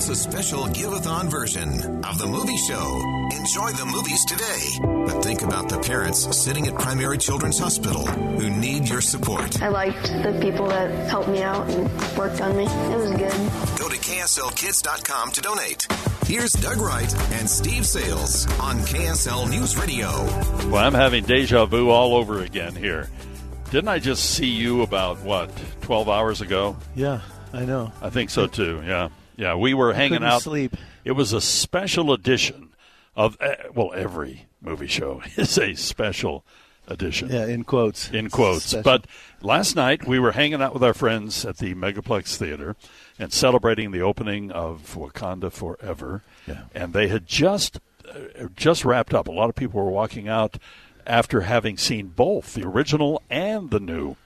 It's 0.00 0.08
a 0.08 0.14
special 0.14 0.62
Giveathon 0.62 1.28
version 1.28 2.02
of 2.06 2.16
the 2.16 2.26
movie 2.26 2.56
show. 2.56 3.02
Enjoy 3.36 3.70
the 3.72 3.84
movies 3.84 4.24
today. 4.24 4.78
But 5.04 5.22
think 5.22 5.42
about 5.42 5.68
the 5.68 5.78
parents 5.78 6.34
sitting 6.34 6.66
at 6.68 6.74
Primary 6.78 7.18
Children's 7.18 7.58
Hospital 7.58 8.06
who 8.06 8.48
need 8.48 8.88
your 8.88 9.02
support. 9.02 9.60
I 9.60 9.68
liked 9.68 10.04
the 10.04 10.38
people 10.40 10.68
that 10.68 10.88
helped 11.10 11.28
me 11.28 11.42
out 11.42 11.68
and 11.68 12.16
worked 12.16 12.40
on 12.40 12.56
me. 12.56 12.64
It 12.64 12.96
was 12.96 13.10
good. 13.10 13.78
Go 13.78 13.90
to 13.90 13.96
KSLKids.com 13.98 15.32
to 15.32 15.40
donate. 15.42 15.86
Here's 16.24 16.54
Doug 16.54 16.78
Wright 16.78 17.14
and 17.32 17.46
Steve 17.46 17.84
Sales 17.84 18.46
on 18.58 18.78
KSL 18.78 19.50
News 19.50 19.76
Radio. 19.76 20.08
Well, 20.70 20.76
I'm 20.76 20.94
having 20.94 21.24
deja 21.24 21.66
vu 21.66 21.90
all 21.90 22.14
over 22.14 22.40
again 22.40 22.74
here. 22.74 23.10
Didn't 23.70 23.88
I 23.88 23.98
just 23.98 24.30
see 24.30 24.48
you 24.48 24.80
about, 24.80 25.20
what, 25.20 25.50
12 25.82 26.08
hours 26.08 26.40
ago? 26.40 26.78
Yeah, 26.94 27.20
I 27.52 27.66
know. 27.66 27.92
I 28.00 28.08
think 28.08 28.30
so 28.30 28.46
too, 28.46 28.82
yeah. 28.86 29.10
Yeah, 29.40 29.54
we 29.54 29.72
were 29.72 29.94
hanging 29.94 30.22
out. 30.22 30.42
sleep. 30.42 30.76
It 31.02 31.12
was 31.12 31.32
a 31.32 31.40
special 31.40 32.12
edition 32.12 32.74
of, 33.16 33.38
eh, 33.40 33.54
well, 33.74 33.92
every 33.94 34.46
movie 34.60 34.86
show 34.86 35.22
is 35.36 35.58
a 35.58 35.74
special 35.74 36.44
edition. 36.86 37.30
Yeah, 37.30 37.46
in 37.46 37.64
quotes. 37.64 38.10
in 38.10 38.28
quotes. 38.28 38.66
Special. 38.66 38.82
But 38.82 39.06
last 39.40 39.76
night 39.76 40.06
we 40.06 40.18
were 40.18 40.32
hanging 40.32 40.60
out 40.60 40.74
with 40.74 40.84
our 40.84 40.92
friends 40.92 41.46
at 41.46 41.56
the 41.56 41.74
Megaplex 41.74 42.36
Theater 42.36 42.76
and 43.18 43.32
celebrating 43.32 43.92
the 43.92 44.02
opening 44.02 44.50
of 44.50 44.94
Wakanda 44.94 45.50
Forever. 45.50 46.22
Yeah. 46.46 46.64
And 46.74 46.92
they 46.92 47.08
had 47.08 47.26
just 47.26 47.78
uh, 48.06 48.48
just 48.54 48.84
wrapped 48.84 49.14
up. 49.14 49.26
A 49.26 49.32
lot 49.32 49.48
of 49.48 49.54
people 49.54 49.82
were 49.82 49.90
walking 49.90 50.28
out 50.28 50.58
after 51.06 51.42
having 51.42 51.78
seen 51.78 52.08
both 52.08 52.52
the 52.52 52.66
original 52.66 53.22
and 53.30 53.70
the 53.70 53.80
new 53.80 54.16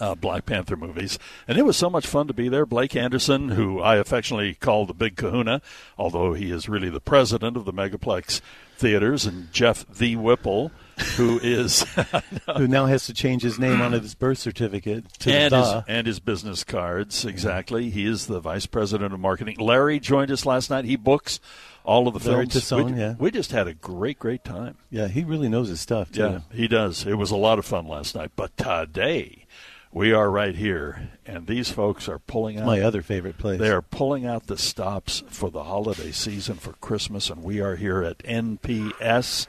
uh, 0.00 0.14
Black 0.14 0.46
Panther 0.46 0.76
movies, 0.76 1.18
and 1.46 1.58
it 1.58 1.64
was 1.64 1.76
so 1.76 1.90
much 1.90 2.06
fun 2.06 2.26
to 2.26 2.34
be 2.34 2.48
there. 2.48 2.66
Blake 2.66 2.96
Anderson, 2.96 3.50
who 3.50 3.80
I 3.80 3.96
affectionately 3.96 4.54
call 4.54 4.86
the 4.86 4.94
Big 4.94 5.16
Kahuna, 5.16 5.60
although 5.98 6.32
he 6.32 6.50
is 6.50 6.68
really 6.68 6.88
the 6.88 7.00
president 7.00 7.56
of 7.56 7.64
the 7.64 7.72
Megaplex 7.72 8.40
theaters, 8.76 9.26
and 9.26 9.52
Jeff 9.52 9.86
the 9.86 10.16
Whipple, 10.16 10.72
who 11.16 11.38
is 11.42 11.82
Who 12.56 12.66
now 12.66 12.86
has 12.86 13.06
to 13.06 13.14
change 13.14 13.42
his 13.42 13.58
name 13.58 13.80
on 13.80 13.92
his 13.92 14.14
birth 14.14 14.38
certificate 14.38 15.12
to 15.20 15.32
and 15.32 15.52
the 15.52 15.62
his, 15.62 15.84
and 15.86 16.06
his 16.06 16.18
business 16.18 16.64
cards. 16.64 17.24
Exactly, 17.24 17.90
he 17.90 18.06
is 18.06 18.26
the 18.26 18.40
vice 18.40 18.66
president 18.66 19.14
of 19.14 19.20
marketing. 19.20 19.56
Larry 19.58 20.00
joined 20.00 20.30
us 20.30 20.46
last 20.46 20.70
night. 20.70 20.84
He 20.84 20.96
books 20.96 21.40
all 21.84 22.08
of 22.08 22.22
the 22.22 22.30
Larry 22.30 22.46
films. 22.46 22.92
We, 22.92 22.98
yeah. 22.98 23.14
we 23.18 23.30
just 23.30 23.52
had 23.52 23.68
a 23.68 23.74
great, 23.74 24.18
great 24.18 24.44
time. 24.44 24.76
Yeah, 24.90 25.08
he 25.08 25.24
really 25.24 25.48
knows 25.48 25.68
his 25.68 25.80
stuff, 25.80 26.12
too. 26.12 26.20
Yeah, 26.20 26.40
he 26.52 26.68
does. 26.68 27.06
It 27.06 27.14
was 27.14 27.30
a 27.30 27.36
lot 27.36 27.58
of 27.58 27.64
fun 27.64 27.86
last 27.86 28.14
night. 28.14 28.32
But 28.36 28.56
today, 28.56 29.39
we 29.92 30.12
are 30.12 30.30
right 30.30 30.54
here, 30.54 31.10
and 31.26 31.46
these 31.46 31.70
folks 31.70 32.08
are 32.08 32.18
pulling 32.18 32.58
out. 32.58 32.66
My 32.66 32.80
other 32.80 33.02
favorite 33.02 33.38
place. 33.38 33.58
They 33.58 33.70
are 33.70 33.82
pulling 33.82 34.24
out 34.26 34.46
the 34.46 34.56
stops 34.58 35.22
for 35.28 35.50
the 35.50 35.64
holiday 35.64 36.12
season 36.12 36.54
for 36.56 36.72
Christmas, 36.74 37.28
and 37.30 37.42
we 37.42 37.60
are 37.60 37.76
here 37.76 38.02
at 38.02 38.18
NPS, 38.18 39.46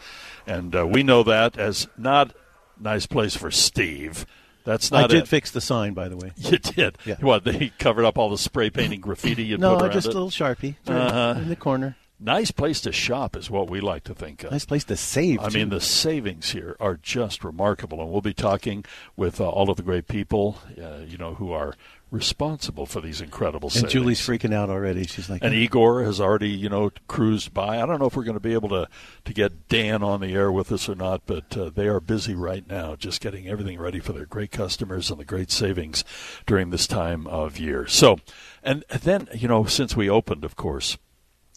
and 0.47 0.75
uh, 0.75 0.87
we 0.87 1.03
know 1.03 1.23
that 1.23 1.57
as 1.57 1.87
not 1.97 2.33
nice 2.79 3.05
place 3.05 3.35
for 3.35 3.51
Steve. 3.51 4.25
That's 4.63 4.91
not. 4.91 5.05
I 5.05 5.07
did 5.07 5.23
it. 5.23 5.27
fix 5.27 5.49
the 5.51 5.61
sign, 5.61 5.93
by 5.93 6.07
the 6.07 6.17
way. 6.17 6.31
You 6.37 6.57
did. 6.59 6.97
Yeah. 7.05 7.15
What? 7.19 7.43
They 7.43 7.71
covered 7.79 8.05
up 8.05 8.17
all 8.19 8.29
the 8.29 8.37
spray 8.37 8.69
painting 8.69 9.01
graffiti 9.01 9.43
you 9.43 9.57
No, 9.57 9.75
put 9.75 9.83
around 9.85 9.91
just 9.93 10.07
it. 10.07 10.11
a 10.11 10.13
little 10.13 10.29
Sharpie 10.29 10.75
right 10.87 10.95
Uh-huh. 10.97 11.39
in 11.39 11.49
the 11.49 11.55
corner. 11.55 11.95
Nice 12.23 12.51
place 12.51 12.79
to 12.81 12.91
shop 12.91 13.35
is 13.35 13.49
what 13.49 13.67
we 13.67 13.81
like 13.81 14.03
to 14.03 14.13
think 14.13 14.43
of. 14.43 14.51
Nice 14.51 14.65
place 14.65 14.83
to 14.83 14.95
save, 14.95 15.39
I 15.39 15.49
too. 15.49 15.57
mean, 15.57 15.69
the 15.69 15.81
savings 15.81 16.51
here 16.51 16.77
are 16.79 16.95
just 16.95 17.43
remarkable, 17.43 17.99
and 17.99 18.11
we'll 18.11 18.21
be 18.21 18.33
talking 18.33 18.85
with 19.15 19.41
uh, 19.41 19.49
all 19.49 19.71
of 19.71 19.77
the 19.77 19.81
great 19.81 20.07
people, 20.07 20.59
uh, 20.79 20.99
you 20.99 21.17
know, 21.17 21.33
who 21.33 21.51
are 21.51 21.73
responsible 22.11 22.85
for 22.85 23.01
these 23.01 23.21
incredible 23.21 23.69
And 23.69 23.73
savings. 23.73 23.93
Julie's 23.93 24.19
freaking 24.21 24.53
out 24.53 24.69
already. 24.69 25.07
She's 25.07 25.31
like, 25.31 25.43
And 25.43 25.55
Igor 25.55 26.03
has 26.03 26.21
already, 26.21 26.49
you 26.49 26.69
know, 26.69 26.91
cruised 27.07 27.55
by. 27.55 27.81
I 27.81 27.87
don't 27.87 27.99
know 27.99 28.05
if 28.05 28.15
we're 28.15 28.23
going 28.23 28.35
to 28.35 28.39
be 28.39 28.53
able 28.53 28.69
to 28.69 28.87
to 29.25 29.33
get 29.33 29.67
Dan 29.67 30.03
on 30.03 30.21
the 30.21 30.35
air 30.35 30.51
with 30.51 30.71
us 30.71 30.87
or 30.87 30.93
not, 30.93 31.23
but 31.25 31.57
uh, 31.57 31.71
they 31.71 31.87
are 31.87 31.99
busy 31.99 32.35
right 32.35 32.67
now, 32.67 32.95
just 32.95 33.19
getting 33.19 33.47
everything 33.47 33.79
ready 33.79 33.99
for 33.99 34.13
their 34.13 34.27
great 34.27 34.51
customers 34.51 35.09
and 35.09 35.19
the 35.19 35.25
great 35.25 35.49
savings 35.49 36.03
during 36.45 36.69
this 36.69 36.85
time 36.85 37.25
of 37.25 37.57
year. 37.57 37.87
So, 37.87 38.19
and 38.61 38.83
then, 38.89 39.27
you 39.33 39.47
know, 39.47 39.65
since 39.65 39.95
we 39.95 40.07
opened, 40.07 40.43
of 40.43 40.55
course 40.55 40.97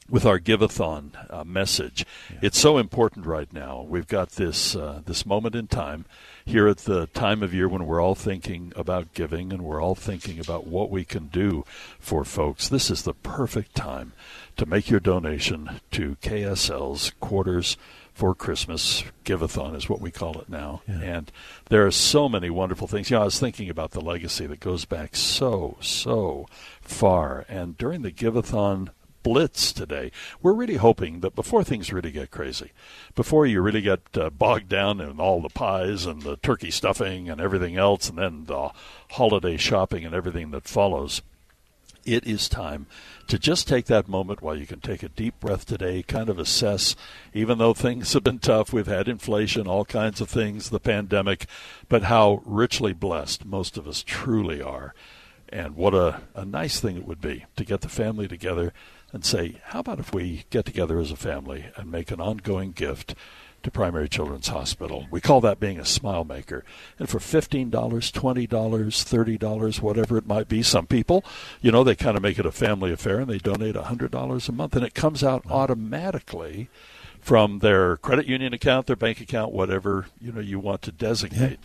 with 0.09 0.26
our 0.26 0.38
giveathon 0.38 1.10
uh, 1.31 1.44
message. 1.44 2.04
It's 2.42 2.59
so 2.59 2.78
important 2.78 3.26
right 3.26 3.50
now. 3.53 3.87
We've 3.88 4.06
got 4.06 4.31
this 4.32 4.76
uh, 4.76 5.00
this 5.04 5.25
moment 5.25 5.54
in 5.54 5.66
time 5.66 6.04
here 6.44 6.69
at 6.69 6.78
the 6.78 7.06
time 7.09 7.42
of 7.42 7.54
year 7.54 7.69
when 7.69 7.87
we're 7.87 8.03
all 8.03 8.15
thinking 8.15 8.72
about 8.76 9.15
giving 9.15 9.53
and 9.53 9.62
we're 9.62 9.82
all 9.82 9.94
thinking 9.94 10.38
about 10.38 10.66
what 10.66 10.91
we 10.91 11.04
can 11.04 11.28
do 11.28 11.65
for 11.98 12.25
folks. 12.25 12.69
This 12.69 12.91
is 12.91 13.03
the 13.03 13.15
perfect 13.15 13.75
time 13.75 14.12
to 14.56 14.66
make 14.66 14.91
your 14.91 15.00
donation 15.00 15.81
to 15.92 16.16
KSL's 16.16 17.12
Quarters 17.21 17.76
for 18.12 18.32
Christmas 18.34 19.03
Giveathon 19.25 19.75
is 19.75 19.88
what 19.88 20.00
we 20.00 20.12
call 20.12 20.41
it 20.41 20.48
now. 20.48 20.82
And 20.86 21.32
there 21.69 21.84
are 21.84 21.91
so 21.91 22.28
many 22.28 22.48
wonderful 22.48 22.86
things. 22.86 23.10
You 23.10 23.16
know, 23.16 23.22
I 23.22 23.25
was 23.25 23.41
thinking 23.41 23.69
about 23.69 23.91
the 23.91 24.00
legacy 24.00 24.47
that 24.47 24.60
goes 24.60 24.84
back 24.84 25.16
so, 25.16 25.76
so 25.81 26.47
far. 26.81 27.44
And 27.48 27.76
during 27.76 28.03
the 28.03 28.12
Giveathon 28.12 28.91
blitz 29.24 29.72
today. 29.72 30.12
We're 30.40 30.52
really 30.52 30.76
hoping 30.76 31.18
that 31.20 31.34
before 31.34 31.64
things 31.64 31.92
really 31.92 32.12
get 32.12 32.30
crazy, 32.30 32.70
before 33.16 33.46
you 33.46 33.60
really 33.60 33.80
get 33.80 34.02
uh, 34.16 34.30
bogged 34.30 34.68
down 34.68 35.00
in 35.00 35.18
all 35.18 35.42
the 35.42 35.48
pies 35.48 36.06
and 36.06 36.22
the 36.22 36.36
turkey 36.36 36.70
stuffing 36.70 37.28
and 37.28 37.40
everything 37.40 37.76
else, 37.76 38.08
and 38.08 38.18
then 38.18 38.44
the 38.44 38.70
holiday 39.10 39.56
shopping 39.56 40.04
and 40.04 40.14
everything 40.14 40.52
that 40.52 40.68
follows, 40.68 41.22
it 42.04 42.26
is 42.26 42.48
time 42.48 42.86
to 43.26 43.38
just 43.38 43.66
take 43.66 43.86
that 43.86 44.08
moment 44.08 44.42
while 44.42 44.56
you 44.56 44.66
can 44.66 44.80
take 44.80 45.02
a 45.02 45.08
deep 45.08 45.41
breath 45.41 45.64
today, 45.64 46.02
kind 46.02 46.28
of 46.28 46.38
assess, 46.38 46.94
even 47.32 47.56
though 47.56 47.72
things 47.72 48.12
have 48.12 48.22
been 48.22 48.38
tough, 48.38 48.72
we've 48.72 48.86
had 48.86 49.08
inflation, 49.08 49.66
all 49.66 49.86
kinds 49.86 50.20
of 50.20 50.28
things, 50.28 50.68
the 50.68 50.78
pandemic, 50.78 51.46
but 51.88 52.04
how 52.04 52.42
richly 52.44 52.92
blessed 52.92 53.46
most 53.46 53.78
of 53.78 53.88
us 53.88 54.02
truly 54.02 54.60
are. 54.60 54.94
And 55.48 55.76
what 55.76 55.94
a, 55.94 56.20
a 56.34 56.44
nice 56.44 56.80
thing 56.80 56.96
it 56.96 57.06
would 57.06 57.20
be 57.20 57.46
to 57.56 57.64
get 57.64 57.80
the 57.80 57.88
family 57.88 58.28
together 58.28 58.72
and 59.14 59.25
say, 59.25 59.60
how 59.66 59.78
about 59.78 60.00
if 60.00 60.12
we 60.12 60.44
get 60.50 60.64
together 60.64 60.98
as 60.98 61.12
a 61.12 61.16
family 61.16 61.66
and 61.76 61.91
make 61.91 62.10
an 62.10 62.20
ongoing 62.20 62.72
gift 62.72 63.14
to 63.62 63.70
Primary 63.70 64.08
Children's 64.08 64.48
Hospital? 64.48 65.06
We 65.08 65.20
call 65.20 65.41
that 65.42 65.60
being 65.60 65.78
a 65.78 65.84
smile 65.84 66.25
maker. 66.25 66.64
And 66.98 67.08
for 67.08 67.20
$15, 67.20 67.70
$20, 67.70 68.48
$30, 68.48 69.80
whatever 69.80 70.19
it 70.19 70.26
might 70.26 70.48
be, 70.48 70.64
some 70.64 70.88
people, 70.88 71.24
you 71.60 71.70
know, 71.70 71.84
they 71.84 71.94
kind 71.94 72.16
of 72.16 72.24
make 72.24 72.41
it 72.41 72.44
a 72.44 72.50
family 72.50 72.92
affair 72.92 73.20
and 73.20 73.30
they 73.30 73.38
donate 73.38 73.76
$100 73.76 74.48
a 74.48 74.53
month 74.53 74.74
and 74.74 74.84
it 74.84 74.94
comes 74.94 75.22
out 75.22 75.47
automatically 75.48 76.69
from 77.20 77.60
their 77.60 77.97
credit 77.98 78.26
union 78.26 78.53
account, 78.53 78.88
their 78.88 78.97
bank 78.97 79.20
account, 79.20 79.53
whatever, 79.53 80.06
you 80.20 80.32
know, 80.32 80.41
you 80.41 80.58
want 80.58 80.82
to 80.82 80.91
designate. 80.92 81.60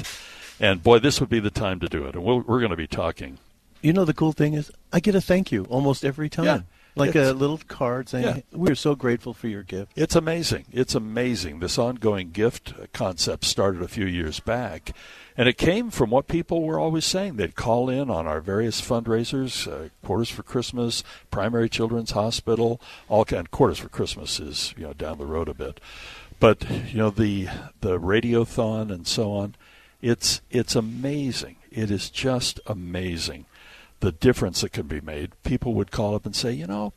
And 0.59 0.83
boy, 0.83 0.99
this 0.99 1.19
would 1.19 1.29
be 1.29 1.39
the 1.39 1.49
time 1.49 1.79
to 1.79 1.87
do 1.87 2.05
it. 2.05 2.13
And 2.13 2.23
we'll, 2.23 2.41
we're 2.41 2.59
going 2.59 2.69
to 2.69 2.77
be 2.77 2.85
talking 2.85 3.39
You 3.81 3.93
know, 3.93 4.05
the 4.05 4.13
cool 4.13 4.33
thing 4.33 4.53
is, 4.53 4.71
I 4.93 4.99
get 4.99 5.15
a 5.15 5.21
thank 5.21 5.51
you 5.51 5.63
almost 5.65 6.05
every 6.05 6.29
time. 6.29 6.45
Yeah. 6.45 6.59
Like 6.95 7.09
It's- 7.09 7.29
a 7.29 7.33
little 7.33 7.59
card 7.67 8.09
saying, 8.09 8.25
Yeah. 8.25 8.41
we're 8.51 8.75
so 8.75 8.95
grateful 8.95 9.33
for 9.33 9.47
your 9.47 9.63
gift. 9.63 9.91
It's 9.95 10.15
amazing. 10.15 10.65
It's 10.71 10.95
amazing. 10.95 11.59
This 11.59 11.77
ongoing 11.77 12.31
gift 12.31 12.73
concept 12.93 13.45
started 13.45 13.81
a 13.81 13.87
few 13.87 14.05
years 14.05 14.39
back, 14.39 14.91
and 15.37 15.47
it 15.47 15.57
came 15.57 15.91
from 15.91 16.09
what 16.09 16.27
people 16.27 16.63
were 16.63 16.79
always 16.79 17.05
saying. 17.05 17.35
They'd 17.37 17.55
call 17.55 17.89
in 17.89 18.09
on 18.09 18.27
our 18.27 18.41
various 18.41 18.81
fundraisers, 18.81 19.67
uh, 19.71 19.89
Quarters 20.05 20.29
for 20.29 20.43
Christmas, 20.43 21.03
Primary 21.31 21.69
Children's 21.69 22.11
Hospital, 22.11 22.81
all 23.07 23.23
kind. 23.23 23.49
Quarters 23.49 23.77
for 23.79 23.89
Christmas 23.89 24.39
is 24.39 24.73
you 24.77 24.83
know 24.83 24.93
down 24.93 25.19
the 25.19 25.25
road 25.25 25.47
a 25.47 25.53
bit, 25.53 25.79
but 26.39 26.69
you 26.91 26.97
know 26.97 27.09
the 27.11 27.47
the 27.81 27.97
radiothon 27.99 28.91
and 28.91 29.07
so 29.07 29.31
on. 29.31 29.55
It's 30.01 30.41
it's 30.49 30.75
amazing. 30.75 31.57
It 31.71 31.91
is 31.91 32.09
just 32.09 32.59
amazing 32.65 33.45
the 33.99 34.11
difference 34.11 34.61
that 34.61 34.71
can 34.71 34.87
be 34.87 35.01
made. 35.01 35.31
People 35.43 35.73
would 35.73 35.91
call 35.91 36.15
up 36.15 36.25
and 36.25 36.35
say, 36.35 36.51
you 36.51 36.67
know, 36.67 36.93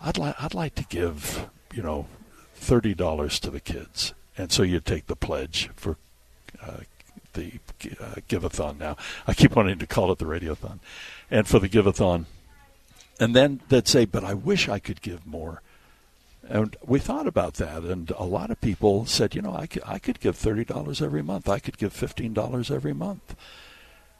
I'd 0.00 0.18
like 0.18 0.34
I'd 0.42 0.54
like 0.54 0.74
to 0.76 0.84
give 0.84 1.48
you 1.72 1.82
know 1.82 2.06
thirty 2.54 2.94
dollars 2.94 3.38
to 3.40 3.50
the 3.50 3.60
kids, 3.60 4.14
and 4.36 4.52
so 4.52 4.62
you 4.62 4.80
take 4.80 5.06
the 5.06 5.16
pledge 5.16 5.70
for 5.74 5.96
uh, 6.62 6.80
the 7.32 7.58
uh, 8.00 8.16
giveathon. 8.28 8.78
Now 8.78 8.96
I 9.26 9.34
keep 9.34 9.56
wanting 9.56 9.78
to 9.78 9.86
call 9.86 10.12
it 10.12 10.18
the 10.18 10.24
radiothon, 10.24 10.80
and 11.30 11.46
for 11.46 11.58
the 11.58 11.68
giveathon, 11.68 12.26
And 13.20 13.34
then 13.34 13.60
they'd 13.68 13.88
say, 13.88 14.04
but 14.04 14.24
I 14.24 14.34
wish 14.34 14.68
I 14.68 14.78
could 14.78 15.00
give 15.00 15.26
more. 15.26 15.62
And 16.46 16.76
we 16.84 16.98
thought 16.98 17.26
about 17.26 17.54
that, 17.54 17.84
and 17.84 18.10
a 18.10 18.24
lot 18.24 18.50
of 18.50 18.60
people 18.60 19.06
said, 19.06 19.34
you 19.34 19.40
know, 19.40 19.54
I 19.54 19.66
could, 19.66 19.82
I 19.86 19.98
could 19.98 20.20
give 20.20 20.36
$30 20.36 21.00
every 21.00 21.22
month. 21.22 21.48
I 21.48 21.58
could 21.58 21.78
give 21.78 21.94
$15 21.94 22.70
every 22.70 22.92
month. 22.92 23.34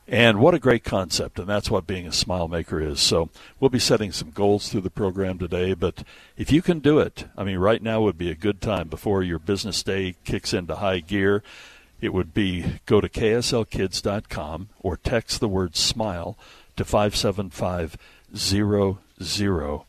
And 0.07 0.39
what 0.39 0.53
a 0.53 0.59
great 0.59 0.85
concept, 0.85 1.39
and 1.39 1.49
that's 1.49 1.71
what 1.71 1.87
being 1.87 2.07
a 2.07 2.13
smile 2.13 2.47
maker 2.47 2.79
is. 2.79 3.01
So 3.01 3.31
we'll 3.59 3.71
be 3.71 3.79
setting 3.79 4.13
some 4.13 4.29
goals 4.31 4.69
through 4.69 4.83
the 4.83 4.91
program 4.91 5.39
today, 5.39 5.73
but 5.73 6.05
if 6.37 6.53
you 6.53 6.61
can 6.61 6.81
do 6.81 6.99
it, 6.99 7.25
I 7.39 7.45
mean, 7.45 7.57
right 7.57 7.83
now 7.83 8.03
would 8.03 8.19
be 8.19 8.31
a 8.31 8.35
good 8.35 8.61
time 8.61 8.89
before 8.89 9.23
your 9.23 9.39
business 9.39 9.83
day 9.83 10.17
kicks 10.25 10.53
into 10.53 10.77
high 10.77 11.01
gear. 11.01 11.43
It 12.03 12.13
would 12.13 12.35
be 12.35 12.81
go 12.85 13.01
to 13.01 13.09
kslkids.com 13.09 14.69
or 14.81 14.99
text 14.99 15.41
the 15.41 15.49
word 15.49 15.75
smile 15.75 16.37
to 16.77 16.85
57500, 16.85 19.81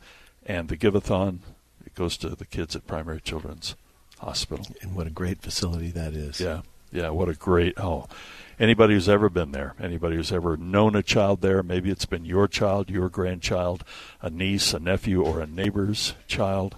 and 0.45 0.69
the 0.69 0.77
Giveathon 0.77 1.39
it 1.85 1.93
goes 1.93 2.15
to 2.17 2.29
the 2.29 2.45
kids 2.45 2.75
at 2.75 2.87
Primary 2.87 3.21
Children's 3.21 3.75
Hospital. 4.19 4.65
And 4.81 4.95
what 4.95 5.07
a 5.07 5.11
great 5.11 5.41
facility 5.41 5.91
that 5.91 6.13
is. 6.13 6.39
Yeah, 6.39 6.61
yeah, 6.91 7.09
what 7.09 7.27
a 7.27 7.33
great, 7.33 7.73
oh, 7.77 8.07
anybody 8.59 8.93
who's 8.93 9.09
ever 9.09 9.29
been 9.29 9.51
there, 9.51 9.75
anybody 9.79 10.15
who's 10.15 10.31
ever 10.31 10.57
known 10.57 10.95
a 10.95 11.03
child 11.03 11.41
there, 11.41 11.63
maybe 11.63 11.89
it's 11.89 12.05
been 12.05 12.25
your 12.25 12.47
child, 12.47 12.89
your 12.89 13.09
grandchild, 13.09 13.83
a 14.21 14.29
niece, 14.29 14.73
a 14.73 14.79
nephew, 14.79 15.23
or 15.23 15.39
a 15.39 15.47
neighbor's 15.47 16.13
child. 16.27 16.75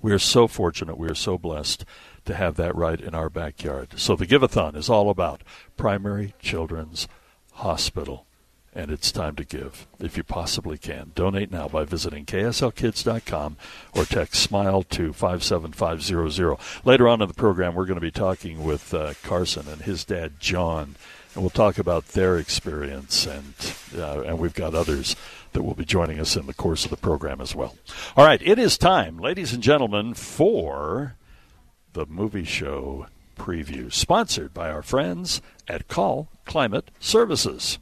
We 0.00 0.12
are 0.12 0.18
so 0.18 0.48
fortunate, 0.48 0.98
we 0.98 1.08
are 1.08 1.14
so 1.14 1.38
blessed 1.38 1.84
to 2.24 2.34
have 2.34 2.56
that 2.56 2.74
right 2.74 3.00
in 3.00 3.14
our 3.14 3.28
backyard. 3.28 3.94
So 3.96 4.16
the 4.16 4.26
Giveathon 4.26 4.76
is 4.76 4.88
all 4.88 5.10
about 5.10 5.42
Primary 5.76 6.34
Children's 6.40 7.08
Hospital 7.52 8.26
and 8.74 8.90
it's 8.90 9.12
time 9.12 9.36
to 9.36 9.44
give 9.44 9.86
if 10.00 10.16
you 10.16 10.22
possibly 10.22 10.78
can. 10.78 11.12
Donate 11.14 11.50
now 11.50 11.68
by 11.68 11.84
visiting 11.84 12.24
kslkids.com 12.24 13.56
or 13.94 14.04
text 14.04 14.42
SMILE 14.42 14.82
to 14.84 15.12
57500. 15.12 16.56
Later 16.84 17.08
on 17.08 17.20
in 17.20 17.28
the 17.28 17.34
program, 17.34 17.74
we're 17.74 17.86
going 17.86 17.96
to 17.96 18.00
be 18.00 18.10
talking 18.10 18.64
with 18.64 18.94
uh, 18.94 19.14
Carson 19.22 19.68
and 19.68 19.82
his 19.82 20.04
dad, 20.04 20.40
John, 20.40 20.96
and 21.34 21.42
we'll 21.42 21.50
talk 21.50 21.78
about 21.78 22.08
their 22.08 22.38
experience, 22.38 23.26
and, 23.26 23.54
uh, 23.96 24.22
and 24.22 24.38
we've 24.38 24.54
got 24.54 24.74
others 24.74 25.16
that 25.52 25.62
will 25.62 25.74
be 25.74 25.84
joining 25.84 26.18
us 26.18 26.36
in 26.36 26.46
the 26.46 26.54
course 26.54 26.84
of 26.84 26.90
the 26.90 26.96
program 26.96 27.40
as 27.40 27.54
well. 27.54 27.76
All 28.16 28.24
right, 28.24 28.40
it 28.42 28.58
is 28.58 28.78
time, 28.78 29.18
ladies 29.18 29.52
and 29.52 29.62
gentlemen, 29.62 30.14
for 30.14 31.16
the 31.92 32.06
movie 32.06 32.44
show 32.44 33.06
preview, 33.36 33.92
sponsored 33.92 34.54
by 34.54 34.70
our 34.70 34.82
friends 34.82 35.42
at 35.68 35.88
Call 35.88 36.28
Climate 36.44 36.90
Services. 37.00 37.78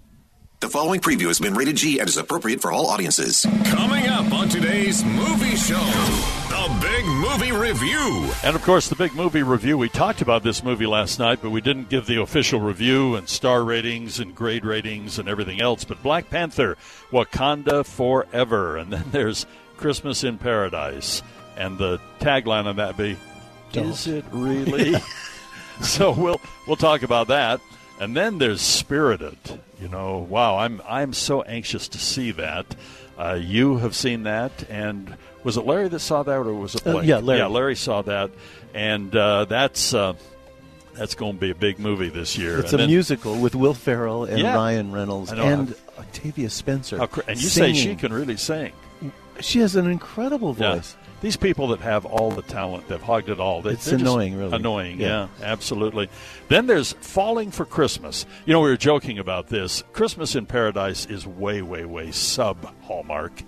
The 0.60 0.68
following 0.68 1.00
preview 1.00 1.28
has 1.28 1.38
been 1.38 1.54
rated 1.54 1.76
G 1.76 2.00
and 2.00 2.06
is 2.06 2.18
appropriate 2.18 2.60
for 2.60 2.70
all 2.70 2.88
audiences. 2.88 3.46
Coming 3.64 4.06
up 4.08 4.30
on 4.30 4.46
today's 4.50 5.02
movie 5.02 5.56
show, 5.56 5.80
the 6.50 6.78
big 6.82 7.06
movie 7.06 7.50
review. 7.50 8.30
And 8.44 8.54
of 8.54 8.62
course, 8.62 8.86
the 8.86 8.94
big 8.94 9.14
movie 9.14 9.42
review. 9.42 9.78
We 9.78 9.88
talked 9.88 10.20
about 10.20 10.42
this 10.42 10.62
movie 10.62 10.84
last 10.84 11.18
night, 11.18 11.38
but 11.40 11.48
we 11.48 11.62
didn't 11.62 11.88
give 11.88 12.04
the 12.04 12.20
official 12.20 12.60
review 12.60 13.14
and 13.14 13.26
star 13.26 13.64
ratings 13.64 14.20
and 14.20 14.34
grade 14.34 14.66
ratings 14.66 15.18
and 15.18 15.30
everything 15.30 15.62
else. 15.62 15.84
But 15.84 16.02
Black 16.02 16.28
Panther, 16.28 16.76
Wakanda 17.10 17.86
Forever. 17.86 18.76
And 18.76 18.92
then 18.92 19.04
there's 19.12 19.46
Christmas 19.78 20.24
in 20.24 20.36
Paradise. 20.36 21.22
And 21.56 21.78
the 21.78 21.98
tagline 22.20 22.66
on 22.66 22.76
that 22.76 22.98
be, 22.98 23.16
Don't. 23.72 23.86
Is 23.86 24.06
it 24.06 24.26
really? 24.30 24.94
so 25.80 26.12
we'll 26.12 26.40
we'll 26.66 26.76
talk 26.76 27.02
about 27.02 27.28
that. 27.28 27.62
And 28.00 28.16
then 28.16 28.38
there's 28.38 28.60
Spirited. 28.62 29.36
You 29.80 29.88
know, 29.88 30.18
wow, 30.18 30.56
I'm 30.58 30.80
I'm 30.88 31.12
so 31.12 31.42
anxious 31.42 31.86
to 31.88 31.98
see 31.98 32.32
that. 32.32 32.66
Uh, 33.18 33.34
you 33.40 33.76
have 33.78 33.94
seen 33.94 34.22
that, 34.24 34.50
and 34.70 35.14
was 35.44 35.56
it 35.58 35.66
Larry 35.66 35.88
that 35.88 36.00
saw 36.00 36.22
that, 36.22 36.32
or 36.34 36.54
was 36.54 36.74
it 36.74 36.86
Uh, 36.86 37.00
yeah, 37.00 37.18
Larry. 37.18 37.40
Yeah, 37.40 37.46
Larry 37.46 37.76
saw 37.76 38.00
that, 38.02 38.30
and 38.74 39.14
uh, 39.14 39.44
that's 39.44 39.92
uh, 39.94 40.14
that's 40.94 41.14
going 41.14 41.34
to 41.34 41.40
be 41.40 41.50
a 41.50 41.54
big 41.54 41.78
movie 41.78 42.08
this 42.08 42.36
year. 42.38 42.58
It's 42.60 42.72
And 42.72 42.80
a 42.80 42.84
then- 42.84 42.90
musical 42.90 43.38
with 43.38 43.54
Will 43.54 43.74
Ferrell 43.74 44.24
and 44.24 44.38
Yeah. 44.38 44.54
Ryan 44.54 44.92
Reynolds 44.92 45.30
and 45.32 45.74
Octavia 45.98 46.48
Spencer. 46.50 47.06
Cra- 47.06 47.24
and 47.28 47.40
you 47.40 47.48
say 47.48 47.72
she 47.74 47.94
can 47.96 48.12
really 48.12 48.36
sing. 48.38 48.72
She 49.40 49.60
has 49.60 49.76
an 49.76 49.90
incredible 49.90 50.52
voice. 50.52 50.96
These 51.20 51.36
people 51.36 51.68
that 51.68 51.80
have 51.80 52.06
all 52.06 52.30
the 52.30 52.42
talent, 52.42 52.88
they've 52.88 53.02
hogged 53.02 53.28
it 53.28 53.38
all. 53.40 53.60
They, 53.60 53.72
It's 53.72 53.88
annoying, 53.88 54.36
really. 54.36 54.56
Annoying, 54.56 55.00
Yeah. 55.00 55.28
yeah. 55.38 55.46
absolutely. 55.52 56.08
Then 56.48 56.66
there's 56.66 56.92
Falling 56.94 57.50
for 57.50 57.64
Christmas. 57.66 58.24
You 58.46 58.54
know, 58.54 58.60
we 58.60 58.70
were 58.70 58.76
joking 58.78 59.18
about 59.18 59.48
this. 59.48 59.84
Christmas 59.92 60.34
in 60.34 60.46
Paradise 60.46 61.04
is 61.06 61.26
way, 61.26 61.60
way, 61.60 61.84
way 61.84 62.10
sub 62.10 62.72
Hallmark, 62.84 63.42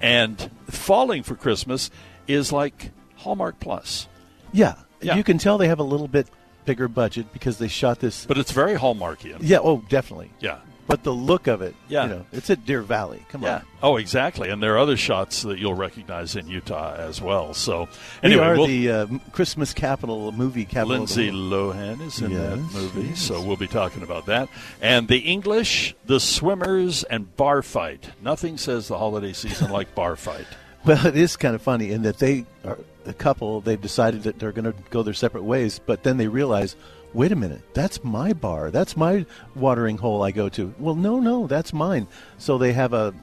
and 0.00 0.50
Falling 0.68 1.22
for 1.22 1.36
Christmas 1.36 1.90
is 2.26 2.50
like 2.52 2.90
Hallmark 3.16 3.60
Plus, 3.60 4.08
Yeah. 4.52 4.74
Yeah. 5.00 5.16
You 5.16 5.24
can 5.24 5.38
tell 5.38 5.58
they 5.58 5.66
have 5.68 5.80
a 5.80 5.84
little 5.84 6.06
bit 6.08 6.28
bigger 6.64 6.86
budget 6.86 7.32
because 7.32 7.58
they 7.58 7.66
shot 7.66 7.98
this. 7.98 8.24
but 8.26 8.38
it's 8.38 8.52
very 8.52 8.74
Hallmarkian. 8.76 9.38
Yeah, 9.40 9.58
oh, 9.60 9.82
definitely. 9.88 10.30
Yeah. 10.38 10.58
But 10.88 11.04
the 11.04 11.12
look 11.12 11.46
of 11.46 11.62
it, 11.62 11.74
Yeah. 11.88 12.02
you 12.04 12.08
know, 12.10 12.26
it's 12.32 12.50
at 12.50 12.66
Deer 12.66 12.82
Valley. 12.82 13.24
Come 13.30 13.42
Yeah. 13.42 13.56
on. 13.56 13.62
Oh, 13.82 13.96
exactly. 13.96 14.48
And 14.50 14.62
there 14.62 14.74
are 14.74 14.78
other 14.78 14.96
shots 14.96 15.42
that 15.42 15.58
you'll 15.58 15.74
recognize 15.74 16.36
in 16.36 16.48
Utah 16.48 16.94
as 16.96 17.20
well. 17.22 17.54
So, 17.54 17.88
We 18.22 18.30
anyway, 18.30 18.44
are 18.44 18.56
we'll, 18.56 18.66
the 18.66 18.90
uh, 18.90 19.06
Christmas 19.32 19.72
capital, 19.72 20.32
movie 20.32 20.64
capital. 20.64 20.98
Lindsay. 20.98 21.30
Lohan 21.30 22.00
is 22.06 22.20
in 22.20 22.34
that 22.34 22.56
movie, 22.74 23.08
yes. 23.10 23.20
so 23.22 23.40
we'll 23.40 23.56
be 23.56 23.68
talking 23.68 24.02
about 24.02 24.26
that. 24.26 24.48
And 24.80 25.08
the 25.08 25.18
English, 25.18 25.94
the 26.04 26.18
swimmers, 26.20 27.04
and 27.04 27.34
bar 27.36 27.62
fight. 27.62 28.10
Nothing 28.20 28.58
says 28.58 28.88
the 28.88 28.98
holiday 28.98 29.32
season 29.32 29.70
like 29.70 29.94
bar 29.94 30.16
fight. 30.16 30.46
Well, 30.84 31.06
it 31.06 31.16
is 31.16 31.36
kind 31.36 31.54
of 31.54 31.62
funny 31.62 31.92
in 31.92 32.02
that 32.02 32.18
they 32.18 32.44
are 32.64 32.76
a 33.06 33.12
couple. 33.12 33.60
They've 33.60 33.80
decided 33.80 34.24
that 34.24 34.40
they're 34.40 34.50
going 34.50 34.64
to 34.64 34.74
go 34.90 35.04
their 35.04 35.14
separate 35.14 35.44
ways, 35.44 35.78
but 35.78 36.02
then 36.02 36.16
they 36.16 36.26
realize, 36.26 36.74
wait 37.14 37.32
a 37.32 37.36
minute, 37.36 37.62
that's 37.74 38.02
my 38.04 38.32
bar, 38.32 38.70
that's 38.70 38.96
my 38.96 39.26
watering 39.54 39.98
hole 39.98 40.22
I 40.22 40.30
go 40.30 40.48
to. 40.50 40.74
Well, 40.78 40.94
no, 40.94 41.20
no, 41.20 41.46
that's 41.46 41.72
mine. 41.72 42.06
So 42.38 42.58
they 42.58 42.72
have 42.72 42.92
a, 42.92 43.14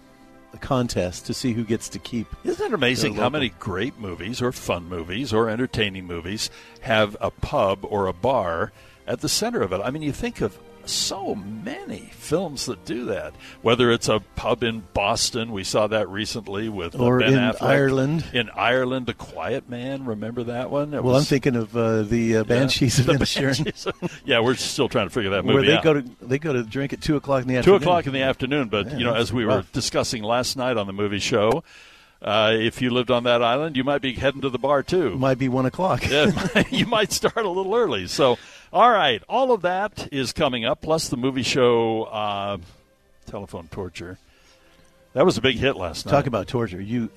a 0.54 0.58
contest 0.58 1.26
to 1.28 1.34
see 1.34 1.54
who 1.54 1.64
gets 1.64 1.90
to 1.90 2.00
keep. 2.00 2.28
Isn't 2.44 2.68
it 2.68 2.74
amazing 2.74 3.16
how 3.16 3.30
many 3.30 3.50
great 3.60 4.00
movies 4.00 4.42
or 4.42 4.52
fun 4.52 4.86
movies 4.86 5.34
or 5.34 5.50
entertaining 5.50 6.06
movies 6.06 6.50
have 6.82 7.16
a 7.20 7.32
pub 7.32 7.80
or 7.84 8.08
a 8.08 8.14
bar 8.14 8.72
at 9.08 9.22
the 9.22 9.30
center 9.30 9.62
of 9.62 9.74
it? 9.74 9.82
I 9.84 9.92
mean, 9.92 10.02
you 10.02 10.12
think 10.12 10.42
of 10.42 10.58
so 10.86 11.36
many 11.36 12.10
films 12.14 12.66
that 12.66 12.84
do 12.86 13.06
that. 13.06 13.34
Whether 13.62 13.92
it's 13.92 14.08
a 14.10 14.20
pub 14.36 14.64
in 14.64 14.84
Boston, 14.94 15.52
we 15.52 15.64
saw 15.64 15.88
that 15.88 16.10
recently 16.10 16.70
with 16.70 16.96
uh, 16.96 17.04
Or 17.04 17.20
Ben 17.20 17.34
in 17.34 17.40
Affleck. 17.40 17.62
Ireland. 17.62 18.26
In 18.34 18.50
Ireland, 18.52 19.06
The 19.06 19.14
Quiet 19.14 19.70
Man. 19.70 20.06
Remember 20.06 20.44
that 20.44 20.70
one? 20.72 20.94
It 20.94 21.04
Well, 21.04 21.16
I'm 21.16 21.24
thinking 21.24 21.56
of 21.56 21.76
uh, 21.76 22.04
the 22.04 22.38
uh, 22.38 22.44
Banshees 22.44 23.00
Yeah, 23.00 23.14
of 23.16 23.22
Inisherin, 23.22 24.20
yeah, 24.26 24.40
we're 24.40 24.56
still 24.56 24.90
trying 24.90 25.08
to 25.08 25.14
figure 25.14 25.32
that 25.32 25.44
movie 25.46 25.54
where 25.56 25.64
they 25.66 25.78
out. 25.78 25.84
go 25.84 25.94
to 25.94 26.02
they 26.22 26.40
go 26.40 26.54
to 26.54 26.64
drink 26.64 26.94
at 26.94 27.02
two 27.02 27.16
o'clock 27.16 27.42
in 27.44 27.48
the 27.48 27.54
two 27.56 27.60
afternoon. 27.60 27.82
o'clock 27.82 28.08
in 28.08 28.14
the 28.14 28.22
afternoon. 28.22 28.68
But 28.70 28.88
Yeah, 28.92 28.98
you 28.98 29.04
know, 29.06 29.14
as 29.16 29.32
we 29.34 29.46
were 29.46 29.64
discussing 29.74 30.24
last 30.24 30.56
night 30.58 30.78
on 30.78 30.88
the 30.88 30.94
movie 30.94 31.20
show, 31.20 31.64
uh, 32.22 32.52
if 32.54 32.82
you 32.82 32.90
lived 32.90 33.12
on 33.12 33.24
that 33.24 33.42
island, 33.42 33.78
you 33.78 33.84
might 33.84 34.02
be 34.02 34.14
heading 34.14 34.42
to 34.42 34.50
the 34.50 34.60
bar 34.60 34.84
too. 34.84 35.18
Might 35.18 35.38
be 35.38 35.48
one 35.50 35.66
o'clock. 35.66 36.04
Yeah, 36.10 36.64
you 36.70 36.86
might 36.86 37.12
start 37.14 37.38
a 37.38 37.50
little 37.50 37.74
early. 37.76 38.08
So, 38.08 38.38
all 38.72 38.90
right, 38.90 39.22
all 39.28 39.52
of 39.52 39.62
that 39.62 40.10
is 40.12 40.34
coming 40.34 40.66
up. 40.66 40.82
Plus 40.82 41.10
the 41.10 41.18
movie 41.18 41.44
show, 41.44 42.04
uh, 42.04 42.58
telephone 43.26 43.68
torture. 43.70 44.18
That 45.14 45.26
was 45.26 45.38
a 45.38 45.42
big 45.42 45.58
hit 45.58 45.76
last 45.76 46.06
night. 46.06 46.12
Talk 46.12 46.28
about 46.28 46.48
torture. 46.48 46.80
You 46.80 47.10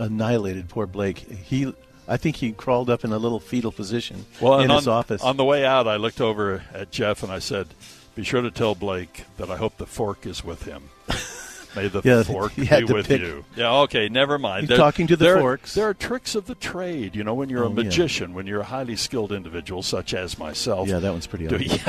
annihilated 0.00 0.68
poor 0.68 0.86
Blake. 0.86 1.18
He, 1.18 1.72
I 2.08 2.16
think 2.16 2.36
he 2.36 2.52
crawled 2.52 2.90
up 2.90 3.04
in 3.04 3.12
a 3.12 3.18
little 3.18 3.40
fetal 3.40 3.72
position 3.72 4.26
well, 4.40 4.58
in 4.58 4.64
and 4.64 4.72
his 4.72 4.88
on, 4.88 4.98
office. 4.98 5.22
On 5.22 5.36
the 5.36 5.44
way 5.44 5.64
out, 5.64 5.86
I 5.86 5.96
looked 5.96 6.20
over 6.20 6.64
at 6.72 6.90
Jeff 6.90 7.22
and 7.22 7.30
I 7.30 7.38
said, 7.38 7.68
"Be 8.14 8.24
sure 8.24 8.42
to 8.42 8.50
tell 8.50 8.74
Blake 8.74 9.24
that 9.36 9.50
I 9.50 9.56
hope 9.56 9.76
the 9.76 9.86
fork 9.86 10.26
is 10.26 10.44
with 10.44 10.64
him." 10.64 10.90
May 11.76 11.88
the 11.88 12.00
Yeah, 12.04 12.22
fork 12.24 12.54
be 12.56 12.84
with 12.84 13.06
pick- 13.08 13.20
you. 13.20 13.44
Yeah, 13.56 13.72
okay, 13.82 14.08
never 14.08 14.38
mind. 14.38 14.68
He's 14.68 14.78
talking 14.78 15.06
to 15.08 15.16
the 15.16 15.24
there, 15.24 15.38
forks. 15.40 15.74
There 15.74 15.88
are 15.88 15.94
tricks 15.94 16.34
of 16.34 16.46
the 16.46 16.54
trade. 16.54 17.14
You 17.16 17.24
know, 17.24 17.34
when 17.34 17.48
you're 17.48 17.64
Oh, 17.64 17.68
a 17.68 17.70
yeah. 17.70 17.74
magician, 17.84 18.34
when 18.34 18.46
you're 18.46 18.60
a 18.60 18.64
highly 18.64 18.96
skilled 18.96 19.32
individual, 19.32 19.82
such 19.82 20.14
as 20.14 20.38
myself. 20.38 20.88
yeah, 20.88 20.98
that 20.98 21.10
one's 21.10 21.26
pretty. 21.26 21.46
Do- 21.46 21.56
ugly. 21.56 21.66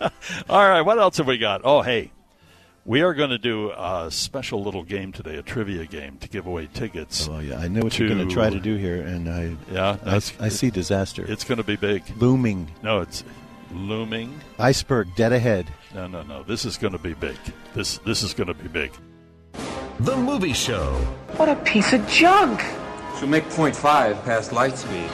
yeah. 0.00 0.08
All 0.48 0.68
right, 0.68 0.82
what 0.82 0.98
else 0.98 1.16
have 1.18 1.26
we 1.26 1.38
got? 1.38 1.60
Oh, 1.64 1.82
hey, 1.82 2.10
we 2.84 3.02
are 3.02 3.14
going 3.14 3.30
to 3.30 3.38
do 3.38 3.70
a 3.70 4.08
special 4.10 4.62
little 4.64 4.82
game 4.82 5.12
today, 5.12 5.36
a 5.36 5.42
trivia 5.42 5.86
game 5.86 6.18
to 6.18 6.28
give 6.28 6.46
away 6.46 6.68
tickets. 6.74 7.28
Oh 7.30 7.38
yeah, 7.38 7.58
I 7.58 7.68
know 7.68 7.82
what 7.82 7.96
you're 7.98 8.08
going 8.08 8.20
To- 8.20 8.26
to 8.26 8.32
try 8.34 8.50
to 8.50 8.58
do 8.58 8.76
here, 8.76 9.00
and 9.02 9.28
I, 9.28 9.56
Yeah, 9.72 9.96
I, 10.04 10.16
I 10.16 10.48
see 10.48 10.70
disaster. 10.70 11.24
It's 11.28 11.44
going 11.44 11.58
to 11.58 11.64
be 11.64 11.76
big. 11.76 12.02
looming, 12.16 12.68
No, 12.82 13.00
it's 13.02 13.22
looming. 13.74 14.40
iceberg 14.58 15.14
dead 15.16 15.32
ahead. 15.32 15.66
No, 15.94 16.06
no, 16.06 16.22
no. 16.22 16.42
This 16.42 16.64
is 16.64 16.76
going 16.76 16.92
to 16.92 16.98
be 16.98 17.14
big. 17.14 17.36
This 17.74 17.98
this 17.98 18.22
is 18.22 18.34
going 18.34 18.48
to 18.48 18.54
be 18.54 18.68
big. 18.68 18.92
The 20.00 20.16
movie 20.16 20.52
show. 20.54 20.92
What 21.36 21.48
a 21.48 21.56
piece 21.56 21.92
of 21.92 22.06
junk! 22.08 22.60
She'll 23.18 23.28
make 23.28 23.48
point 23.50 23.76
five 23.76 24.22
past 24.24 24.52
light 24.52 24.76
speed. 24.76 25.10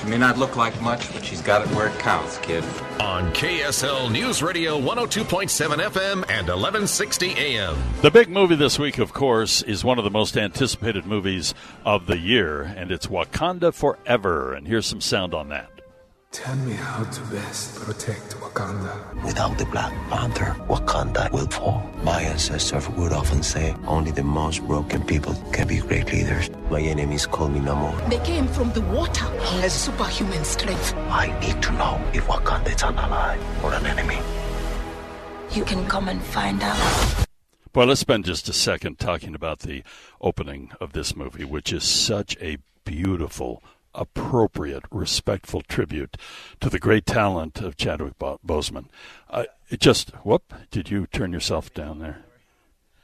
She 0.00 0.10
may 0.10 0.18
not 0.18 0.36
look 0.38 0.56
like 0.56 0.78
much, 0.82 1.10
but 1.14 1.24
she's 1.24 1.40
got 1.40 1.62
it 1.62 1.74
where 1.74 1.86
it 1.88 1.98
counts, 1.98 2.36
kid. 2.38 2.62
On 3.00 3.32
KSL 3.32 4.10
News 4.12 4.42
Radio 4.42 4.78
102.7 4.78 5.76
FM 5.78 6.14
and 6.28 6.48
1160 6.48 7.30
AM. 7.38 7.76
The 8.02 8.10
big 8.10 8.28
movie 8.28 8.56
this 8.56 8.78
week, 8.78 8.98
of 8.98 9.12
course, 9.14 9.62
is 9.62 9.82
one 9.84 9.98
of 9.98 10.04
the 10.04 10.10
most 10.10 10.36
anticipated 10.36 11.06
movies 11.06 11.54
of 11.86 12.06
the 12.06 12.18
year, 12.18 12.62
and 12.62 12.90
it's 12.90 13.06
Wakanda 13.06 13.72
Forever. 13.72 14.52
And 14.52 14.66
here's 14.66 14.86
some 14.86 15.00
sound 15.00 15.32
on 15.32 15.48
that. 15.48 15.70
Tell 16.34 16.56
me 16.56 16.72
how 16.72 17.04
to 17.04 17.20
best 17.32 17.80
protect 17.80 18.34
Wakanda. 18.40 19.24
Without 19.24 19.56
the 19.56 19.66
Black 19.66 19.92
Panther, 20.10 20.56
Wakanda 20.66 21.30
will 21.30 21.46
fall. 21.46 21.88
My 22.02 22.22
ancestors 22.22 22.88
would 22.88 23.12
often 23.12 23.44
say, 23.44 23.72
only 23.86 24.10
the 24.10 24.24
most 24.24 24.66
broken 24.66 25.04
people 25.04 25.34
can 25.52 25.68
be 25.68 25.78
great 25.78 26.12
leaders. 26.12 26.50
My 26.70 26.80
enemies 26.80 27.24
call 27.24 27.48
me 27.48 27.60
Namor. 27.60 28.10
They 28.10 28.18
came 28.26 28.48
from 28.48 28.72
the 28.72 28.80
water. 28.80 29.26
He 29.42 29.60
has 29.60 29.72
superhuman 29.72 30.44
strength. 30.44 30.92
I 31.08 31.26
need 31.38 31.62
to 31.62 31.72
know 31.74 32.02
if 32.12 32.26
Wakanda 32.26 32.74
is 32.74 32.82
an 32.82 32.98
ally 32.98 33.38
or 33.62 33.72
an 33.72 33.86
enemy. 33.86 34.18
You 35.52 35.64
can 35.64 35.86
come 35.86 36.08
and 36.08 36.20
find 36.20 36.60
out. 36.64 37.26
Well, 37.76 37.86
let's 37.86 38.00
spend 38.00 38.24
just 38.24 38.48
a 38.48 38.52
second 38.52 38.98
talking 38.98 39.36
about 39.36 39.60
the 39.60 39.84
opening 40.20 40.72
of 40.80 40.94
this 40.94 41.14
movie, 41.14 41.44
which 41.44 41.72
is 41.72 41.84
such 41.84 42.36
a 42.40 42.58
beautiful 42.84 43.62
appropriate, 43.94 44.84
respectful 44.90 45.62
tribute 45.62 46.16
to 46.60 46.68
the 46.68 46.78
great 46.78 47.06
talent 47.06 47.60
of 47.60 47.76
Chadwick 47.76 48.18
Boseman. 48.18 48.86
Uh, 49.30 49.44
it 49.70 49.80
just, 49.80 50.10
whoop, 50.24 50.52
did 50.70 50.90
you 50.90 51.06
turn 51.06 51.32
yourself 51.32 51.72
down 51.72 51.98
there? 51.98 52.24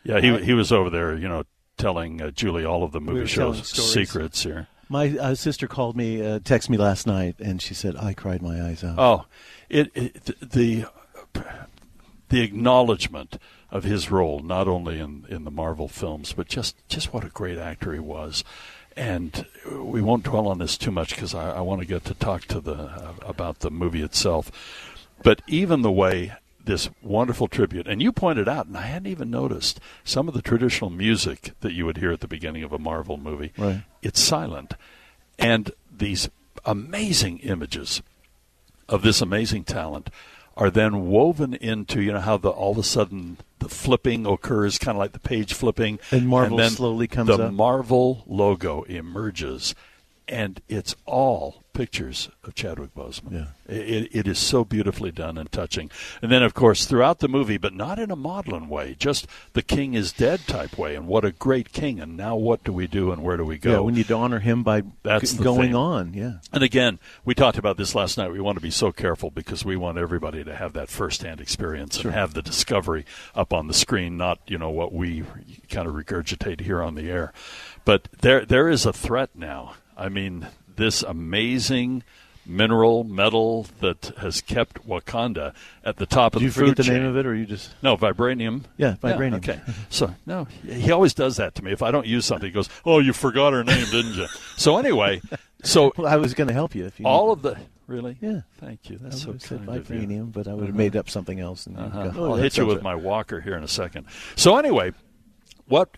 Yeah, 0.03 0.21
he 0.21 0.39
he 0.39 0.55
was 0.55 0.73
over 0.73 0.89
there, 0.89 1.15
you 1.15 1.29
know, 1.29 1.45
telling 1.77 2.23
uh, 2.23 2.31
Julie 2.31 2.65
all 2.65 2.83
of 2.83 2.93
the 2.93 3.01
movie 3.01 3.21
we 3.21 3.27
show's 3.27 3.69
secrets 3.69 4.43
here. 4.43 4.69
My 4.89 5.17
uh, 5.19 5.35
sister 5.35 5.69
called 5.69 5.97
me, 5.97 6.21
uh, 6.21 6.39
texted 6.41 6.71
me 6.71 6.79
last 6.79 7.07
night, 7.07 7.37
and 7.39 7.61
she 7.61 7.75
said 7.75 7.97
I 7.97 8.15
cried 8.15 8.43
my 8.43 8.63
eyes 8.63 8.83
out. 8.83 8.99
Oh, 8.99 9.27
it, 9.69 9.91
it 9.95 10.25
the 10.41 10.87
the 12.31 12.41
acknowledgement 12.41 13.39
of 13.71 13.85
his 13.85 14.11
role, 14.11 14.41
not 14.41 14.69
only 14.69 14.99
in 14.99 15.27
in 15.29 15.45
the 15.45 15.51
Marvel 15.51 15.87
films, 15.87 16.33
but 16.33 16.49
just 16.49 16.77
just 16.89 17.13
what 17.13 17.25
a 17.25 17.29
great 17.29 17.59
actor 17.59 17.93
he 17.93 18.01
was 18.01 18.43
and 18.97 19.47
we 19.71 20.01
won't 20.03 20.25
dwell 20.25 20.49
on 20.49 20.59
this 20.59 20.77
too 20.77 20.91
much 20.91 21.15
because 21.15 21.35
I, 21.35 21.57
I 21.57 21.61
want 21.61 21.81
to 21.81 21.87
get 21.87 22.05
to 22.07 22.15
talk 22.15 22.43
to 22.47 22.61
the 22.61 22.75
uh, 22.75 23.15
about 23.23 23.61
the 23.61 23.71
movie 23.71 24.03
itself. 24.03 24.51
But 25.23 25.43
even 25.47 25.83
the 25.83 25.93
way 25.93 26.33
this 26.65 26.91
wonderful 27.03 27.49
tribute, 27.49 27.87
and 27.87 28.03
you 28.03 28.13
pointed 28.13 28.49
out, 28.49 28.67
and 28.67 28.77
I 28.77 28.83
hadn't 28.83 29.11
even 29.11 29.31
noticed 29.31 29.81
some 30.05 30.29
of 30.29 30.35
the 30.35 30.43
traditional 30.43 30.91
music 30.91 31.53
that 31.61 31.73
you 31.73 31.87
would 31.87 31.99
hear 31.99 32.13
at 32.13 32.21
the 32.21 32.29
beginning 32.29 32.63
of 32.63 32.73
a 32.73 32.79
Marvel 32.79 33.17
movie. 33.17 33.53
Right. 33.57 33.83
It's 34.03 34.21
silent, 34.21 34.75
and 35.39 35.73
these 35.91 36.29
amazing 36.65 37.39
images 37.39 38.03
of 38.89 39.03
this 39.03 39.21
amazing 39.23 39.65
talent 39.65 40.11
are 40.61 40.71
then 40.71 41.07
woven 41.09 41.55
into 41.55 42.00
you 42.00 42.12
know 42.12 42.21
how 42.21 42.37
the 42.37 42.50
all 42.50 42.73
of 42.73 42.79
a 42.79 42.83
sudden 42.83 43.38
the 43.59 43.69
flipping 43.69 44.26
occurs 44.26 44.79
kind 44.79 44.95
of 44.97 45.00
like 45.00 45.12
the 45.12 45.19
page 45.19 45.55
flipping 45.55 45.99
and 46.12 46.29
Marvel 46.29 46.61
and 46.61 46.67
then 46.67 46.71
slowly 46.71 47.09
comes 47.09 47.29
the 47.29 47.47
up. 47.47 47.52
Marvel 47.52 48.23
logo 48.26 48.83
emerges 48.83 49.75
and 50.29 50.61
it's 50.69 50.95
all 51.07 51.64
pictures 51.73 52.29
of 52.45 52.55
Chadwick 52.55 52.95
Boseman. 52.95 53.33
Yeah. 53.33 53.75
It, 53.75 54.09
it 54.12 54.27
is 54.29 54.39
so 54.39 54.65
beautifully 54.65 55.11
done 55.12 55.39
and 55.39 55.50
touching. 55.53 55.91
And 56.23 56.31
then, 56.31 56.43
of 56.43 56.55
course, 56.55 56.85
throughout 56.87 57.21
the 57.21 57.29
movie, 57.29 57.57
but 57.59 57.73
not 57.75 57.99
in 57.99 58.11
a 58.11 58.17
maudlin 58.17 58.69
way, 58.69 58.97
just 58.99 59.27
the 59.53 59.62
king 59.62 59.95
is 59.95 60.12
dead 60.12 60.41
type 60.47 60.77
way. 60.79 60.95
And 60.95 61.07
what 61.07 61.25
a 61.25 61.33
great 61.33 61.73
king! 61.73 62.00
And 62.00 62.17
now, 62.17 62.37
what 62.37 62.65
do 62.65 62.73
we 62.73 62.87
do? 62.87 63.12
And 63.12 63.23
where 63.23 63.37
do 63.37 63.45
we 63.45 63.59
go? 63.59 63.71
Yeah, 63.73 63.81
we 63.81 63.93
need 63.93 64.09
to 64.09 64.15
honor 64.15 64.41
him 64.41 64.62
by 64.62 64.83
That's 65.03 65.33
g- 65.35 65.43
going 65.43 65.61
thing. 65.69 65.75
on. 65.75 66.15
Yeah. 66.15 66.35
And 66.53 66.62
again, 66.62 66.99
we 67.25 67.35
talked 67.35 67.59
about 67.59 67.77
this 67.77 67.95
last 67.95 68.19
night. 68.19 68.33
We 68.33 68.41
want 68.41 68.57
to 68.57 68.62
be 68.62 68.71
so 68.71 68.93
careful 68.93 69.31
because 69.31 69.65
we 69.65 69.77
want 69.77 69.99
everybody 69.99 70.43
to 70.45 70.55
have 70.57 70.73
that 70.75 70.89
firsthand 70.89 71.41
experience 71.41 71.99
Sure. 71.99 72.11
and 72.11 72.19
have 72.19 72.35
the 72.35 72.43
discovery 72.43 73.05
up 73.35 73.53
on 73.53 73.67
the 73.69 73.75
screen, 73.75 74.17
not 74.17 74.41
you 74.47 74.59
know 74.59 74.71
what 74.71 74.93
we 74.93 75.25
kind 75.69 75.87
of 75.89 75.95
regurgitate 75.95 76.61
here 76.62 76.83
on 76.83 76.95
the 76.95 77.11
air. 77.11 77.33
But 77.85 78.09
there, 78.21 78.45
there 78.45 78.69
is 78.69 78.85
a 78.85 78.93
threat 78.93 79.31
now. 79.35 79.75
I 79.97 80.09
mean, 80.09 80.47
this 80.81 81.03
amazing 81.03 82.03
mineral 82.47 83.05
metal 83.05 83.67
that 83.81 84.13
has 84.19 84.41
kept 84.41 84.85
Wakanda 84.89 85.55
at 85.85 85.99
the 85.99 86.07
top 86.07 86.35
of 86.35 86.41
Did 86.41 86.47
you 86.47 86.51
the 86.51 86.55
food 86.55 86.69
forget 86.79 86.87
the 86.87 86.93
name 86.93 87.05
of 87.07 87.17
it, 87.17 87.27
or 87.27 87.35
you 87.35 87.45
just? 87.47 87.71
No, 87.83 87.97
vibranium. 87.97 88.65
Yeah, 88.79 88.97
vibranium. 89.03 89.37
okay. 89.37 89.61
So 89.91 90.15
no, 90.27 90.47
he 90.67 90.91
always 90.91 91.15
does 91.15 91.37
that 91.37 91.55
to 91.57 91.65
me. 91.65 91.71
If 91.73 91.83
I 91.83 91.91
don't 91.91 92.07
use 92.07 92.25
something, 92.25 92.47
he 92.49 92.53
goes, 92.53 92.69
"Oh, 92.85 92.99
you 92.99 93.13
forgot 93.13 93.53
her 93.53 93.63
name, 93.63 93.85
didn't 93.91 94.15
you?" 94.15 94.27
So 94.57 94.79
anyway, 94.79 95.21
so 95.63 95.93
Well, 95.99 96.07
I 96.09 96.17
was 96.17 96.33
going 96.35 96.49
to 96.49 96.55
help 96.55 96.75
you 96.75 96.87
if 96.87 96.99
you. 96.99 97.07
all 97.07 97.31
of 97.31 97.43
the 97.43 97.57
really, 97.87 98.17
Yeah. 98.21 98.41
Thank 98.59 98.89
you. 98.89 98.99
That's 98.99 99.21
so 99.23 99.29
would 99.29 99.35
have 99.35 99.43
said 99.43 99.67
kind 99.67 99.89
you. 99.91 99.97
vibranium, 100.07 100.33
but 100.33 100.49
I 100.49 100.55
would 100.55 100.61
have 100.67 100.71
Uh-huh. 100.71 100.79
made 100.79 100.97
up 100.97 101.11
something 101.11 101.41
else. 101.41 101.67
And 101.67 101.77
Uh-huh. 101.77 102.09
go, 102.09 102.21
oh, 102.25 102.31
I'll 102.33 102.37
hit 102.37 102.57
you 102.57 102.65
with 102.65 102.77
right. 102.77 102.85
my 102.85 102.95
walker 102.95 103.41
here 103.41 103.57
in 103.57 103.63
a 103.65 103.69
second. 103.69 104.07
So 104.37 104.57
anyway, 104.57 104.93
what 105.67 105.91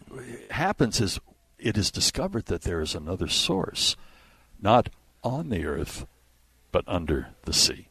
happens 0.51 1.01
is 1.01 1.21
it 1.59 1.77
is 1.79 1.91
discovered 1.91 2.47
that 2.47 2.63
there 2.63 2.81
is 2.81 2.95
another 2.95 3.29
source, 3.29 3.95
not 4.63 4.89
on 5.23 5.49
the 5.49 5.65
earth, 5.67 6.07
but 6.71 6.85
under 6.87 7.29
the 7.45 7.53
sea. 7.53 7.89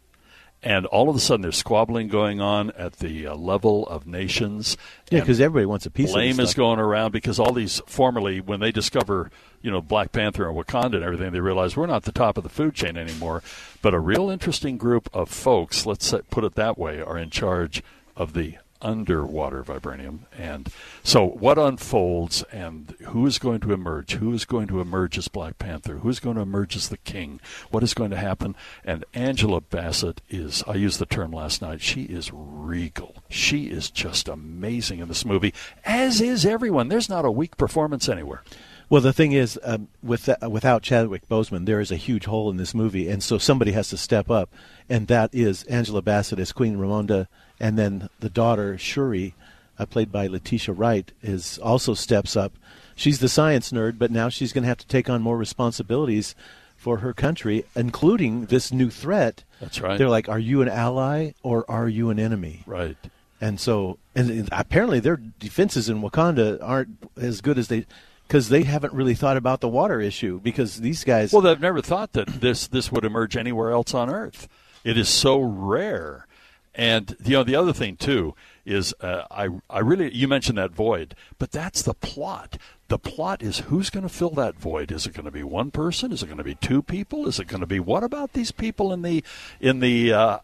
And 0.64 0.86
all 0.86 1.10
of 1.10 1.16
a 1.16 1.20
sudden, 1.20 1.42
there's 1.42 1.58
squabbling 1.58 2.08
going 2.08 2.40
on 2.40 2.70
at 2.72 2.98
the 2.98 3.26
uh, 3.26 3.36
level 3.36 3.88
of 3.88 4.06
nations. 4.06 4.78
Yeah, 5.10 5.22
because 5.22 5.42
everybody 5.42 5.66
wants 5.66 5.88
a 5.88 5.90
piece 5.90 6.12
blame 6.12 6.32
of 6.32 6.38
this 6.38 6.50
is 6.50 6.56
going 6.56 6.78
around 6.78 7.12
because 7.12 7.40
all 7.40 7.52
these 7.52 7.82
formerly, 7.88 8.42
when 8.42 8.60
they 8.60 8.72
discover, 8.72 9.32
you 9.64 9.72
know, 9.72 9.82
Black 9.82 10.12
Panther 10.12 10.48
and 10.48 10.56
Wakanda 10.56 10.96
and 10.96 11.04
everything, 11.04 11.32
they 11.32 11.40
realize 11.40 11.76
we're 11.76 11.88
not 11.88 12.04
the 12.04 12.12
top 12.12 12.38
of 12.38 12.44
the 12.44 12.50
food 12.50 12.76
chain 12.76 12.96
anymore. 12.96 13.42
But 13.82 13.96
a 13.96 14.00
real 14.00 14.30
interesting 14.30 14.78
group 14.78 15.10
of 15.14 15.30
folks, 15.30 15.88
let's 15.88 16.06
say, 16.06 16.22
put 16.30 16.44
it 16.44 16.54
that 16.56 16.78
way, 16.78 17.02
are 17.02 17.18
in 17.18 17.32
charge 17.32 17.82
of 18.16 18.34
the 18.34 18.58
underwater 18.82 19.64
vibranium. 19.64 20.20
And 20.38 20.70
so 21.04 21.26
what 21.26 21.58
unfolds 21.58 22.44
and 22.52 22.96
who 23.08 23.26
is 23.26 23.40
going 23.40 23.60
to 23.62 23.74
emerge? 23.74 24.14
Who 24.14 24.34
is 24.34 24.46
going 24.46 24.68
to 24.68 24.82
emerge 24.82 25.18
as 25.18 25.28
Black 25.28 25.58
Panther? 25.60 25.98
Who's 25.98 26.20
going 26.20 26.36
to 26.36 26.42
emerge 26.42 26.76
as 26.76 26.90
the 26.90 26.98
king? 26.98 27.40
What 27.70 27.84
is 27.84 27.94
going 27.94 28.12
to 28.12 28.18
happen? 28.18 28.56
And 28.84 29.06
Angela 29.14 29.62
Bassett 29.62 30.22
is, 30.30 30.64
I 30.68 30.76
used 30.76 31.00
the 31.00 31.06
term 31.06 31.32
last 31.32 31.62
night, 31.62 31.82
she 31.82 32.04
is 32.04 32.32
regal. 32.34 33.24
She 33.30 33.66
is 33.66 33.90
just 33.90 34.28
amazing 34.28 35.00
in 35.00 35.08
this 35.08 35.26
movie, 35.26 35.54
as 35.86 36.22
is 36.22 36.46
everyone. 36.46 36.88
There's 36.88 37.10
not 37.10 37.26
a 37.26 37.32
weak 37.32 37.58
performance 37.58 38.10
anywhere. 38.10 38.44
Well, 38.92 39.00
the 39.00 39.14
thing 39.14 39.32
is, 39.32 39.58
um, 39.64 39.88
with 40.04 40.26
that, 40.26 40.52
without 40.52 40.84
Chadwick 40.84 41.30
Boseman, 41.30 41.66
there 41.66 41.80
is 41.80 41.92
a 41.92 41.96
huge 41.96 42.26
hole 42.26 42.50
in 42.50 42.58
this 42.58 42.76
movie, 42.76 43.08
and 43.08 43.24
so 43.24 43.38
somebody 43.38 43.72
has 43.72 43.88
to 43.88 43.98
step 43.98 44.30
up, 44.30 44.54
and 44.90 45.08
that 45.08 45.34
is 45.34 45.64
Angela 45.64 46.02
Bassett 46.02 46.40
as 46.40 46.52
Queen 46.52 46.76
Ramonda, 46.76 47.28
and 47.62 47.78
then 47.78 48.10
the 48.20 48.30
daughter 48.30 48.78
Shuri, 48.78 49.36
uh, 49.80 49.86
played 49.86 50.12
by 50.12 50.28
Letitia 50.28 50.74
Wright, 50.74 51.12
is 51.22 51.60
also 51.60 51.94
steps 51.94 52.36
up. 52.36 52.52
She's 52.96 53.20
the 53.20 53.30
science 53.30 53.72
nerd, 53.72 53.98
but 53.98 54.12
now 54.12 54.28
she's 54.28 54.52
going 54.52 54.64
to 54.64 54.68
have 54.68 54.80
to 54.80 54.88
take 54.88 55.10
on 55.10 55.22
more 55.22 55.38
responsibilities 55.38 56.36
for 56.76 56.98
her 56.98 57.14
country, 57.14 57.64
including 57.76 58.48
this 58.48 58.74
new 58.74 58.90
threat. 58.90 59.44
That's 59.60 59.80
right. 59.80 59.98
They're 59.98 60.10
like, 60.10 60.28
"Are 60.28 60.40
you 60.40 60.64
an 60.64 60.68
ally 60.68 61.32
or 61.44 61.64
are 61.70 61.88
you 61.88 62.10
an 62.10 62.20
enemy?" 62.20 62.64
Right. 62.66 62.98
And 63.40 63.60
so, 63.60 63.98
and 64.16 64.50
apparently, 64.52 65.00
their 65.00 65.18
defenses 65.18 65.90
in 65.90 66.02
Wakanda 66.02 66.60
aren't 66.62 66.98
as 67.20 67.42
good 67.42 67.58
as 67.58 67.68
they, 67.70 67.86
because 68.28 68.50
they 68.50 68.64
haven't 68.64 68.94
really 68.94 69.16
thought 69.16 69.38
about 69.38 69.62
the 69.62 69.68
water 69.68 70.00
issue. 70.02 70.40
Because 70.40 70.78
these 70.78 71.04
guys, 71.04 71.32
Well, 71.32 71.42
they've 71.42 71.60
never 71.60 71.82
thought 71.82 72.14
that 72.14 72.28
this 72.28 72.68
this 72.68 72.92
would 72.92 73.06
emerge 73.06 73.38
anywhere 73.38 73.72
else 73.72 73.94
on 73.94 74.10
Earth. 74.10 74.48
It 74.84 74.98
is 74.98 75.10
so 75.10 75.40
rare. 75.40 76.26
And 76.74 77.18
you 77.24 77.34
know 77.34 77.44
the 77.44 77.56
other 77.56 77.74
thing 77.74 77.98
too 77.98 78.34
is 78.66 78.94
uh, 79.02 79.24
I 79.30 79.50
I 79.70 79.80
really 79.80 80.14
you 80.16 80.28
mentioned 80.28 80.58
that 80.58 80.72
void, 80.72 81.16
but 81.38 81.52
that's 81.52 81.82
the 81.82 81.94
plot. 81.94 82.58
The 82.88 82.98
plot 82.98 83.42
is 83.42 83.60
who's 83.60 83.90
going 83.90 84.04
to 84.04 84.10
fill 84.10 84.32
that 84.32 84.56
void. 84.56 84.92
Is 84.92 85.06
it 85.06 85.14
going 85.14 85.26
to 85.26 85.32
be 85.32 85.44
one 85.44 85.72
person? 85.72 86.12
Is 86.12 86.24
it 86.24 86.28
going 86.28 86.38
to 86.38 86.44
be 86.44 86.56
two 86.56 86.82
people? 86.82 87.28
Is 87.28 87.40
it 87.40 87.48
going 87.48 87.62
to 87.62 87.68
be 87.68 87.80
what 87.80 88.04
about 88.04 88.34
these 88.34 88.52
people 88.52 88.94
in 88.94 89.02
the 89.02 89.24
in 89.60 89.80
the 89.80 90.14
uh, 90.14 90.40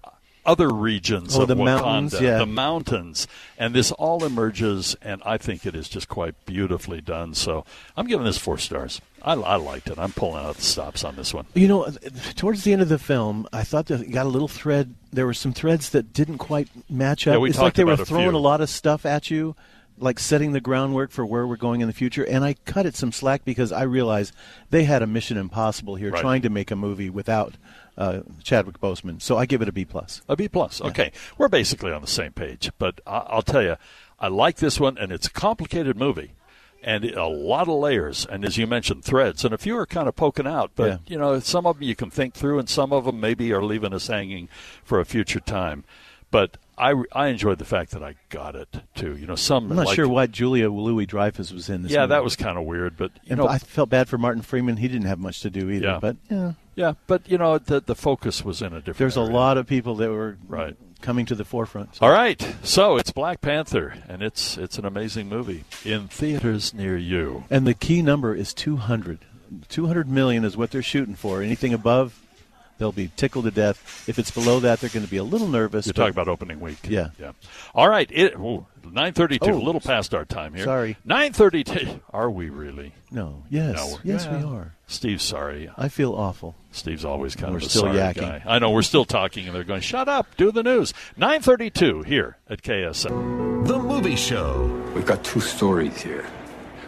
other 0.48 0.70
regions 0.70 1.38
Oh, 1.38 1.42
of 1.44 1.48
the 1.50 1.56
Wakanda, 1.56 1.66
mountains, 1.66 2.22
yeah. 2.22 2.38
the 2.40 2.46
mountains, 2.46 3.28
and 3.58 3.76
this 3.76 3.92
all 3.92 4.24
emerges, 4.24 4.96
and 5.02 5.22
I 5.26 5.38
think 5.38 5.66
it 5.66 5.76
is 5.76 5.88
just 5.90 6.08
quite 6.08 6.34
beautifully 6.46 7.02
done. 7.02 7.34
So 7.36 7.66
I'm 7.96 8.08
giving 8.08 8.26
this 8.26 8.38
four 8.38 8.58
stars. 8.58 9.02
I, 9.22 9.34
I 9.34 9.56
liked 9.58 9.90
it. 9.90 10.00
I'm 10.00 10.14
pulling 10.14 10.44
out 10.46 10.56
the 10.56 10.62
stops 10.62 11.04
on 11.04 11.16
this 11.18 11.34
one. 11.34 11.46
you 11.54 11.68
know, 11.68 11.88
towards 12.36 12.64
the 12.64 12.72
end 12.74 12.82
of 12.82 12.90
the 12.90 12.98
film, 13.00 13.48
I 13.52 13.64
thought 13.64 13.88
that 13.88 14.10
got 14.12 14.26
a 14.26 14.30
little 14.30 14.48
thread. 14.48 14.96
There 15.12 15.26
were 15.26 15.34
some 15.34 15.54
threads 15.54 15.90
that 15.90 16.14
didn't 16.14 16.38
quite 16.38 16.70
match 16.90 17.28
up. 17.28 17.34
Yeah, 17.34 17.38
we 17.40 17.50
it's 17.50 17.60
like 17.60 17.74
they 17.74 17.84
were 17.84 17.94
about 17.94 18.04
a 18.04 18.06
throwing 18.06 18.30
few. 18.30 18.38
a 18.38 18.40
lot 18.40 18.62
of 18.62 18.70
stuff 18.70 19.06
at 19.06 19.30
you, 19.30 19.56
like 20.00 20.20
setting 20.20 20.52
the 20.52 20.62
groundwork 20.62 21.12
for 21.12 21.26
where 21.26 21.48
we're 21.48 21.56
going 21.58 21.82
in 21.82 21.88
the 21.88 21.94
future. 21.94 22.24
And 22.24 22.44
I 22.44 22.54
cut 22.66 22.86
it 22.86 22.96
some 22.96 23.12
slack 23.12 23.44
because 23.46 23.72
I 23.72 23.84
realized 23.84 24.34
they 24.70 24.84
had 24.84 25.02
a 25.02 25.08
mission 25.08 25.38
impossible 25.38 25.96
here, 25.96 26.12
Right. 26.12 26.22
trying 26.22 26.42
to 26.44 26.50
make 26.50 26.70
a 26.72 26.76
movie 26.76 27.10
without 27.10 27.56
uh, 27.98 28.20
Chadwick 28.44 28.80
Boseman. 28.80 29.20
So 29.22 29.38
I 29.38 29.48
give 29.48 29.62
it 29.64 29.68
a 29.68 29.72
B 29.72 29.84
plus. 29.84 30.22
A 30.30 30.36
B 30.36 30.48
plus. 30.48 30.80
Okay, 30.82 31.12
we're 31.40 31.48
basically 31.48 31.92
on 31.92 32.02
the 32.02 32.08
same 32.08 32.32
page. 32.32 32.70
But 32.78 33.02
I- 33.08 33.26
I'll 33.30 33.42
tell 33.42 33.64
you, 33.64 33.76
I 34.20 34.28
like 34.28 34.58
this 34.58 34.80
one, 34.80 34.98
and 35.00 35.12
it's 35.12 35.28
a 35.28 35.32
complicated 35.32 35.98
movie. 35.98 36.32
and 36.84 37.04
a 37.06 37.26
lot 37.26 37.64
of 37.68 37.74
layers, 37.74 38.24
and 38.28 38.46
as 38.46 38.56
you 38.56 38.68
mentioned, 38.68 39.04
threads, 39.04 39.44
and 39.44 39.52
a 39.52 39.58
few 39.58 39.76
are 39.76 39.88
kind 39.88 40.08
of 40.08 40.16
poking 40.16 40.46
out. 40.46 40.72
But 40.76 40.88
Yeah. 40.88 40.98
you 41.08 41.18
know, 41.18 41.40
some 41.40 41.66
of 41.66 41.78
them 41.80 41.84
you 41.88 41.96
can 41.96 42.12
think 42.12 42.36
through, 42.36 42.60
and 42.60 42.70
some 42.70 42.94
of 42.94 43.04
them 43.06 43.20
maybe 43.20 43.52
are 43.52 43.64
leaving 43.64 43.94
us 43.94 44.08
hanging 44.08 44.48
for 44.84 45.00
a 45.00 45.06
future 45.06 45.40
time. 45.40 45.84
But 46.30 46.58
I, 46.78 46.94
I 47.12 47.28
enjoyed 47.28 47.58
the 47.58 47.66
fact 47.66 47.92
that 47.92 48.04
I 48.04 48.16
got 48.30 48.56
it 48.56 48.68
too. 48.96 49.18
You 49.18 49.26
know, 49.26 49.36
some 49.36 49.70
I'm 49.72 49.78
not 49.78 49.88
like- 49.88 49.96
sure 49.96 50.08
why 50.08 50.28
Julia 50.28 50.70
Louis 50.70 51.06
Dreyfus 51.06 51.52
was 51.52 51.70
in 51.70 51.82
this. 51.84 51.92
Yeah, 51.92 52.02
movie. 52.02 52.10
that 52.10 52.24
was 52.24 52.36
kind 52.36 52.58
of 52.58 52.66
weird, 52.66 52.98
but 52.98 53.12
you 53.24 53.32
And 53.32 53.40
know, 53.40 53.48
I 53.48 53.58
felt 53.58 53.90
bad 53.90 54.08
for 54.10 54.18
Martin 54.18 54.42
Freeman. 54.44 54.78
He 54.78 54.88
didn't 54.88 55.08
have 55.08 55.20
much 55.20 55.42
to 55.42 55.50
do 55.50 55.70
either. 55.72 55.86
Yeah. 55.88 56.00
But 56.00 56.18
yeah, 56.30 56.54
yeah, 56.76 56.94
but 57.08 57.30
you 57.30 57.38
know, 57.38 57.58
the 57.58 57.80
the 57.82 57.96
focus 57.96 58.46
was 58.46 58.62
in 58.62 58.68
a 58.74 58.78
different. 58.80 58.98
there's 59.00 59.16
a 59.16 59.22
lot 59.22 59.58
of 59.58 59.66
people 59.66 59.96
that 59.96 60.10
were 60.12 60.38
Right. 60.48 60.76
coming 61.02 61.26
to 61.28 61.36
the 61.36 61.46
forefront. 61.46 61.96
So- 61.96 62.06
All 62.06 62.12
right, 62.12 62.56
so 62.64 62.98
it's 62.98 63.12
Black 63.12 63.42
Panther, 63.42 63.96
and 64.08 64.22
it's 64.22 64.58
it's 64.58 64.78
an 64.78 64.86
amazing 64.86 65.28
movie 65.30 65.64
in 65.84 66.08
theaters 66.08 66.74
near 66.76 66.96
you. 66.98 67.46
And 67.50 67.66
the 67.66 67.74
key 67.74 68.02
number 68.04 68.36
is 68.36 68.54
200. 68.54 69.20
200 69.70 70.10
million 70.10 70.44
is 70.44 70.58
what 70.58 70.72
they're 70.72 70.82
shooting 70.84 71.16
for. 71.16 71.42
Anything 71.42 71.74
above, 71.74 72.22
they'll 72.78 72.92
be 72.92 73.12
tickled 73.16 73.46
to 73.46 73.52
death. 73.52 74.08
If 74.08 74.20
it's 74.20 74.32
below 74.32 74.60
that, 74.62 74.80
they're 74.80 74.90
going 74.90 75.06
to 75.06 75.12
be 75.12 75.18
a 75.18 75.24
little 75.24 75.48
nervous. 75.48 75.86
You're 75.86 75.94
but- 75.94 76.02
talking 76.02 76.14
about 76.14 76.28
opening 76.28 76.60
week. 76.60 76.80
Yeah. 76.88 77.10
yeah. 77.20 77.32
All 77.76 77.90
right, 77.90 78.10
it 78.12 78.36
nine 78.92 79.14
thirty 79.14 79.38
two, 79.40 79.52
Oh, 79.52 79.58
a 79.58 79.64
little 79.64 79.82
past 79.82 80.14
our 80.16 80.24
time 80.26 80.54
here. 80.54 80.64
sorry. 80.66 80.98
nine 81.06 81.34
thirty 81.34 81.64
two. 81.64 82.00
Are 82.12 82.30
we 82.30 82.50
really? 82.50 82.94
No. 83.12 83.44
Yes. 83.50 83.76
No, 83.76 84.00
yes, 84.04 84.28
we 84.28 84.44
are. 84.44 84.74
Steve's 84.88 85.24
sorry. 85.24 85.70
I 85.78 85.88
feel 85.90 86.14
awful. 86.14 86.56
Steve's 86.72 87.04
always 87.06 87.36
kind 87.36 87.52
We're 87.54 87.58
of 87.60 87.64
a 87.64 87.70
still 87.70 87.82
sorry 87.84 87.96
yakking. 87.98 88.22
guy. 88.22 88.44
I 88.46 88.60
know 88.60 88.70
we're 88.72 88.82
still 88.82 89.06
talking, 89.06 89.46
and 89.48 89.56
they're 89.56 89.64
going, 89.64 89.82
"Shut 89.82 90.08
up, 90.10 90.28
do 90.38 90.52
the 90.52 90.64
news." 90.64 90.94
Nine 91.18 91.42
thirty 91.42 91.70
two 91.70 92.04
here 92.04 92.38
at 92.50 92.62
KSM. 92.62 93.68
The 93.68 93.80
Movie 93.80 94.16
Show. 94.16 94.66
We've 94.96 95.06
got 95.06 95.24
two 95.24 95.40
stories 95.42 96.02
here. 96.02 96.26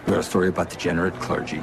We've 0.05 0.15
got 0.15 0.19
a 0.19 0.23
story 0.23 0.47
about 0.49 0.69
degenerate 0.69 1.13
clergy, 1.15 1.61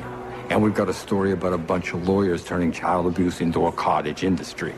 and 0.51 0.63
we've 0.63 0.75
got 0.75 0.89
a 0.89 0.95
story 0.95 1.33
about 1.33 1.53
a 1.53 1.59
bunch 1.59 1.93
of 1.93 2.09
lawyers 2.09 2.45
turning 2.45 2.73
child 2.73 3.07
abuse 3.07 3.41
into 3.41 3.67
a 3.67 3.73
cottage 3.73 4.25
industry. 4.25 4.75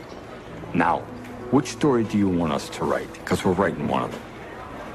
Now, 0.73 0.99
which 1.51 1.67
story 1.67 2.03
do 2.03 2.17
you 2.17 2.27
want 2.27 2.53
us 2.53 2.69
to 2.69 2.83
write? 2.83 3.11
Because 3.13 3.43
we're 3.43 3.53
writing 3.53 3.87
one 3.87 4.03
of 4.03 4.11
them. 4.11 4.21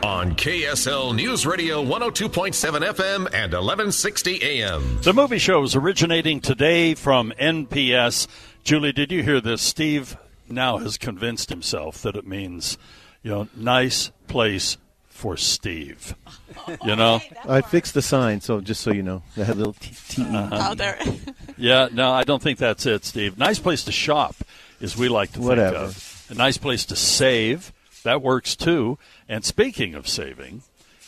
On 0.02 0.34
KSL 0.34 1.16
News 1.16 1.46
Radio 1.46 1.82
102.7 1.82 2.52
FM 2.92 3.26
and 3.32 3.52
1160 3.52 4.42
AM. 4.42 5.00
The 5.02 5.14
movie 5.14 5.38
show 5.38 5.62
is 5.62 5.74
originating 5.74 6.40
today 6.40 6.94
from 6.94 7.32
NPS. 7.40 8.26
Julie, 8.62 8.92
did 8.92 9.10
you 9.10 9.22
hear 9.22 9.40
this? 9.40 9.62
Steve 9.62 10.16
now 10.48 10.78
has 10.78 10.98
convinced 10.98 11.48
himself 11.48 12.02
that 12.02 12.16
it 12.16 12.26
means, 12.26 12.76
you 13.22 13.30
know, 13.30 13.48
nice 13.56 14.10
place 14.28 14.76
for 15.08 15.36
Steve. 15.36 16.14
You 16.84 16.96
know? 16.96 17.20
I 17.48 17.60
fixed 17.60 17.94
the 17.94 18.02
sign, 18.02 18.40
so 18.40 18.60
just 18.60 18.80
so 18.82 18.92
you 18.92 19.02
know, 19.02 19.22
they 19.36 19.44
had 19.44 19.56
a 19.56 19.58
little 19.58 19.72
T. 19.80 19.94
T-. 20.08 20.22
Uh-huh. 20.22 20.68
Oh, 20.70 20.74
there. 20.74 20.98
Yeah, 21.56 21.86
no, 21.92 22.10
I 22.10 22.24
don't 22.24 22.42
think 22.42 22.58
that's 22.58 22.84
it, 22.84 23.04
Steve. 23.04 23.38
Nice 23.38 23.60
place 23.60 23.84
to 23.84 23.92
shop 23.92 24.34
is 24.80 24.96
we 24.96 25.08
like 25.08 25.30
to 25.34 25.40
Whatever. 25.40 25.86
think 25.86 25.96
of. 25.96 26.26
A 26.30 26.34
nice 26.34 26.56
place 26.56 26.84
to 26.86 26.96
save. 26.96 27.72
That 28.02 28.22
works 28.22 28.56
too. 28.56 28.98
And 29.28 29.44
speaking 29.44 29.94
of 29.94 30.08
saving, 30.08 30.62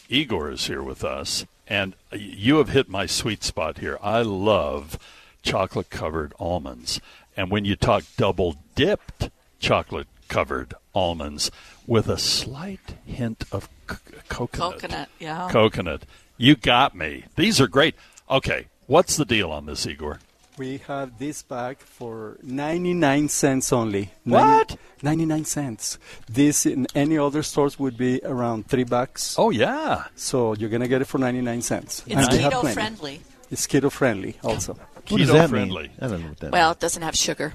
Igor 0.09 0.53
is 0.53 0.69
here 0.69 0.83
with 0.85 1.03
us, 1.03 1.45
and 1.67 1.95
you 2.13 2.59
have 2.59 2.69
hit 2.69 2.89
my 2.89 3.07
sweet 3.07 3.43
spot 3.43 3.79
here. 3.79 3.99
I 4.01 4.23
love 4.23 5.01
chocolate 5.43 5.91
covered 5.91 6.33
almonds. 6.39 7.01
And 7.37 7.51
when 7.51 7.65
you 7.65 7.75
talk 7.75 8.05
double 8.17 8.55
dipped 8.77 9.31
chocolate 9.59 10.07
covered 10.29 10.75
almonds 10.95 11.51
with 11.87 12.09
a 12.09 12.19
slight 12.19 12.95
hint 13.05 13.45
of 13.53 13.69
c- 13.91 13.97
coconut. 14.29 14.73
Coconut, 14.73 15.09
yeah. 15.19 15.49
Coconut. 15.51 16.03
You 16.37 16.57
got 16.57 16.95
me. 16.95 17.25
These 17.37 17.61
are 17.61 17.69
great. 17.69 17.95
Okay, 18.31 18.67
what's 18.87 19.17
the 19.17 19.25
deal 19.25 19.51
on 19.53 19.67
this, 19.67 19.87
Igor? 19.87 20.21
We 20.59 20.79
have 20.87 21.19
this 21.19 21.43
bag 21.43 21.79
for 21.79 22.39
99 22.43 23.29
cents 23.29 23.73
only. 23.75 24.13
What? 24.25 24.79
99 25.03 25.45
cents. 25.45 25.99
This 26.31 26.65
in 26.65 26.87
any 26.95 27.19
other 27.19 27.43
stores 27.43 27.79
would 27.79 27.99
be 27.99 28.21
around 28.25 28.67
3 28.67 28.85
bucks. 28.85 29.35
Oh, 29.39 29.51
yeah. 29.51 30.05
So 30.17 30.55
you're 30.55 30.71
going 30.71 30.81
to 30.81 30.89
get 30.89 31.03
it 31.03 31.05
for 31.07 31.19
99 31.19 31.61
cents. 31.61 32.03
It's 32.07 32.15
And 32.17 32.27
keto 32.29 32.73
friendly. 32.73 33.21
It's 33.51 33.67
keto 33.67 33.93
friendly 33.93 34.37
also. 34.43 34.73
What 35.09 35.19
does 35.19 35.29
Keto 35.29 35.33
that 35.35 35.51
friendly. 35.51 35.83
mean? 35.89 35.93
I 36.01 36.09
don't 36.09 36.23
know 36.23 36.29
what 36.29 36.41
that 36.41 36.53
Well, 36.53 36.71
it 36.73 36.81
doesn't 36.81 37.03
have 37.03 37.15
sugar 37.15 37.53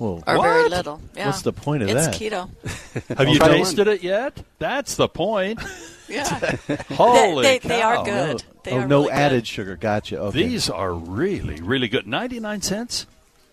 Whoa. 0.00 0.22
or 0.26 0.42
very 0.42 0.70
little. 0.70 0.98
Yeah. 1.14 1.26
What's 1.26 1.42
the 1.42 1.52
point 1.52 1.82
of 1.82 1.90
it's 1.90 2.06
that? 2.06 2.14
keto. 2.14 2.48
Have 3.18 3.28
you 3.28 3.38
tasted 3.38 3.86
it 3.86 4.02
yet? 4.02 4.42
That's 4.58 4.96
the 4.96 5.08
point. 5.08 5.60
Yeah. 6.10 6.24
Holy 6.88 7.44
they, 7.44 7.58
they, 7.60 7.68
they 7.68 7.82
are 7.82 7.94
cow. 7.98 8.02
good. 8.02 8.42
Oh, 8.44 8.60
they 8.64 8.72
oh, 8.72 8.78
are 8.78 8.88
no 8.88 9.02
really 9.02 9.12
added 9.12 9.42
Good. 9.42 9.46
sugar. 9.46 9.76
Gotcha. 9.76 10.18
Okay. 10.18 10.42
These 10.42 10.68
are 10.68 10.92
really, 10.92 11.60
really 11.60 11.86
good. 11.86 12.04
99 12.04 12.62
cents? 12.62 13.06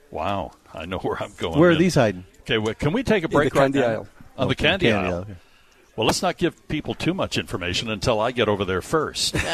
Wow. 0.10 0.54
I 0.74 0.88
know 0.88 0.98
where 0.98 1.22
I'm 1.22 1.34
going. 1.38 1.60
Where 1.60 1.70
are 1.70 1.74
in. 1.74 1.78
these 1.78 1.94
hiding? 1.94 2.26
Okay, 2.42 2.58
well, 2.58 2.74
can 2.74 2.94
we 2.94 3.04
take 3.04 3.24
a 3.24 3.28
the 3.28 3.32
break 3.32 3.54
right 3.54 3.62
candy 3.62 3.82
now? 3.82 3.88
aisle. 3.88 4.08
On 4.40 4.48
the 4.48 4.56
candy, 4.56 4.88
candy 4.88 5.08
aisle. 5.08 5.14
aisle, 5.14 5.22
okay. 5.22 5.36
Well, 5.98 6.06
let's 6.06 6.22
not 6.22 6.38
give 6.38 6.68
people 6.68 6.94
too 6.94 7.16
much 7.16 7.40
information 7.40 7.90
until 7.90 8.20
I 8.20 8.32
get 8.32 8.48
over 8.48 8.64
there 8.64 8.82
first. 8.84 9.36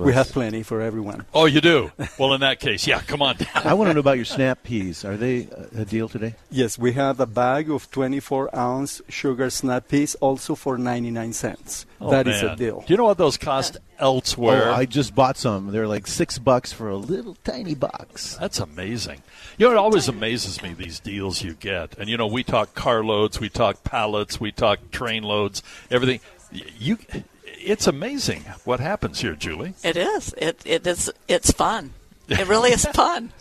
We 0.00 0.12
have 0.12 0.30
plenty 0.30 0.62
for 0.62 0.82
everyone. 0.82 1.24
oh, 1.32 1.46
you 1.46 1.62
do? 1.62 1.90
Well, 2.18 2.34
in 2.34 2.42
that 2.42 2.60
case, 2.60 2.86
yeah, 2.86 3.00
come 3.00 3.22
on 3.22 3.36
down. 3.36 3.48
I 3.64 3.72
want 3.72 3.88
to 3.88 3.94
know 3.94 4.00
about 4.00 4.16
your 4.16 4.26
snap 4.26 4.62
peas. 4.64 5.02
Are 5.02 5.16
they 5.16 5.48
a 5.74 5.80
a 5.80 5.84
deal 5.86 6.08
today? 6.10 6.34
Yes, 6.50 6.78
we 6.78 6.92
have 6.92 7.18
a 7.20 7.26
bag 7.26 7.70
of 7.70 7.90
24 7.90 8.54
ounce 8.54 9.00
sugar 9.08 9.48
snap 9.48 9.88
peas 9.88 10.14
also 10.16 10.54
for 10.54 10.76
99 10.76 11.32
cents. 11.32 11.86
Oh, 12.04 12.10
That 12.10 12.26
is 12.26 12.42
man. 12.42 12.52
a 12.52 12.56
deal. 12.56 12.80
Do 12.80 12.92
you 12.92 12.96
know 12.96 13.04
what 13.04 13.16
those 13.18 13.36
cost 13.36 13.76
elsewhere? 13.98 14.70
Oh, 14.70 14.74
I 14.74 14.86
just 14.86 15.14
bought 15.14 15.36
some. 15.36 15.70
They're 15.70 15.86
like 15.86 16.06
six 16.08 16.38
bucks 16.38 16.72
for 16.72 16.88
a 16.88 16.96
little 16.96 17.36
tiny 17.44 17.74
box. 17.76 18.36
That's 18.36 18.58
amazing. 18.58 19.22
You 19.56 19.66
know, 19.66 19.72
it 19.72 19.78
always 19.78 20.08
amazes 20.08 20.60
me 20.62 20.72
these 20.72 20.98
deals 20.98 21.42
you 21.42 21.54
get. 21.54 21.96
And 21.98 22.08
you 22.08 22.16
know, 22.16 22.26
we 22.26 22.42
talk 22.42 22.74
carloads, 22.74 23.38
we 23.38 23.48
talk 23.48 23.84
pallets, 23.84 24.40
we 24.40 24.50
talk 24.50 24.90
train 24.90 25.22
loads, 25.22 25.62
everything. 25.90 26.20
You, 26.50 26.98
it's 27.44 27.86
amazing 27.86 28.40
what 28.64 28.80
happens 28.80 29.20
here, 29.20 29.34
Julie. 29.34 29.74
It 29.84 29.96
is. 29.96 30.34
It 30.36 30.60
it 30.64 30.86
is. 30.86 31.10
It's 31.28 31.52
fun. 31.52 31.92
It 32.28 32.48
really 32.48 32.70
is 32.72 32.84
fun. 32.92 33.32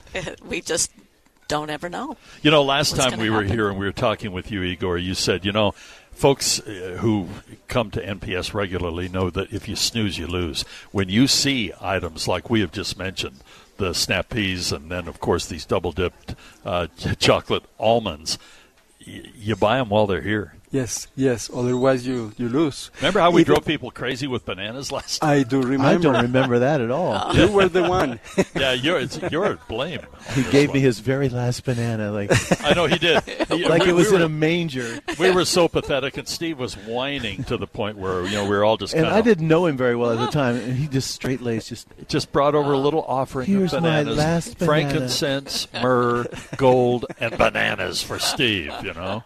We 0.48 0.62
just 0.62 0.92
don't 1.48 1.70
ever 1.70 1.90
know. 1.90 2.16
You 2.42 2.52
know, 2.52 2.64
last 2.64 2.96
time 2.96 3.10
gonna 3.12 3.22
we 3.24 3.30
were 3.30 3.44
here 3.44 3.68
and 3.70 3.78
we 3.80 3.86
were 3.86 3.92
talking 3.92 4.32
with 4.32 4.52
you, 4.52 4.62
Igor, 4.64 4.98
you 4.98 5.14
said, 5.16 5.44
you 5.46 5.52
know, 5.52 5.74
folks 6.12 6.60
uh, 6.60 6.98
who 7.00 7.28
come 7.68 7.92
to 7.92 8.06
NPS 8.06 8.54
regularly 8.54 9.10
know 9.10 9.30
that 9.30 9.52
if 9.52 9.68
you 9.68 9.76
snooze, 9.76 10.18
you 10.18 10.28
lose. 10.28 10.64
When 10.92 11.10
you 11.10 11.28
see 11.28 11.72
items 11.82 12.28
like 12.28 12.50
we 12.50 12.62
have 12.62 12.72
just 12.72 12.98
mentioned, 12.98 13.38
the 13.78 13.94
snap 13.94 14.30
peas, 14.30 14.72
and 14.72 14.92
then, 14.92 15.08
of 15.08 15.20
course, 15.20 15.48
these 15.48 15.66
double 15.66 15.92
dipped 15.92 16.36
uh, 16.64 16.88
chocolate 17.20 17.64
almonds, 17.80 18.38
y- 19.06 19.24
you 19.36 19.56
buy 19.56 19.78
them 19.78 19.90
while 19.90 20.06
they're 20.06 20.22
here. 20.22 20.54
Yes, 20.72 21.08
yes. 21.18 21.50
Otherwise, 21.54 22.08
you, 22.08 22.32
you 22.38 22.48
lose. 22.48 22.92
Remember 22.98 23.20
how 23.20 23.30
we 23.32 23.42
Even- 23.42 23.56
drove 23.56 23.66
people 23.66 23.92
crazy 23.92 24.26
with 24.26 24.46
bananas 24.46 24.90
last 24.92 25.20
time? 25.20 25.30
I 25.30 25.44
do 25.44 25.62
remember. 25.62 25.86
I 25.86 25.98
don't 25.98 26.22
remember 26.24 26.60
that 26.60 26.80
at 26.80 26.90
all. 26.90 27.36
You 27.42 27.52
were 27.52 27.68
the 27.68 27.84
one. 27.84 28.20
yeah, 28.56 28.72
you're, 28.74 29.00
it's, 29.00 29.20
you're 29.32 29.46
at 29.46 29.68
blame. 29.68 30.00
He 30.34 30.44
gave 30.44 30.70
one. 30.70 30.76
me 30.78 30.82
his 30.82 31.00
very 31.00 31.28
last 31.28 31.66
banana, 31.66 32.12
like 32.12 32.32
I 32.64 32.74
know 32.74 32.86
he 32.86 32.98
did. 32.98 33.22
He- 33.24 33.66
like 33.68 33.84
we- 33.84 33.90
it 33.90 33.94
was 33.94 34.10
we 34.12 34.16
in 34.18 34.22
a 34.22 34.30
manger. 34.30 35.00
we 35.20 35.32
were 35.32 35.44
so 35.46 35.68
pathetic, 35.68 36.18
and 36.18 36.28
Steve 36.28 36.58
was 36.60 36.76
whining 36.76 37.44
to 37.46 37.58
the 37.58 37.68
point 37.68 37.98
where 37.98 38.24
you 38.24 38.32
know 38.32 38.44
we 38.44 38.52
were 38.52 38.64
all 38.64 38.78
just 38.78 38.94
And 38.94 39.04
kind 39.04 39.16
I 39.16 39.20
of 39.20 39.26
didn't 39.26 39.48
know 39.48 39.66
him 39.66 39.76
very 39.76 39.96
well 39.96 40.12
at 40.12 40.20
the 40.26 40.32
time, 40.32 40.56
and 40.56 40.78
he 40.78 40.88
just 40.88 41.12
straight 41.12 41.42
laced, 41.42 41.70
just 41.70 41.88
just 42.08 42.32
brought 42.32 42.56
over 42.56 42.72
a 42.74 42.78
oh, 42.78 42.82
little 42.82 43.04
offering 43.04 43.48
Here's 43.48 43.74
of 43.74 43.84
my 43.84 44.04
last 44.04 44.58
banana. 44.60 44.90
frankincense, 44.90 45.68
myrrh, 45.74 46.26
gold, 46.58 47.06
and 47.20 47.38
bananas 47.38 48.02
for 48.02 48.20
Steve. 48.20 48.74
You 48.84 48.94
know, 48.94 49.24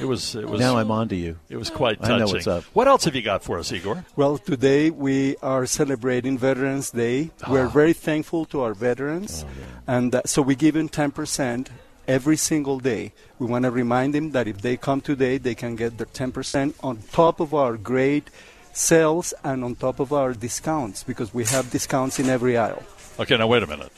it 0.00 0.04
was 0.06 0.34
it 0.34 0.48
was 0.48 0.60
now 0.60 0.76
I'm 0.76 0.90
on 0.90 1.08
to 1.08 1.16
you. 1.16 1.38
it 1.48 1.56
was 1.56 1.70
quite 1.70 1.98
touching. 2.00 2.14
I 2.14 2.18
know 2.18 2.26
what's 2.26 2.46
up. 2.46 2.64
What 2.72 2.88
else 2.88 3.04
have 3.04 3.14
you 3.14 3.22
got 3.22 3.42
for 3.42 3.58
us, 3.58 3.72
Igor? 3.72 4.04
Well, 4.16 4.38
today 4.38 4.90
we 4.90 5.36
are 5.42 5.66
celebrating 5.66 6.38
Veterans 6.38 6.90
Day. 6.90 7.30
We're 7.48 7.68
very 7.68 7.92
thankful 7.92 8.44
to 8.46 8.60
our 8.62 8.74
veterans, 8.74 9.44
and 9.86 10.14
uh, 10.14 10.22
so 10.26 10.42
we 10.42 10.54
give 10.54 10.74
them 10.74 10.88
10% 10.88 11.68
every 12.08 12.36
single 12.36 12.80
day. 12.80 13.12
We 13.38 13.46
want 13.46 13.64
to 13.64 13.70
remind 13.70 14.14
them 14.14 14.32
that 14.32 14.48
if 14.48 14.60
they 14.62 14.76
come 14.76 15.00
today, 15.00 15.38
they 15.38 15.54
can 15.54 15.76
get 15.76 15.98
their 15.98 16.06
10% 16.06 16.74
on 16.82 16.98
top 17.12 17.38
of 17.40 17.54
our 17.54 17.76
great 17.76 18.28
sales 18.72 19.34
and 19.44 19.62
on 19.62 19.74
top 19.76 20.00
of 20.00 20.12
our 20.12 20.32
discounts 20.32 21.04
because 21.04 21.32
we 21.34 21.44
have 21.44 21.70
discounts 21.70 22.18
in 22.18 22.28
every 22.28 22.56
aisle. 22.56 22.82
Okay, 23.20 23.36
now 23.36 23.46
wait 23.46 23.62
a 23.62 23.66
minute. 23.66 23.92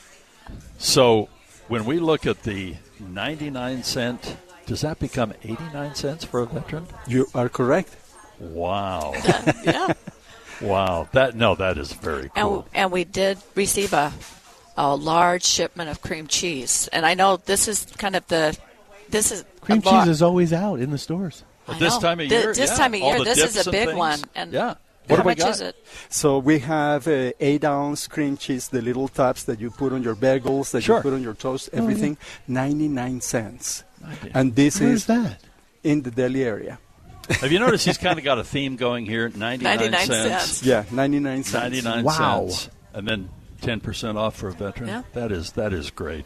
So 0.77 1.29
when 1.67 1.85
we 1.85 1.99
look 1.99 2.25
at 2.27 2.43
the 2.43 2.75
ninety-nine 2.99 3.83
cent, 3.83 4.35
does 4.65 4.81
that 4.81 4.99
become 4.99 5.33
eighty-nine 5.43 5.95
cents 5.95 6.23
for 6.25 6.41
a 6.41 6.45
veteran? 6.45 6.87
You 7.07 7.27
are 7.35 7.49
correct. 7.49 7.95
Wow, 8.39 9.13
yeah. 9.63 9.93
wow. 10.61 11.07
That 11.13 11.35
no, 11.35 11.55
that 11.55 11.77
is 11.77 11.93
very 11.93 12.29
cool. 12.35 12.67
and 12.73 12.91
we 12.91 13.03
did 13.05 13.37
receive 13.55 13.93
a, 13.93 14.11
a 14.77 14.95
large 14.95 15.43
shipment 15.45 15.89
of 15.89 16.01
cream 16.01 16.27
cheese. 16.27 16.89
And 16.91 17.05
I 17.05 17.13
know 17.13 17.37
this 17.37 17.67
is 17.67 17.85
kind 17.97 18.15
of 18.15 18.27
the 18.27 18.57
this 19.09 19.31
is 19.31 19.45
Cream 19.61 19.79
a 19.79 19.89
lar- 19.89 20.01
cheese 20.03 20.09
is 20.11 20.21
always 20.21 20.51
out 20.51 20.79
in 20.79 20.91
the 20.91 20.97
stores. 20.97 21.43
I 21.67 21.79
this 21.79 21.97
time 21.97 22.19
of 22.19 22.27
Thi- 22.29 22.35
year, 22.35 22.53
this 22.53 22.71
yeah. 22.71 22.75
time 22.75 22.93
of 22.93 22.99
year, 22.99 23.23
this 23.23 23.39
is 23.55 23.65
a 23.67 23.71
big 23.71 23.87
things. 23.87 23.97
one. 23.97 24.19
And 24.35 24.51
yeah, 24.51 24.75
What 25.07 25.17
How 25.17 25.23
do 25.23 25.27
we 25.27 25.31
much 25.31 25.37
got? 25.39 25.49
is 25.51 25.61
it? 25.61 25.75
So 26.09 26.37
we 26.39 26.59
have 26.59 27.07
uh, 27.07 27.31
eight 27.39 27.63
ounce 27.63 28.07
cream 28.07 28.35
cheese, 28.37 28.67
the 28.67 28.81
little 28.81 29.07
tubs 29.07 29.45
that 29.45 29.59
you 29.61 29.71
put 29.71 29.93
on 29.93 30.03
your 30.03 30.15
bagels, 30.15 30.71
that 30.71 30.81
Sure. 30.81 30.97
you 30.97 31.01
put 31.03 31.13
on 31.13 31.23
your 31.23 31.33
toast, 31.35 31.69
yeah. 31.71 31.79
everything, 31.79 32.17
99 32.49 33.21
cents. 33.21 33.83
And 34.33 34.55
this 34.55 34.79
Where's 34.79 34.93
is 35.01 35.05
that? 35.07 35.41
in 35.83 36.01
the 36.01 36.11
deli 36.11 36.43
area. 36.43 36.79
Have 37.29 37.51
you 37.51 37.59
noticed 37.59 37.85
he's 37.85 37.97
kind 37.97 38.19
of 38.19 38.25
got 38.25 38.37
a 38.37 38.43
theme 38.43 38.75
going 38.75 39.05
here? 39.05 39.29
99, 39.29 39.63
99 39.63 40.05
cents. 40.07 40.43
cents. 40.43 40.63
Yeah, 40.63 40.83
99 40.91 41.43
cents. 41.43 41.53
99 41.83 42.03
Wow. 42.03 42.47
cents. 42.49 42.69
And 42.93 43.07
then 43.07 43.29
10% 43.61 44.15
off 44.15 44.35
for 44.35 44.49
a 44.49 44.51
veteran. 44.53 44.89
Yeah. 44.89 45.03
That 45.13 45.31
is 45.31 45.53
that 45.53 45.73
is 45.73 45.89
great. 45.89 46.25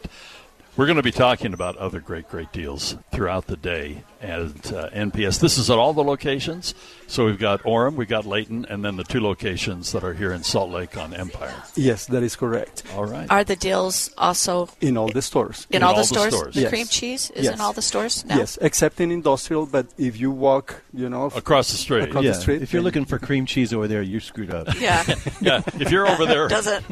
We're 0.76 0.86
going 0.86 0.96
to 0.96 1.02
be 1.02 1.10
talking 1.10 1.52
about 1.52 1.76
other 1.76 2.00
great, 2.00 2.28
great 2.30 2.52
deals 2.52 2.96
throughout 3.12 3.48
the 3.48 3.56
day 3.56 4.04
at 4.22 4.40
uh, 4.72 4.88
NPS. 4.90 5.40
This 5.40 5.58
is 5.58 5.68
at 5.68 5.76
all 5.78 5.92
the 5.92 6.04
locations. 6.04 6.74
So 7.06 7.26
we've 7.26 7.38
got 7.40 7.62
Orem, 7.64 7.96
we've 7.96 8.08
got 8.08 8.24
Layton, 8.24 8.66
and 8.66 8.84
then 8.84 8.96
the 8.96 9.02
two 9.04 9.20
locations 9.20 9.90
that 9.92 10.04
are 10.04 10.14
here 10.14 10.32
in 10.32 10.44
Salt 10.44 10.70
Lake 10.70 10.96
on 10.96 11.12
Empire. 11.12 11.54
Yes, 11.74 12.06
that 12.06 12.22
is 12.22 12.36
correct. 12.36 12.84
All 12.94 13.04
right. 13.04 13.28
Are 13.30 13.42
the 13.42 13.56
deals 13.56 14.10
also 14.16 14.68
In 14.80 14.96
all 14.96 15.08
the 15.08 15.20
stores. 15.22 15.66
in, 15.70 15.76
In 15.78 15.82
all, 15.82 15.90
all 15.90 15.94
the 15.96 16.00
the 16.02 16.06
stores? 16.06 16.34
stores. 16.36 16.54
The 16.54 16.60
Yes. 16.62 16.70
cream 16.70 16.86
cheese 16.86 17.30
is 17.32 17.44
Yes. 17.46 17.54
in 17.54 17.60
all 17.60 17.72
the 17.72 17.82
stores 17.82 18.24
now. 18.24 18.36
Yes, 18.36 18.56
except 18.62 19.00
in 19.00 19.10
industrial, 19.10 19.66
but 19.66 19.88
if 19.98 20.18
you 20.20 20.30
walk, 20.30 20.82
you 20.94 21.08
know, 21.10 21.26
f- 21.26 21.36
Across 21.36 21.72
the 21.72 21.78
street. 21.78 22.04
Across- 22.04 22.24
Yeah, 22.24 22.30
the 22.32 22.40
street, 22.40 22.62
if 22.62 22.72
you're 22.72 22.82
looking 22.82 23.04
for 23.06 23.18
cream 23.18 23.44
cheese 23.44 23.72
over 23.74 23.88
there, 23.88 24.02
you're 24.02 24.20
screwed 24.20 24.54
up. 24.54 24.68
Yeah. 24.80 25.02
Yeah, 25.42 25.62
if 25.80 25.90
you're 25.90 26.06
over 26.06 26.26
there, 26.26 26.48
Doesn't 26.48 26.84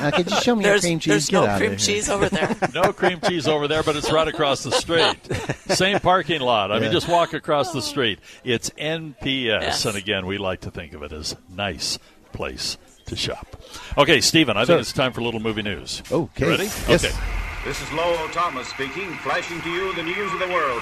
Uh, 0.00 0.10
could 0.10 0.30
you 0.30 0.36
show 0.40 0.54
me 0.54 0.64
your 0.64 0.72
there's, 0.74 0.82
cream 0.82 0.98
cheese? 0.98 1.08
there's 1.10 1.26
Get 1.28 1.40
no 1.40 1.46
out 1.46 1.58
cream 1.58 1.72
of 1.72 1.78
here. 1.80 1.86
cheese 1.86 2.08
over 2.10 2.28
there. 2.28 2.56
no 2.74 2.92
cream 2.98 3.20
cheese 3.26 3.46
over 3.48 3.68
there, 3.68 3.82
but 3.82 3.96
it's 3.96 4.10
right 4.12 4.28
across 4.28 4.62
the 4.62 4.72
street. 4.72 5.16
Same 5.74 5.98
parking 6.00 6.40
lot. 6.40 6.70
I 6.72 6.78
mean, 6.80 6.92
just 6.92 7.08
walk 7.08 7.32
across 7.32 7.72
the 7.72 7.80
street. 7.82 8.18
It's 8.44 8.70
NPS, 8.70 9.44
Yes. 9.62 9.86
and 9.86 9.96
again, 9.96 10.26
we 10.26 10.38
like 10.38 10.60
to 10.62 10.70
think 10.70 10.92
of 10.92 11.02
it 11.02 11.12
as 11.12 11.36
nice 11.48 11.98
place 12.32 12.76
to 13.06 13.16
shop. 13.16 13.46
Okay, 13.96 14.20
Stephen, 14.20 14.56
I 14.56 14.62
Sir. 14.64 14.74
think 14.74 14.80
it's 14.80 14.92
time 14.92 15.12
for 15.12 15.20
a 15.20 15.24
little 15.24 15.40
movie 15.40 15.62
news. 15.62 16.02
Okay. 16.12 16.44
You 16.44 16.50
ready? 16.50 16.64
Yes. 16.88 17.04
Okay. 17.04 17.14
This 17.64 17.82
is 17.82 17.92
Lowell 17.92 18.28
Thomas 18.28 18.68
speaking, 18.68 19.12
flashing 19.16 19.60
to 19.60 19.68
you 19.70 19.92
the 19.94 20.02
news 20.02 20.32
of 20.32 20.38
the 20.38 20.46
world. 20.48 20.80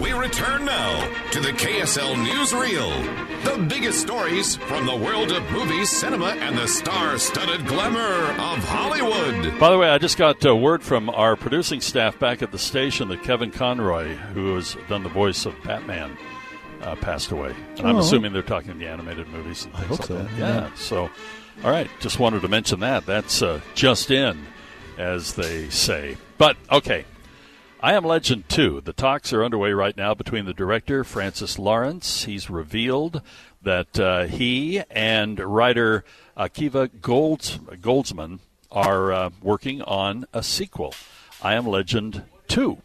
We 0.00 0.12
return 0.12 0.64
now 0.64 1.08
to 1.30 1.40
the 1.40 1.52
KSL 1.52 2.16
Newsreel. 2.16 3.44
The 3.44 3.62
biggest 3.62 4.00
stories 4.00 4.56
from 4.56 4.86
the 4.86 4.96
world 4.96 5.30
of 5.30 5.48
movies, 5.52 5.88
cinema, 5.90 6.28
and 6.40 6.58
the 6.58 6.66
star 6.66 7.16
studded 7.18 7.66
glamour 7.66 8.00
of 8.32 8.58
Hollywood. 8.64 9.56
By 9.60 9.70
the 9.70 9.78
way, 9.78 9.88
I 9.88 9.98
just 9.98 10.16
got 10.18 10.44
uh, 10.44 10.56
word 10.56 10.82
from 10.82 11.10
our 11.10 11.36
producing 11.36 11.80
staff 11.80 12.18
back 12.18 12.42
at 12.42 12.50
the 12.50 12.58
station 12.58 13.08
that 13.08 13.22
Kevin 13.22 13.52
Conroy, 13.52 14.14
who 14.14 14.54
has 14.56 14.76
done 14.88 15.04
the 15.04 15.08
voice 15.10 15.46
of 15.46 15.54
Batman, 15.62 16.16
uh, 16.82 16.96
passed 16.96 17.30
away. 17.30 17.54
And 17.78 17.86
I'm 17.86 17.96
Oh. 17.96 18.00
assuming 18.00 18.32
they're 18.32 18.42
talking 18.42 18.76
the 18.78 18.88
animated 18.88 19.28
movies 19.28 19.64
and 19.66 19.74
I 19.76 19.78
things 19.80 19.90
hope 19.90 19.98
like 20.00 20.08
so, 20.08 20.14
that. 20.16 20.30
yeah. 20.38 20.54
Yeah. 20.62 20.70
So, 20.74 21.10
all 21.62 21.70
right. 21.70 21.88
Just 22.00 22.18
wanted 22.18 22.42
to 22.42 22.48
mention 22.48 22.80
that. 22.80 23.06
That's 23.06 23.42
uh, 23.42 23.60
just 23.74 24.10
in, 24.10 24.44
as 24.98 25.34
they 25.34 25.68
say. 25.70 26.16
But, 26.38 26.56
okay. 26.70 27.04
I 27.80 27.92
Am 27.94 28.04
Legend 28.04 28.48
2. 28.48 28.80
The 28.80 28.92
talks 28.92 29.32
are 29.32 29.44
underway 29.44 29.72
right 29.72 29.96
now 29.96 30.14
between 30.14 30.46
the 30.46 30.54
director, 30.54 31.04
Francis 31.04 31.58
Lawrence. 31.58 32.24
He's 32.24 32.48
revealed 32.50 33.22
that 33.62 33.98
uh, 33.98 34.24
he 34.24 34.82
and 34.90 35.38
writer 35.38 36.04
Akiva 36.36 36.90
Golds, 37.00 37.58
Goldsman 37.58 38.40
are 38.70 39.12
uh, 39.12 39.30
working 39.42 39.82
on 39.82 40.26
a 40.32 40.42
sequel, 40.42 40.94
I 41.42 41.54
Am 41.54 41.66
Legend 41.66 42.22
2. 42.48 42.78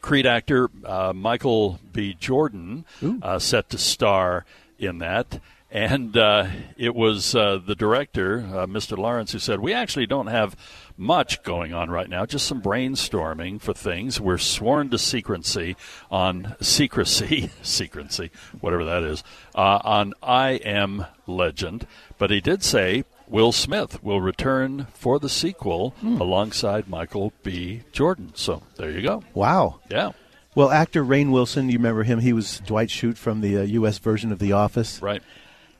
Creed 0.00 0.26
actor 0.26 0.70
uh, 0.84 1.12
Michael 1.14 1.78
B. 1.92 2.14
Jordan 2.14 2.84
uh, 3.22 3.38
set 3.38 3.70
to 3.70 3.78
star 3.78 4.44
in 4.78 4.98
that. 4.98 5.40
And 5.70 6.16
uh, 6.16 6.48
it 6.76 6.94
was 6.94 7.34
uh, 7.34 7.60
the 7.64 7.76
director, 7.76 8.40
uh, 8.40 8.66
Mr. 8.66 8.98
Lawrence, 8.98 9.32
who 9.32 9.38
said, 9.38 9.60
We 9.60 9.72
actually 9.72 10.06
don't 10.06 10.26
have 10.26 10.56
much 11.00 11.42
going 11.42 11.72
on 11.72 11.90
right 11.90 12.08
now, 12.08 12.26
just 12.26 12.46
some 12.46 12.60
brainstorming 12.60 13.60
for 13.60 13.72
things. 13.72 14.20
We're 14.20 14.38
sworn 14.38 14.90
to 14.90 14.98
secrecy 14.98 15.76
on 16.10 16.54
secrecy, 16.60 17.50
secrecy, 17.62 18.30
whatever 18.60 18.84
that 18.84 19.02
is, 19.02 19.24
uh, 19.54 19.80
on 19.82 20.12
I 20.22 20.50
Am 20.64 21.06
Legend. 21.26 21.86
But 22.18 22.30
he 22.30 22.40
did 22.40 22.62
say 22.62 23.04
Will 23.26 23.52
Smith 23.52 24.02
will 24.04 24.20
return 24.20 24.88
for 24.92 25.18
the 25.18 25.28
sequel 25.28 25.94
alongside 26.02 26.88
Michael 26.88 27.32
B. 27.42 27.82
Jordan. 27.92 28.32
So 28.34 28.62
there 28.76 28.90
you 28.90 29.02
go. 29.02 29.24
Wow. 29.34 29.80
Yeah. 29.88 30.12
Well, 30.54 30.70
actor 30.70 31.04
Rainn 31.04 31.30
Wilson, 31.30 31.70
you 31.70 31.78
remember 31.78 32.02
him? 32.02 32.18
He 32.18 32.32
was 32.32 32.58
Dwight 32.66 32.88
Schrute 32.88 33.16
from 33.16 33.40
the 33.40 33.58
uh, 33.58 33.62
U.S. 33.62 33.98
version 33.98 34.32
of 34.32 34.40
The 34.40 34.52
Office. 34.52 35.00
Right. 35.00 35.22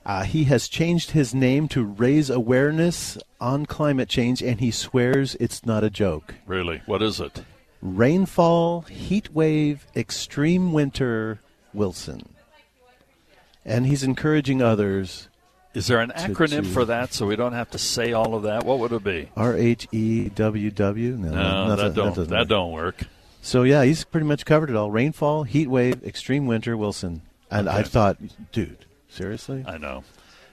Uh, 0.05 0.23
he 0.25 0.45
has 0.45 0.67
changed 0.69 1.11
his 1.11 1.35
name 1.35 1.69
to 1.69 1.85
raise 1.85 2.31
awareness 2.31 3.19
on 3.41 3.67
climate 3.67 4.09
change, 4.09 4.43
and 4.43 4.59
he 4.61 4.71
swears 4.71 5.37
it's 5.39 5.65
not 5.67 5.85
a 5.85 5.91
joke. 5.91 6.35
Really? 6.47 6.81
What 6.87 7.03
is 7.03 7.21
it? 7.21 7.43
Rainfall, 7.83 8.83
heat 8.83 9.33
wave, 9.35 9.87
extreme 9.95 10.73
winter, 10.73 11.41
Wilson. 11.75 12.23
And 13.65 13.87
he's 13.87 14.03
encouraging 14.03 14.63
others. 14.63 15.29
Is 15.75 15.87
there 15.87 16.01
an 16.01 16.13
acronym 16.17 16.63
to- 16.65 16.69
for 16.71 16.85
that 16.87 17.13
so 17.13 17.27
we 17.27 17.37
don't 17.37 17.53
have 17.53 17.71
to 17.71 17.79
say 17.79 18.13
all 18.13 18.35
of 18.35 18.43
that? 18.45 18.65
What 18.65 18.79
would 18.81 18.93
it 18.93 19.05
be? 19.05 19.29
R 19.37 19.55
H 19.57 19.87
E 19.93 20.29
W 20.31 20.71
W. 20.71 21.17
No, 21.17 21.31
No, 21.31 21.77
that 21.77 21.95
don't 21.95 22.09
doesn't 22.15 22.31
that 22.31 22.39
work. 22.41 22.49
don't 22.49 22.73
work. 22.73 23.05
So 23.43 23.63
yeah, 23.63 23.85
he's 23.85 24.03
pretty 24.05 24.27
much 24.27 24.45
covered 24.45 24.71
it 24.71 24.77
all. 24.77 24.91
Rainfall, 24.91 25.45
heat 25.45 25.69
wave, 25.69 26.03
extreme 26.05 26.47
winter, 26.47 26.77
Wilson. 26.77 27.23
And 27.51 27.69
I 27.69 27.83
thought, 27.83 28.17
dude, 28.53 28.85
seriously? 29.11 29.65
I 29.67 29.79
know. 29.79 30.05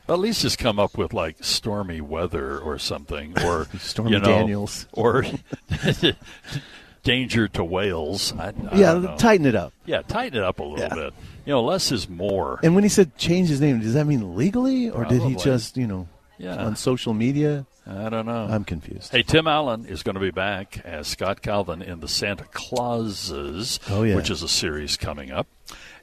At 0.09 0.19
least 0.19 0.41
just 0.41 0.57
come 0.57 0.79
up 0.79 0.97
with 0.97 1.13
like 1.13 1.37
stormy 1.43 1.99
weather 2.01 2.57
or 2.59 2.79
something, 2.79 3.33
or 3.43 3.67
Stormy 3.79 4.11
you 4.11 4.19
know, 4.19 4.25
Daniels. 4.25 4.87
or 4.93 5.25
danger 7.03 7.47
to 7.49 7.63
whales. 7.63 8.33
I, 8.37 8.53
I 8.71 8.77
yeah, 8.77 9.15
tighten 9.17 9.45
it 9.45 9.55
up. 9.55 9.73
Yeah, 9.85 10.01
tighten 10.01 10.37
it 10.37 10.43
up 10.43 10.59
a 10.59 10.63
little 10.63 10.79
Yeah. 10.79 10.93
bit. 10.95 11.13
You 11.45 11.53
know, 11.53 11.63
less 11.63 11.91
is 11.91 12.09
more. 12.09 12.59
And 12.63 12.75
when 12.75 12.83
he 12.83 12.89
said 12.89 13.17
change 13.17 13.49
his 13.49 13.61
name, 13.61 13.79
does 13.79 13.93
that 13.93 14.05
mean 14.05 14.35
legally, 14.35 14.89
or 14.89 15.05
did 15.05 15.21
he 15.23 15.35
just, 15.35 15.77
you 15.77 15.87
know, 15.87 16.07
Yeah. 16.37 16.55
on 16.55 16.75
social 16.75 17.13
media? 17.13 17.65
I 17.89 18.09
don't 18.09 18.25
know. 18.25 18.47
I'm 18.49 18.65
confused. 18.65 19.13
Hey, 19.13 19.23
Tim 19.23 19.47
Allen 19.47 19.85
is 19.85 20.03
going 20.03 20.15
to 20.15 20.19
be 20.21 20.31
back 20.31 20.81
as 20.83 21.07
Scott 21.07 21.41
Calvin 21.41 21.81
in 21.81 22.01
the 22.01 22.07
Santa 22.09 22.43
Clauses, 22.51 23.79
Oh, 23.89 24.03
yeah. 24.03 24.15
which 24.17 24.29
is 24.29 24.43
a 24.43 24.49
series 24.49 24.97
coming 24.97 25.31
up. 25.31 25.47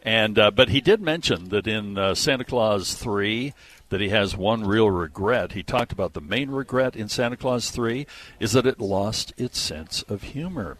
And 0.04 0.38
uh, 0.38 0.50
but 0.50 0.68
he 0.68 0.80
did 0.80 1.00
mention 1.00 1.48
that 1.48 1.66
in 1.66 1.96
uh, 1.96 2.14
Santa 2.14 2.44
Clause 2.44 2.94
three 2.94 3.54
that 3.88 4.00
he 4.00 4.10
has 4.10 4.36
one 4.36 4.64
real 4.64 4.90
regret. 4.90 5.52
He 5.52 5.62
talked 5.62 5.92
about 5.92 6.12
the 6.12 6.20
main 6.20 6.50
regret 6.50 6.94
in 6.96 7.08
Santa 7.08 7.36
Clause 7.36 7.70
three 7.70 8.06
is 8.38 8.52
that 8.52 8.66
it 8.66 8.80
lost 8.80 9.32
its 9.36 9.58
sense 9.58 10.02
of 10.02 10.22
humor. 10.22 10.76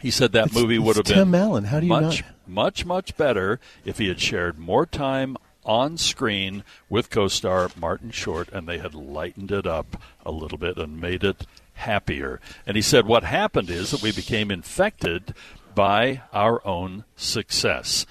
He 0.00 0.10
said 0.10 0.32
that 0.32 0.46
It's- 0.48 0.60
movie 0.60 0.78
would 0.78 0.96
have 0.96 1.04
been 1.06 1.14
Tim 1.14 1.34
Allen. 1.34 1.64
How 1.64 1.80
do 1.80 1.86
you 1.86 1.90
much, 1.90 2.22
not- 2.22 2.48
much, 2.48 2.84
much 2.84 3.16
better 3.16 3.60
if 3.84 3.98
he 3.98 4.08
had 4.08 4.20
shared 4.20 4.58
more 4.58 4.84
time 4.86 5.36
on 5.64 5.96
screen 5.98 6.64
with 6.88 7.10
co-star 7.10 7.70
Martin 7.78 8.10
Short 8.10 8.48
and 8.50 8.66
they 8.66 8.78
had 8.78 8.94
lightened 8.94 9.52
it 9.52 9.66
up 9.66 10.02
a 10.24 10.30
little 10.30 10.56
bit 10.58 10.76
and 10.78 11.00
made 11.00 11.22
it 11.22 11.46
happier. 11.74 12.40
And 12.66 12.76
he 12.76 12.82
said 12.82 13.06
what 13.06 13.24
happened 13.24 13.70
is 13.70 13.90
that 13.90 14.02
we 14.02 14.10
became 14.10 14.50
infected 14.50 15.34
by 15.74 16.22
our 16.32 16.66
own 16.66 17.04
success. 17.14 18.06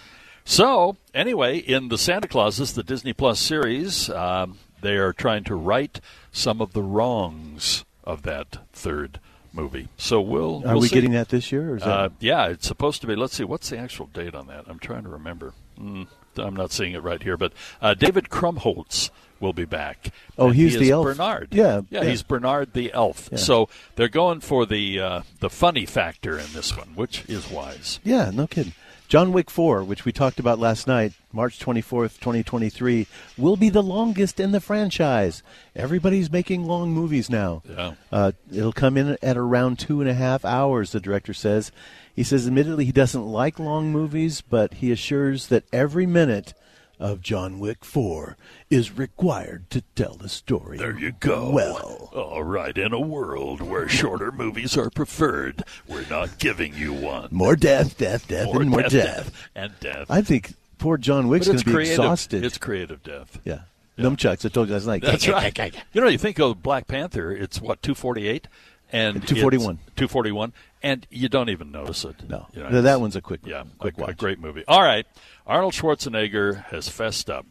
So, 0.49 0.97
anyway, 1.13 1.59
in 1.59 1.89
the 1.89 1.97
Santa 1.99 2.27
Clauses, 2.27 2.73
the 2.73 2.81
Disney 2.81 3.13
Plus 3.13 3.39
series, 3.39 4.09
um, 4.09 4.57
they 4.81 4.97
are 4.97 5.13
trying 5.13 5.43
to 5.43 5.53
right 5.53 6.01
some 6.31 6.59
of 6.59 6.73
the 6.73 6.81
wrongs 6.81 7.85
of 8.03 8.23
that 8.23 8.57
third 8.73 9.19
movie. 9.53 9.89
So 9.95 10.19
we'll. 10.19 10.63
Are 10.65 10.73
we'll 10.73 10.81
we 10.81 10.87
see. 10.87 10.95
getting 10.95 11.11
that 11.11 11.29
this 11.29 11.51
year? 11.51 11.73
Or 11.73 11.77
is 11.77 11.83
that, 11.83 11.89
Uh, 11.89 12.09
yeah, 12.19 12.47
it's 12.47 12.67
supposed 12.67 12.99
to 13.01 13.07
be. 13.07 13.15
Let's 13.15 13.35
see, 13.35 13.43
what's 13.43 13.69
the 13.69 13.77
actual 13.77 14.07
date 14.07 14.33
on 14.33 14.47
that? 14.47 14.65
I'm 14.67 14.79
trying 14.79 15.03
to 15.03 15.09
remember. 15.09 15.53
Mm, 15.79 16.07
I'm 16.35 16.55
not 16.55 16.71
seeing 16.71 16.93
it 16.93 17.03
right 17.03 17.21
here, 17.21 17.37
but 17.37 17.53
uh, 17.79 17.93
David 17.93 18.29
Krumholtz 18.29 19.11
will 19.39 19.53
be 19.53 19.65
back. 19.65 20.11
Oh, 20.35 20.49
he's 20.49 20.73
he 20.73 20.79
the 20.79 20.89
elf. 20.89 21.05
Bernard. 21.05 21.49
Yeah, 21.51 21.81
yeah, 21.91 22.01
yeah. 22.01 22.09
he's 22.09 22.23
Bernard 22.23 22.73
the 22.73 22.91
elf. 22.91 23.29
Yeah. 23.31 23.37
So 23.37 23.69
they're 23.97 24.07
going 24.09 24.39
for 24.39 24.65
the 24.65 24.99
uh, 24.99 25.21
the 25.41 25.49
funny 25.51 25.85
factor 25.85 26.39
in 26.39 26.47
this 26.53 26.75
one, 26.75 26.95
which 26.95 27.23
is 27.29 27.51
wise. 27.51 27.99
yeah, 28.03 28.31
no 28.33 28.47
kidding. 28.47 28.73
John 29.09 29.33
Wick 29.33 29.49
4, 29.49 29.83
which 29.83 30.05
we 30.05 30.11
talked 30.11 30.39
about 30.39 30.59
last 30.59 30.85
night, 30.85 31.13
March 31.33 31.57
24th, 31.57 32.19
2023, 32.19 33.07
will 33.39 33.57
be 33.57 33.69
the 33.69 33.81
longest 33.81 34.39
in 34.39 34.51
the 34.51 34.61
franchise. 34.61 35.41
Everybody's 35.75 36.31
making 36.31 36.65
long 36.65 36.91
movies 36.91 37.27
now. 37.27 37.63
Yeah. 37.67 37.93
Uh, 38.11 38.33
it'll 38.53 38.71
come 38.71 38.97
in 38.97 39.17
at 39.23 39.35
around 39.35 39.79
two 39.79 39.99
and 39.99 40.07
a 40.07 40.13
half 40.13 40.45
hours, 40.45 40.91
the 40.91 40.99
director 40.99 41.33
says. 41.33 41.71
He 42.15 42.23
says, 42.23 42.45
admittedly, 42.45 42.85
he 42.85 42.91
doesn't 42.91 43.25
like 43.25 43.57
long 43.57 43.91
movies, 43.91 44.41
but 44.41 44.75
he 44.75 44.91
assures 44.91 45.47
that 45.47 45.63
every 45.73 46.05
minute 46.05 46.53
of 46.99 47.21
John 47.21 47.59
Wick 47.59 47.85
4 47.85 48.35
is 48.69 48.91
required 48.97 49.69
to 49.69 49.81
tell 49.95 50.15
the 50.15 50.27
story. 50.29 50.77
There 50.77 50.97
you 50.97 51.13
go. 51.13 51.49
Well. 51.49 52.09
all 52.13 52.43
right. 52.43 52.77
In 52.77 52.91
a 52.93 52.99
world 52.99 53.61
where 53.61 53.87
shorter 53.87 54.31
movies 54.31 54.77
are 54.77 54.89
preferred, 54.89 55.63
we're 55.87 56.05
not 56.09 56.37
giving 56.39 56.73
you 56.75 56.93
one. 56.93 57.29
More 57.31 57.55
death, 57.55 57.97
death, 57.97 58.27
death, 58.27 58.47
More 58.47 58.61
and 58.61 58.69
more 58.69 58.81
death, 58.81 58.91
death. 58.91 59.15
death, 59.25 59.49
and 59.55 59.79
death. 59.79 60.07
I 60.11 60.21
think 60.21 60.53
poor 60.77 60.97
John 60.97 61.27
Wick's 61.29 61.47
going 61.47 61.59
to 61.59 61.65
be 61.65 61.71
creative. 61.71 61.93
exhausted. 61.99 62.43
It's 62.43 62.57
creative 62.57 63.01
death. 63.03 63.39
yeah. 63.45 63.61
numchucks. 63.97 64.45
I 64.45 64.49
told 64.49 64.67
you 64.67 64.73
last 64.75 64.85
night. 64.85 65.01
That's 65.01 65.27
right. 65.29 65.73
You 65.93 66.01
know, 66.01 66.07
you 66.07 66.17
think 66.17 66.39
of 66.39 66.61
Black 66.61 66.87
Panther, 66.87 67.31
it's 67.31 67.61
what 67.61 67.81
two 67.81 67.95
forty 67.95 68.27
eight, 68.27 68.47
and 68.91 69.15
241. 69.27 69.79
Two 69.95 70.07
forty 70.07 70.31
one, 70.31 70.53
and 70.81 71.05
you 71.09 71.29
don't 71.29 71.49
even 71.49 71.71
notice 71.71 72.05
it. 72.05 72.15
No, 72.27 72.47
You 72.53 72.63
know, 72.63 72.69
No, 72.69 72.81
that 72.81 73.01
one's 73.01 73.15
a 73.15 73.21
quick, 73.21 73.41
yeah, 73.45 73.63
quick 73.77 73.97
a, 73.99 74.05
a 74.05 74.13
great 74.13 74.39
movie. 74.39 74.63
All 74.67 74.81
right, 74.81 75.05
Arnold 75.45 75.73
Schwarzenegger 75.73 76.65
has 76.65 76.89
fessed 76.89 77.29
up, 77.29 77.45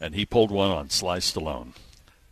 and 0.00 0.14
he 0.14 0.24
pulled 0.24 0.50
one 0.50 0.70
on 0.70 0.90
Sly 0.90 1.18
Stallone. 1.18 1.72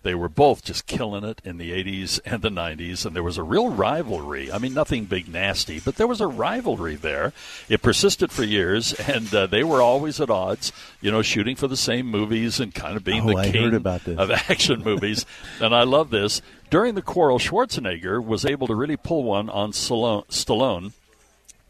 They 0.02 0.14
were 0.14 0.28
both 0.28 0.64
just 0.64 0.86
killing 0.86 1.22
it 1.24 1.40
in 1.44 1.58
the 1.58 1.70
80s 1.70 2.18
and 2.24 2.42
the 2.42 2.48
90s, 2.50 3.06
and 3.06 3.14
there 3.14 3.22
was 3.22 3.38
a 3.38 3.42
real 3.42 3.68
rivalry. 3.68 4.50
I 4.50 4.58
mean, 4.58 4.74
nothing 4.74 5.04
big 5.04 5.28
nasty, 5.28 5.78
but 5.80 5.96
there 5.96 6.06
was 6.08 6.20
a 6.20 6.26
rivalry 6.26 6.96
there. 6.96 7.32
It 7.68 7.82
persisted 7.82 8.32
for 8.32 8.42
years, 8.42 8.92
and 8.94 9.32
uh, 9.34 9.46
they 9.46 9.62
were 9.62 9.80
always 9.80 10.20
at 10.20 10.28
odds, 10.30 10.72
you 11.00 11.10
know, 11.10 11.22
shooting 11.22 11.54
for 11.56 11.68
the 11.68 11.76
same 11.76 12.06
movies 12.06 12.58
and 12.58 12.74
kind 12.74 12.96
of 12.96 13.04
being 13.04 13.22
Oh, 13.22 13.28
the 13.28 13.36
I 13.36 13.50
king 13.50 13.74
of 14.18 14.30
action 14.48 14.82
movies. 14.82 15.24
and 15.60 15.74
I 15.74 15.84
love 15.84 16.10
this. 16.10 16.42
During 16.70 16.94
the 16.94 17.02
quarrel, 17.02 17.38
Schwarzenegger 17.38 18.24
was 18.24 18.44
able 18.44 18.66
to 18.66 18.74
really 18.74 18.96
pull 18.96 19.22
one 19.24 19.48
on 19.50 19.72
Stallone. 19.72 20.92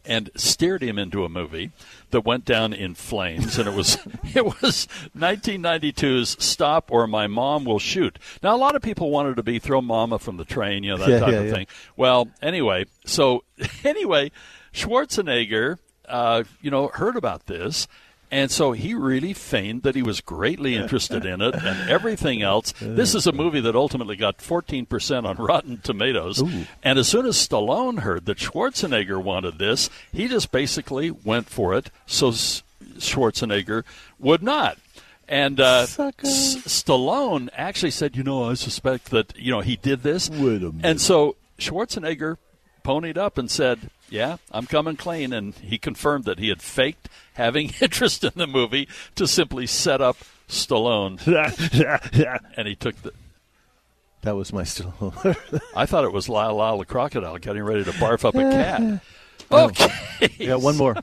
And 0.05 0.29
steered 0.35 0.81
him 0.83 0.99
into 0.99 1.23
a 1.23 1.29
movie 1.29 1.71
that 2.11 2.25
went 2.25 2.43
down 2.43 2.73
in 2.73 2.93
flames 2.93 3.57
and 3.57 3.69
it 3.69 3.73
was 3.73 3.97
it 4.35 4.43
was 4.45 4.87
1992's 5.17 6.43
Stop 6.43 6.91
or 6.91 7.07
My 7.07 7.27
Mom 7.27 7.63
Will 7.63 7.79
Shoot. 7.79 8.19
Now 8.41 8.53
a 8.53 8.57
lot 8.57 8.75
of 8.75 8.81
people 8.81 9.09
wanted 9.11 9.37
to 9.37 9.43
be 9.43 9.59
throw 9.59 9.81
mama 9.81 10.19
from 10.19 10.35
the 10.37 10.43
train, 10.45 10.83
you 10.83 10.91
know 10.91 10.97
that 10.97 11.09
Yeah, 11.09 11.19
type 11.19 11.31
yeah, 11.31 11.37
of 11.39 11.45
yeah. 11.47 11.53
thing. 11.53 11.67
Well, 11.95 12.27
anyway, 12.41 12.85
so 13.05 13.45
anyway, 13.85 14.31
Schwarzenegger 14.73 15.77
uh, 16.07 16.43
you 16.61 16.69
know 16.69 16.87
heard 16.89 17.15
about 17.15 17.45
this 17.45 17.87
and 18.33 18.49
so 18.49 18.71
he 18.71 18.95
really 18.95 19.31
feigned 19.33 19.83
that 19.83 19.93
he 19.93 20.01
was 20.01 20.19
greatly 20.19 20.73
interested 20.75 21.23
in 21.23 21.39
it 21.39 21.53
and 21.53 21.87
everything 21.87 22.41
else. 22.41 22.73
This 22.81 23.13
is 23.13 23.27
a 23.27 23.31
movie 23.31 23.59
that 23.61 23.75
ultimately 23.75 24.15
got 24.15 24.39
14% 24.39 25.25
on 25.25 25.35
Rotten 25.45 25.77
Tomatoes. 25.83 26.41
And 26.81 26.97
as 26.97 27.07
soon 27.07 27.27
as 27.27 27.35
Stallone 27.37 27.99
heard 27.99 28.25
that 28.25 28.39
Schwarzenegger 28.39 29.21
wanted 29.21 29.59
this, 29.59 29.91
he 30.11 30.27
just 30.27 30.51
basically 30.51 31.11
went 31.11 31.47
for 31.47 31.75
it 31.75 31.91
so 32.07 32.31
Schwarzenegger 32.31 33.83
would 34.17 34.41
not. 34.41 34.79
And 35.27 35.59
uh, 35.59 35.83
S- 35.83 36.57
Stallone 36.65 37.49
actually 37.53 37.91
said, 37.91 38.15
you 38.15 38.23
know, 38.23 38.49
I 38.49 38.55
suspect 38.55 39.11
that, 39.11 39.37
you 39.37 39.51
know, 39.51 39.61
he 39.61 39.75
did 39.75 40.01
this. 40.01 40.27
Wait 40.29 40.39
a 40.39 40.71
minute. 40.71 40.81
And 40.83 40.99
so 40.99 41.35
Schwarzenegger 41.59 42.37
ponied 42.83 43.17
up 43.17 43.37
and 43.37 43.49
said, 43.49 43.91
"Yeah, 44.13 44.37
I'm 44.51 44.67
coming 44.67 44.95
clean." 44.95 45.33
And 45.33 45.55
he 45.55 45.79
confirmed 45.79 46.25
that 46.25 46.37
he 46.37 46.49
had 46.49 46.61
faked 46.61 47.09
having 47.33 47.71
interest 47.81 48.23
in 48.23 48.33
the 48.35 48.45
movie 48.47 48.87
to 49.15 49.27
simply 49.27 49.65
set 49.65 50.01
up 50.01 50.17
Stallone. 50.47 51.19
and 52.57 52.67
he 52.67 52.75
took 52.75 53.01
the. 53.01 53.11
That 54.21 54.35
was 54.35 54.53
my 54.53 54.61
Stallone. 54.61 55.35
I 55.75 55.87
thought 55.87 56.05
it 56.05 56.13
was 56.13 56.29
Lyle 56.29 56.55
Lyle 56.55 56.77
the 56.77 56.85
crocodile 56.85 57.39
getting 57.39 57.63
ready 57.63 57.83
to 57.83 57.91
barf 57.91 58.23
up 58.23 58.35
a 58.35 58.41
cat. 58.41 59.01
Oh. 59.51 59.65
Okay. 59.65 59.89
Yeah, 60.37 60.55
one 60.55 60.77
more. 60.77 60.95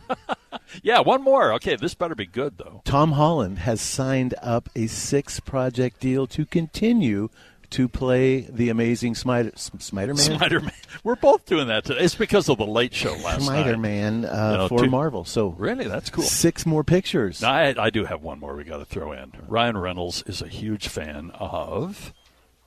yeah, 0.83 1.01
one 1.01 1.23
more. 1.23 1.53
Okay, 1.55 1.77
this 1.77 1.94
better 1.94 2.14
be 2.14 2.27
good 2.27 2.59
though. 2.59 2.81
Tom 2.85 3.12
Holland 3.12 3.59
has 3.59 3.81
signed 3.81 4.35
up 4.40 4.68
a 4.77 4.87
six 4.87 5.40
project 5.40 6.01
deal 6.01 6.27
to 6.29 6.46
continue 6.46 7.29
to 7.70 7.88
play 7.88 8.40
the 8.40 8.68
amazing 8.68 9.14
Spider 9.14 9.52
Spider 9.56 10.14
Man. 10.14 10.37
Spider 10.37 10.61
Man. 10.61 10.72
We're 11.04 11.16
both 11.16 11.46
doing 11.46 11.68
that 11.68 11.85
today. 11.85 12.00
It's 12.00 12.14
because 12.14 12.48
of 12.48 12.59
the 12.59 12.66
late 12.66 12.94
show 12.94 13.12
last 13.12 13.40
night. 13.40 13.62
Spider 13.62 13.76
Man 13.78 14.24
uh, 14.24 14.56
know, 14.56 14.68
for 14.68 14.80
two- 14.85 14.90
Marvel. 14.90 15.24
So 15.24 15.48
Really, 15.48 15.87
that's 15.88 16.11
cool. 16.11 16.24
Six 16.24 16.66
more 16.66 16.85
pictures. 16.85 17.42
Now, 17.42 17.52
I, 17.52 17.74
I 17.78 17.90
do 17.90 18.04
have 18.04 18.22
one 18.22 18.40
more 18.40 18.54
we 18.56 18.64
got 18.64 18.78
to 18.78 18.85
throw 18.85 19.12
in. 19.12 19.33
Ryan 19.48 19.76
Reynolds 19.78 20.22
is 20.26 20.42
a 20.42 20.48
huge 20.48 20.88
fan 20.88 21.30
of 21.35 22.12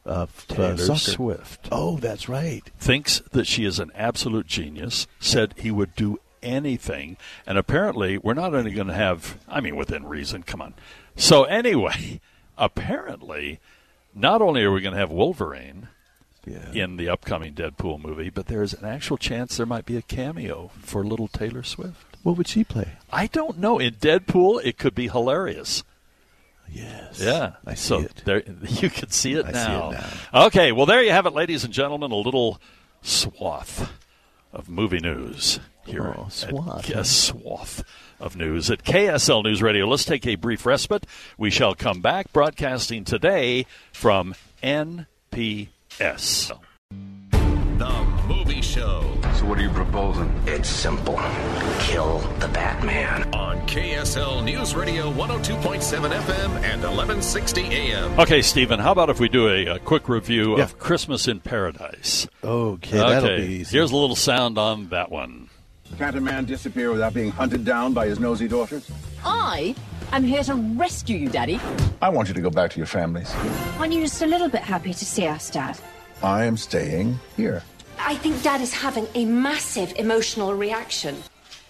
uh, 0.05 0.27
Taylor 0.47 0.77
soccer. 0.77 0.99
Swift. 0.99 1.69
Oh, 1.71 1.97
that's 1.97 2.27
right. 2.27 2.63
Thinks 2.77 3.21
that 3.31 3.47
she 3.47 3.65
is 3.65 3.79
an 3.79 3.91
absolute 3.95 4.47
genius. 4.47 5.07
Said 5.19 5.53
he 5.57 5.71
would 5.71 5.95
do 5.95 6.19
anything, 6.41 7.15
and 7.47 7.57
apparently 7.57 8.17
we're 8.17 8.33
not 8.33 8.53
only 8.53 8.71
going 8.71 8.87
to 8.87 8.93
have. 8.93 9.37
I 9.47 9.61
mean, 9.61 9.75
within 9.75 10.05
reason. 10.05 10.43
Come 10.43 10.61
on. 10.61 10.73
So 11.15 11.43
anyway, 11.45 12.19
apparently, 12.57 13.59
not 14.15 14.41
only 14.41 14.63
are 14.63 14.71
we 14.71 14.81
going 14.81 14.93
to 14.93 14.99
have 14.99 15.11
Wolverine. 15.11 15.87
In 16.73 16.97
the 16.97 17.07
upcoming 17.07 17.53
Deadpool 17.53 18.03
movie, 18.03 18.29
but 18.29 18.47
there's 18.47 18.73
an 18.73 18.83
actual 18.83 19.15
chance 19.15 19.55
there 19.55 19.65
might 19.65 19.85
be 19.85 19.95
a 19.95 20.01
cameo 20.01 20.71
for 20.77 21.01
little 21.05 21.29
Taylor 21.29 21.63
Swift. 21.63 22.17
What 22.21 22.35
would 22.35 22.49
she 22.49 22.65
play? 22.65 22.97
I 23.13 23.27
don't 23.27 23.59
know. 23.59 23.79
In 23.79 23.93
Deadpool, 23.93 24.59
it 24.61 24.77
could 24.77 24.93
be 24.93 25.07
hilarious. 25.07 25.85
Yes. 26.69 27.21
Yeah. 27.21 27.53
I 27.65 27.75
see 27.75 27.87
so 27.87 27.99
it. 27.99 28.21
There, 28.25 28.43
you 28.61 28.89
can 28.89 29.09
see 29.09 29.35
it, 29.35 29.45
I 29.45 29.51
see 29.53 29.71
it 29.71 30.01
now. 30.33 30.45
Okay, 30.47 30.73
well, 30.73 30.85
there 30.85 31.01
you 31.01 31.11
have 31.11 31.25
it, 31.25 31.33
ladies 31.33 31.63
and 31.63 31.73
gentlemen. 31.73 32.11
A 32.11 32.15
little 32.15 32.59
swath 33.01 33.93
of 34.51 34.69
movie 34.69 34.99
news 34.99 35.61
here. 35.85 36.13
Oh, 36.17 36.25
at- 36.25 36.31
swath, 36.31 36.89
a 36.89 37.03
swath 37.05 37.83
of 38.19 38.35
news 38.35 38.69
at 38.71 38.83
KSL 38.83 39.43
News 39.43 39.61
Radio. 39.61 39.85
Let's 39.87 40.05
take 40.05 40.25
a 40.27 40.35
brief 40.35 40.65
respite. 40.65 41.05
We 41.37 41.49
shall 41.49 41.75
come 41.75 42.01
back 42.01 42.31
broadcasting 42.33 43.03
today 43.05 43.65
from 43.91 44.35
NPS. 44.61 46.51
The 47.77 48.05
Movie 48.27 48.61
Show. 48.61 49.01
So 49.35 49.45
what 49.45 49.57
are 49.57 49.61
you 49.63 49.69
proposing? 49.69 50.31
It's 50.45 50.69
simple. 50.69 51.19
Kill 51.79 52.19
the 52.39 52.47
Batman. 52.49 53.33
On 53.33 53.59
KSL 53.67 54.43
News 54.43 54.75
Radio 54.75 55.11
102.7 55.11 56.11
FM 56.11 56.51
and 56.63 56.81
1160 56.83 57.61
AM. 57.63 58.19
Okay, 58.19 58.41
Stephen, 58.41 58.79
how 58.79 58.91
about 58.91 59.09
if 59.09 59.19
we 59.19 59.27
do 59.27 59.49
a, 59.49 59.65
a 59.65 59.79
quick 59.79 60.07
review 60.07 60.57
Yeah. 60.57 60.63
of 60.63 60.77
Christmas 60.77 61.27
in 61.27 61.39
Paradise? 61.39 62.27
Okay, 62.43 62.97
that'll 62.97 63.25
Okay, 63.29 63.45
be 63.47 63.53
easy. 63.55 63.75
here's 63.77 63.91
a 63.91 63.97
little 63.97 64.15
sound 64.15 64.57
on 64.57 64.89
that 64.89 65.11
one. 65.11 65.42
Can't 65.97 66.15
a 66.17 66.21
man 66.21 66.45
disappear 66.45 66.91
without 66.91 67.13
being 67.13 67.31
hunted 67.31 67.63
down 67.63 67.93
by 67.93 68.07
his 68.07 68.19
nosy 68.19 68.47
daughters? 68.47 68.89
I 69.23 69.75
am 70.11 70.23
here 70.23 70.43
to 70.43 70.55
rescue 70.55 71.17
you, 71.17 71.29
Daddy. 71.29 71.59
I 72.01 72.09
want 72.09 72.27
you 72.27 72.33
to 72.33 72.41
go 72.41 72.49
back 72.49 72.71
to 72.71 72.77
your 72.77 72.87
families. 72.87 73.33
Aren't 73.77 73.93
you 73.93 74.01
just 74.01 74.21
a 74.21 74.25
little 74.25 74.49
bit 74.49 74.61
happy 74.61 74.93
to 74.93 75.05
see 75.05 75.27
us, 75.27 75.49
Dad? 75.49 75.77
I 76.23 76.45
am 76.45 76.57
staying 76.57 77.19
here. 77.37 77.63
I 77.99 78.15
think 78.15 78.41
Dad 78.41 78.59
is 78.61 78.73
having 78.73 79.07
a 79.13 79.25
massive 79.25 79.93
emotional 79.97 80.53
reaction. 80.55 81.15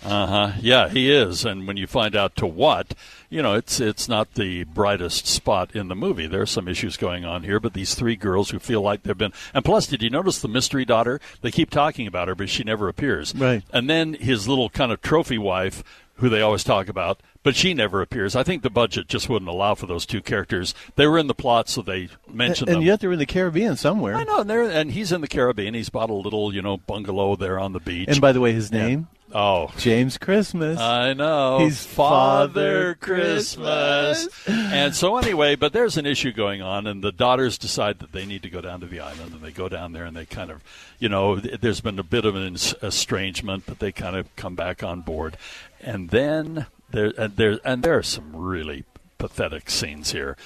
Uh 0.06 0.28
huh. 0.28 0.52
Yeah, 0.62 0.90
he 0.90 1.12
is. 1.12 1.46
And 1.46 1.68
when 1.68 1.78
you 1.78 1.88
find 1.88 2.16
out 2.16 2.36
to 2.38 2.46
what, 2.48 2.94
you 3.30 3.42
know, 3.42 3.54
it's 3.54 3.80
it's 3.80 4.08
not 4.10 4.34
the 4.34 4.64
brightest 4.66 5.28
spot 5.28 5.76
in 5.76 5.88
the 5.88 5.96
movie. 5.96 6.28
There 6.28 6.42
are 6.42 6.46
some 6.46 6.68
issues 6.68 6.98
going 6.98 7.26
on 7.26 7.44
here, 7.44 7.60
but 7.60 7.74
these 7.74 7.96
three 7.96 8.16
girls 8.16 8.50
who 8.50 8.60
feel 8.60 8.82
like 8.82 9.04
they've 9.04 9.18
been. 9.18 9.34
And 9.54 9.64
plus, 9.64 9.88
did 9.88 10.04
you 10.04 10.10
notice 10.10 10.40
the 10.40 10.48
mystery 10.48 10.86
daughter? 10.86 11.20
They 11.42 11.52
keep 11.52 11.70
talking 11.70 12.08
about 12.08 12.28
her, 12.28 12.36
but 12.36 12.50
she 12.50 12.64
never 12.64 12.88
appears. 12.88 13.34
Right. 13.34 13.64
And 13.72 13.90
then 13.90 14.14
his 14.16 14.48
little 14.48 14.70
kind 14.70 14.92
of 14.92 15.02
trophy 15.02 15.38
wife, 15.38 15.84
who 16.16 16.30
they 16.30 16.42
always 16.42 16.64
talk 16.64 16.88
about, 16.88 17.22
but 17.42 17.56
she 17.56 17.74
never 17.74 18.02
appears. 18.02 18.36
I 18.36 18.44
think 18.44 18.62
the 18.62 18.70
budget 18.70 19.08
just 19.08 19.30
wouldn't 19.30 19.50
allow 19.50 19.76
for 19.76 19.88
those 19.88 20.06
two 20.06 20.22
characters. 20.22 20.76
They 20.96 21.08
were 21.08 21.18
in 21.18 21.28
the 21.28 21.34
plot, 21.34 21.70
so 21.70 21.82
they 21.82 22.10
mentioned 22.28 22.70
and 22.70 22.76
them. 22.76 22.82
And 22.82 22.86
yet 22.86 23.00
they're 23.00 23.12
in 23.12 23.20
the 23.20 23.26
Caribbean 23.26 23.76
somewhere. 23.78 24.16
I 24.16 24.24
know, 24.24 24.42
and, 24.42 24.50
they're, 24.50 24.64
and 24.70 24.92
he's 24.92 25.12
in 25.12 25.22
the 25.22 25.28
Caribbean. 25.28 25.74
He's 25.74 25.90
bought 25.90 26.10
a 26.10 26.14
little, 26.14 26.54
you 26.54 26.62
know, 26.62 26.78
bungalow 26.78 27.36
there 27.36 27.60
on 27.60 27.74
the 27.74 27.80
beach. 27.80 28.10
And 28.10 28.22
by 28.22 28.32
the 28.32 28.40
way, 28.40 28.54
his 28.54 28.72
Yeah. 28.72 29.06
Oh, 29.34 29.72
James 29.78 30.20
Christmas. 30.20 30.80
I 30.80 31.14
know. 31.14 31.60
He's 31.60 31.84
Father 31.84 32.94
Father 32.94 32.96
Christmas. 32.96 34.28
and 34.48 34.94
so, 34.96 35.18
anyway, 35.18 35.56
but 35.56 35.74
there's 35.74 35.98
an 35.98 36.06
issue 36.06 36.32
going 36.32 36.62
on, 36.62 36.86
and 36.86 37.04
the 37.04 37.12
daughters 37.12 37.58
decide 37.58 38.00
that 38.00 38.12
they 38.12 38.26
need 38.26 38.44
to 38.44 38.50
go 38.50 38.62
down 38.62 38.80
to 38.82 38.86
the 38.86 39.00
island, 39.00 39.34
and 39.34 39.42
they 39.42 39.52
go 39.52 39.68
down 39.68 39.94
there, 39.94 40.06
and 40.06 40.16
they 40.16 40.26
kind 40.26 40.52
of, 40.52 40.64
you 41.00 41.10
know, 41.10 41.38
there's 41.38 41.82
been 41.82 41.98
a 41.98 42.04
bit 42.04 42.26
of 42.26 42.36
an 42.36 42.56
estrangement, 42.84 43.64
but 43.66 43.80
they 43.80 43.92
kind 43.92 44.16
of 44.16 44.34
come 44.36 44.56
back 44.56 44.84
on 44.84 45.02
board. 45.02 45.36
And 45.82 46.12
then 46.12 46.68
there, 46.92 47.12
and 47.18 47.36
there, 47.36 47.60
and 47.66 47.82
there 47.82 47.98
are 47.98 48.04
some 48.04 48.36
really 48.36 48.84
pathetic 49.18 49.70
scenes 49.70 50.12
here. 50.12 50.38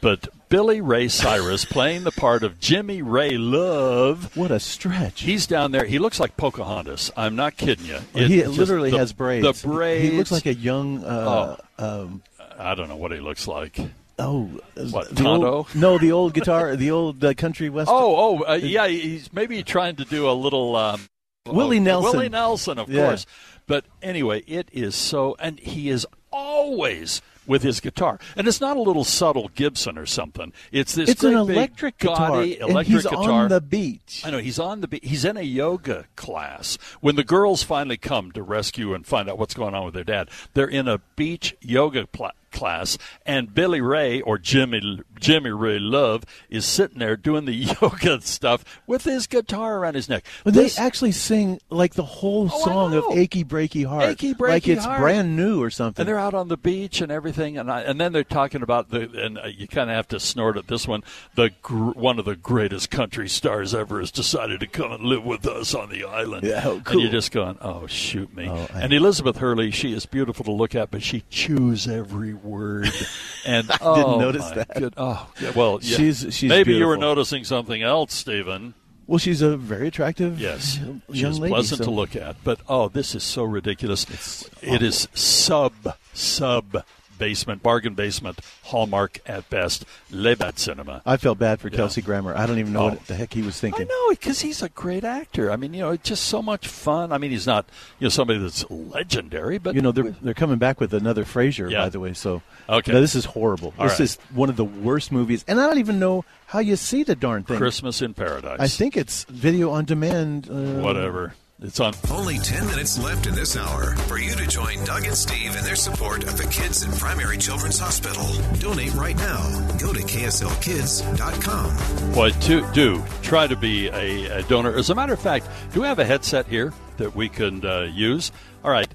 But 0.00 0.28
Billy 0.48 0.80
Ray 0.80 1.08
Cyrus 1.08 1.64
playing 1.64 2.04
the 2.04 2.10
part 2.10 2.42
of 2.42 2.58
Jimmy 2.58 3.02
Ray 3.02 3.36
Love. 3.36 4.34
What 4.36 4.50
a 4.50 4.58
stretch. 4.58 5.22
He's 5.22 5.46
down 5.46 5.72
there. 5.72 5.84
He 5.84 5.98
looks 5.98 6.18
like 6.18 6.36
Pocahontas. 6.36 7.10
I'm 7.16 7.36
not 7.36 7.56
kidding 7.56 7.86
you. 7.86 7.98
Well, 8.14 8.24
he 8.26 8.44
literally 8.44 8.90
the- 8.90 8.98
has 8.98 9.12
braids. 9.12 9.62
The 9.62 9.68
braids. 9.68 10.10
He 10.10 10.16
looks 10.16 10.32
like 10.32 10.46
a 10.46 10.54
young. 10.54 11.04
Uh, 11.04 11.56
um, 11.78 12.22
I 12.58 12.74
don't 12.74 12.88
know 12.88 12.96
what 12.96 13.12
he 13.12 13.20
looks 13.20 13.46
like. 13.46 13.78
oh, 14.18 14.44
What, 14.74 15.14
the 15.14 15.26
old- 15.26 15.42
Tonto? 15.42 15.66
no, 15.78 15.98
the 15.98 16.12
old 16.12 16.32
guitar, 16.34 16.76
the 16.76 16.90
old 16.90 17.22
uh, 17.22 17.34
country 17.34 17.68
western. 17.68 17.94
Oh, 17.96 18.40
oh, 18.40 18.52
uh, 18.52 18.54
yeah. 18.54 18.86
He's 18.88 19.32
maybe 19.32 19.62
trying 19.62 19.96
to 19.96 20.04
do 20.04 20.28
a 20.28 20.32
little 20.32 20.76
um, 20.76 21.08
Willie 21.46 21.78
oh, 21.78 21.82
Nelson. 21.82 22.12
Willie 22.12 22.28
Nelson, 22.30 22.78
of 22.78 22.88
Yeah. 22.88 23.06
course. 23.06 23.26
But 23.66 23.84
anyway, 24.02 24.42
it 24.46 24.68
is 24.72 24.94
so, 24.96 25.36
and 25.38 25.60
he 25.60 25.90
is 25.90 26.06
always 26.32 27.22
with 27.50 27.64
his 27.64 27.80
guitar, 27.80 28.20
and 28.36 28.46
it's 28.46 28.60
not 28.60 28.76
a 28.76 28.80
little 28.80 29.02
subtle 29.02 29.50
Gibson 29.56 29.98
or 29.98 30.06
something. 30.06 30.52
It's 30.70 30.94
this. 30.94 31.10
It's 31.10 31.24
an 31.24 31.32
great 31.32 31.46
big, 31.48 31.56
electric 31.56 31.98
guitar, 31.98 32.28
gaudy 32.28 32.60
and 32.60 32.86
he's 32.86 33.02
guitar 33.02 33.30
on 33.30 33.48
the 33.48 33.60
beach. 33.60 34.22
I 34.24 34.30
know 34.30 34.38
he's 34.38 34.60
on 34.60 34.82
the 34.82 34.86
beach. 34.86 35.02
he's 35.02 35.24
in 35.24 35.36
a 35.36 35.42
yoga 35.42 36.06
class. 36.14 36.78
When 37.00 37.16
the 37.16 37.24
girls 37.24 37.64
finally 37.64 37.96
come 37.96 38.30
to 38.32 38.42
rescue 38.44 38.94
and 38.94 39.04
find 39.04 39.28
out 39.28 39.36
what's 39.36 39.54
going 39.54 39.74
on 39.74 39.84
with 39.84 39.94
their 39.94 40.04
dad, 40.04 40.30
they're 40.54 40.68
in 40.68 40.86
a 40.86 40.98
beach 41.16 41.56
yoga 41.60 42.06
class, 42.50 42.98
and 43.26 43.54
Billy 43.54 43.80
Ray 43.80 44.20
or 44.20 44.38
Jimmy 44.38 45.00
Jimmy 45.18 45.50
Ray 45.50 45.78
Love 45.78 46.24
is 46.48 46.64
sitting 46.64 46.98
there 46.98 47.16
doing 47.16 47.44
the 47.44 47.52
yoga 47.82 48.20
stuff 48.22 48.64
with 48.86 49.04
his 49.04 49.26
guitar 49.26 49.78
around 49.78 49.94
his 49.94 50.08
neck. 50.08 50.24
But 50.44 50.54
This- 50.54 50.76
they 50.76 50.82
actually 50.82 51.12
sing 51.12 51.60
like 51.70 51.94
the 51.94 52.02
whole 52.04 52.48
Oh, 52.52 52.64
song 52.64 52.94
of. 52.94 53.04
"Achy 53.12 53.44
Breaky 53.44 53.86
Heart," 53.86 54.04
Achy 54.04 54.34
like 54.38 54.66
it's 54.68 54.84
Heart. 54.84 55.00
brand 55.00 55.36
new 55.36 55.62
or 55.62 55.70
something. 55.70 56.02
and 56.02 56.08
they're 56.08 56.18
out 56.18 56.34
on 56.34 56.48
the 56.48 56.56
beach 56.56 57.00
and 57.00 57.10
everything, 57.12 57.58
and 57.58 57.70
I, 57.70 57.80
and 57.82 58.00
then 58.00 58.12
they're 58.12 58.24
talking 58.24 58.62
about 58.62 58.90
the 58.90 59.08
and 59.24 59.38
uh, 59.38 59.46
you 59.46 59.66
kind 59.68 59.90
of 59.90 59.96
have 59.96 60.08
to 60.08 60.20
snort 60.20 60.56
at 60.56 60.68
this 60.68 60.86
one. 60.88 61.02
The 61.34 61.50
gr- 61.62 61.90
one 61.90 62.18
of 62.18 62.24
the 62.24 62.36
greatest 62.36 62.90
country 62.90 63.28
stars 63.28 63.74
ever 63.74 64.00
has 64.00 64.10
decided 64.10 64.60
to 64.60 64.66
come 64.66 64.92
and 64.92 65.04
live 65.04 65.24
with 65.24 65.46
us 65.46 65.74
on 65.74 65.90
the 65.90 66.04
island. 66.04 66.44
Yeah, 66.44 66.62
oh, 66.64 66.82
and 66.86 67.00
you're 67.00 67.10
just 67.10 67.30
going, 67.32 67.58
oh 67.60 67.86
shoot 67.86 68.34
me. 68.34 68.48
Oh, 68.48 68.66
and 68.74 68.92
Elizabeth 68.92 69.36
Hurley, 69.38 69.70
she 69.70 69.92
is 69.92 70.06
beautiful 70.06 70.44
to 70.44 70.52
look 70.52 70.74
at, 70.74 70.90
but 70.90 71.02
she 71.02 71.24
chews 71.30 71.86
every 71.88 72.32
word. 72.44 72.88
And 73.46 73.70
I 73.70 73.78
oh, 73.80 73.94
didn't 73.96 74.18
notice 74.18 74.50
that. 74.50 74.74
good- 74.74 74.92
oh, 74.98 75.26
yeah, 75.40 75.52
well, 75.56 75.78
yeah. 75.80 75.96
She's- 75.96 76.26
she's 76.34 76.50
maybe 76.50 76.74
you 76.74 76.86
were 76.86 76.98
noticing 76.98 77.42
something 77.44 77.80
else, 77.82 78.12
Stephen. 78.12 78.74
well, 79.06 79.16
she's 79.16 79.40
a 79.40 79.56
very 79.56 79.88
attractive 79.88 80.38
Yes, 80.38 80.76
young 80.78 81.00
she's 81.10 81.38
lady. 81.38 81.54
pleasant 81.54 81.78
so- 81.78 81.84
to 81.84 81.90
look 81.90 82.14
at. 82.14 82.36
But 82.44 82.60
oh, 82.68 82.88
this 82.88 83.14
is 83.14 83.22
so 83.22 83.44
ridiculous. 83.44 84.46
It 84.60 84.82
is 84.82 85.08
sub 85.14 85.72
sub 86.12 86.84
basement 87.20 87.62
bargain 87.62 87.94
basement 87.94 88.40
hallmark 88.64 89.20
at 89.26 89.48
best. 89.48 89.84
Le 90.10 90.34
Bat 90.34 90.58
Cinema. 90.58 91.02
I 91.06 91.16
felt 91.16 91.38
bad 91.38 91.60
for 91.60 91.68
Yeah. 91.68 91.76
Kelsey 91.76 92.02
Grammer. 92.02 92.34
I 92.36 92.46
don't 92.46 92.58
even 92.58 92.72
know 92.72 92.80
Oh. 92.80 92.88
what 92.88 93.06
the 93.06 93.14
heck 93.14 93.32
he 93.32 93.42
was 93.42 93.60
thinking. 93.60 93.82
I 93.82 93.84
know 93.88 94.10
because 94.10 94.40
he's 94.40 94.62
a 94.62 94.68
great 94.70 95.04
actor. 95.04 95.52
I 95.52 95.56
mean, 95.56 95.72
you 95.74 95.80
know, 95.80 95.90
it's 95.90 96.08
just 96.08 96.24
so 96.24 96.42
much 96.42 96.66
fun. 96.66 97.12
I 97.12 97.18
mean, 97.18 97.30
he's 97.30 97.46
not 97.46 97.66
you 98.00 98.06
know 98.06 98.08
somebody 98.08 98.40
that's 98.40 98.64
legendary, 98.70 99.58
but 99.58 99.74
you 99.76 99.82
know 99.82 99.92
they're 99.92 100.14
they're 100.22 100.34
coming 100.34 100.58
back 100.58 100.80
with 100.80 100.92
another 100.92 101.24
Frasier, 101.24 101.70
Yeah. 101.70 101.82
by 101.82 101.88
the 101.90 102.00
way. 102.00 102.12
So 102.14 102.42
Okay. 102.68 102.92
no, 102.92 103.00
this 103.00 103.14
is 103.14 103.26
horrible. 103.26 103.72
All 103.78 103.84
this 103.86 103.94
right. 104.00 104.00
is 104.00 104.18
one 104.34 104.48
of 104.48 104.56
the 104.56 104.64
worst 104.64 105.12
movies, 105.12 105.44
and 105.46 105.60
I 105.60 105.66
don't 105.66 105.78
even 105.78 105.98
know 105.98 106.24
how 106.46 106.58
you 106.58 106.74
see 106.76 107.02
the 107.04 107.14
darn 107.14 107.44
thing. 107.44 107.58
Christmas 107.58 108.02
in 108.02 108.14
Paradise. 108.14 108.58
I 108.58 108.66
think 108.66 108.96
it's 108.96 109.24
video 109.24 109.70
on 109.70 109.84
demand. 109.84 110.48
Uh, 110.50 110.80
whatever. 110.82 111.34
It's 111.62 111.78
on. 111.78 111.92
Only 112.10 112.38
10 112.38 112.66
minutes 112.68 112.98
left 112.98 113.26
in 113.26 113.34
this 113.34 113.54
hour 113.54 113.94
for 114.06 114.18
you 114.18 114.34
to 114.34 114.46
join 114.46 114.82
Doug 114.84 115.04
and 115.04 115.14
Steve 115.14 115.54
in 115.56 115.62
their 115.62 115.76
support 115.76 116.24
of 116.24 116.38
the 116.38 116.46
kids 116.46 116.82
at 116.82 116.98
Primary 116.98 117.36
Children's 117.36 117.78
Hospital. 117.78 118.24
Donate 118.58 118.94
right 118.94 119.16
now. 119.16 119.42
Go 119.78 119.92
to 119.92 120.00
kslkids.com. 120.00 121.76
Boy, 122.14 122.30
to, 122.30 122.72
do 122.72 123.04
try 123.22 123.46
to 123.46 123.56
be 123.56 123.88
a, 123.88 124.38
a 124.38 124.42
donor. 124.44 124.74
As 124.74 124.88
a 124.88 124.94
matter 124.94 125.12
of 125.12 125.20
fact, 125.20 125.48
do 125.74 125.82
we 125.82 125.86
have 125.86 125.98
a 125.98 126.04
headset 126.04 126.46
here 126.46 126.72
that 126.96 127.14
we 127.14 127.28
can 127.28 127.62
uh, 127.66 127.82
use? 127.82 128.32
All 128.64 128.70
right. 128.70 128.88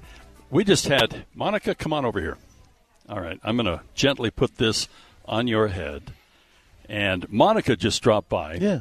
We 0.50 0.64
just 0.64 0.88
had 0.88 1.24
Monica. 1.34 1.72
Come 1.74 1.92
on 1.92 2.04
over 2.04 2.20
here. 2.20 2.36
All 3.08 3.20
right. 3.20 3.38
I'm 3.44 3.56
going 3.56 3.66
to 3.66 3.80
gently 3.94 4.32
put 4.32 4.56
this 4.56 4.88
on 5.24 5.46
your 5.46 5.68
head. 5.68 6.12
And 6.88 7.30
Monica 7.30 7.76
just 7.76 8.02
dropped 8.02 8.28
by. 8.28 8.54
Yeah. 8.54 8.80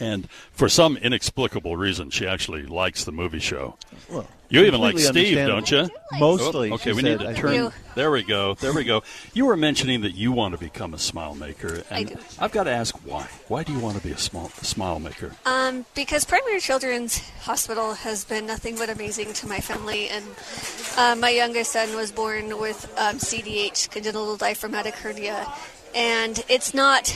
And 0.00 0.30
for 0.52 0.68
some 0.68 0.96
inexplicable 0.96 1.76
reason, 1.76 2.10
she 2.10 2.26
actually 2.26 2.62
likes 2.62 3.04
the 3.04 3.12
movie 3.12 3.40
show. 3.40 3.76
Well, 4.08 4.26
You 4.48 4.64
even 4.64 4.80
like 4.80 4.98
Steve, 4.98 5.36
don't 5.36 5.68
you? 5.70 5.88
Mostly, 6.18 6.70
Oh, 6.70 6.74
okay, 6.76 6.92
we 6.92 7.02
said. 7.02 7.18
need 7.18 7.24
to 7.24 7.30
I 7.30 7.34
turn. 7.34 7.50
think. 7.70 7.74
There 7.96 8.10
we 8.12 8.22
go. 8.22 8.54
There 8.54 8.72
we 8.72 8.84
go. 8.84 9.02
You 9.34 9.44
were 9.46 9.56
mentioning 9.56 10.02
that 10.02 10.12
you 10.14 10.30
want 10.32 10.54
to 10.54 10.58
become 10.58 10.94
a 10.94 10.98
smile 10.98 11.34
maker, 11.34 11.82
I 11.90 11.98
and 11.98 12.08
do. 12.10 12.16
I've 12.38 12.52
got 12.52 12.64
to 12.64 12.70
ask 12.70 12.94
why. 13.04 13.26
Why 13.48 13.64
do 13.64 13.72
you 13.72 13.80
want 13.80 13.96
to 13.98 14.02
be 14.02 14.12
a 14.12 14.16
small 14.18 14.50
a 14.60 14.64
smile 14.64 15.00
maker? 15.00 15.32
Um, 15.44 15.84
because 15.96 16.24
Primary 16.24 16.60
Children's 16.60 17.18
Hospital 17.40 17.94
has 17.94 18.24
been 18.24 18.46
nothing 18.46 18.76
but 18.76 18.88
amazing 18.88 19.32
to 19.34 19.48
my 19.48 19.58
family, 19.60 20.08
and 20.08 20.24
uh, 20.96 21.16
my 21.20 21.30
youngest 21.30 21.72
son 21.72 21.94
was 21.96 22.12
born 22.12 22.58
with 22.58 22.84
um, 22.96 23.16
CDH, 23.18 23.90
congenital 23.90 24.36
diaphragmatic 24.36 24.94
hernia, 24.94 25.46
and 25.94 26.42
it's 26.48 26.72
not, 26.72 27.12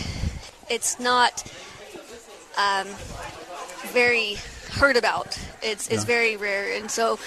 it's 0.68 0.98
not 1.00 1.44
um, 2.56 2.86
very 3.92 4.34
heard 4.72 4.96
about. 4.96 5.38
It's 5.62 5.88
it's 5.88 6.02
Yeah. 6.04 6.14
very 6.16 6.36
rare, 6.36 6.72
and 6.76 6.90
so 6.90 7.18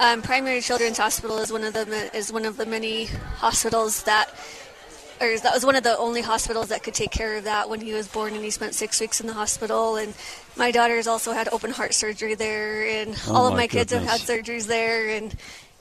um, 0.00 0.22
Primary 0.22 0.60
Children's 0.60 0.98
Hospital 0.98 1.38
is 1.38 1.52
one 1.52 1.64
of 1.64 1.72
the 1.74 2.10
is 2.16 2.32
one 2.32 2.44
of 2.44 2.56
the 2.56 2.66
many 2.66 3.06
hospitals 3.38 4.02
that 4.04 4.28
or 5.20 5.38
that 5.38 5.54
was 5.54 5.64
one 5.64 5.76
of 5.76 5.82
the 5.82 5.96
only 5.96 6.20
hospitals 6.20 6.68
that 6.68 6.82
could 6.82 6.92
take 6.92 7.10
care 7.10 7.36
of 7.38 7.44
that 7.44 7.70
when 7.70 7.80
he 7.80 7.94
was 7.94 8.06
born 8.06 8.34
and 8.34 8.44
he 8.44 8.50
spent 8.50 8.74
six 8.74 9.00
weeks 9.00 9.18
in 9.18 9.26
the 9.26 9.32
hospital. 9.32 9.96
And 9.96 10.12
my 10.56 10.70
daughter's 10.70 11.06
also 11.06 11.32
had 11.32 11.48
open 11.52 11.70
heart 11.70 11.94
surgery 11.94 12.34
there 12.34 12.86
and 12.86 13.16
Oh, 13.26 13.34
all 13.34 13.46
of 13.46 13.54
my 13.54 13.60
my 13.60 13.66
kids 13.66 13.92
have 13.92 14.02
had 14.04 14.20
surgeries 14.20 14.66
there. 14.66 15.08
And 15.08 15.34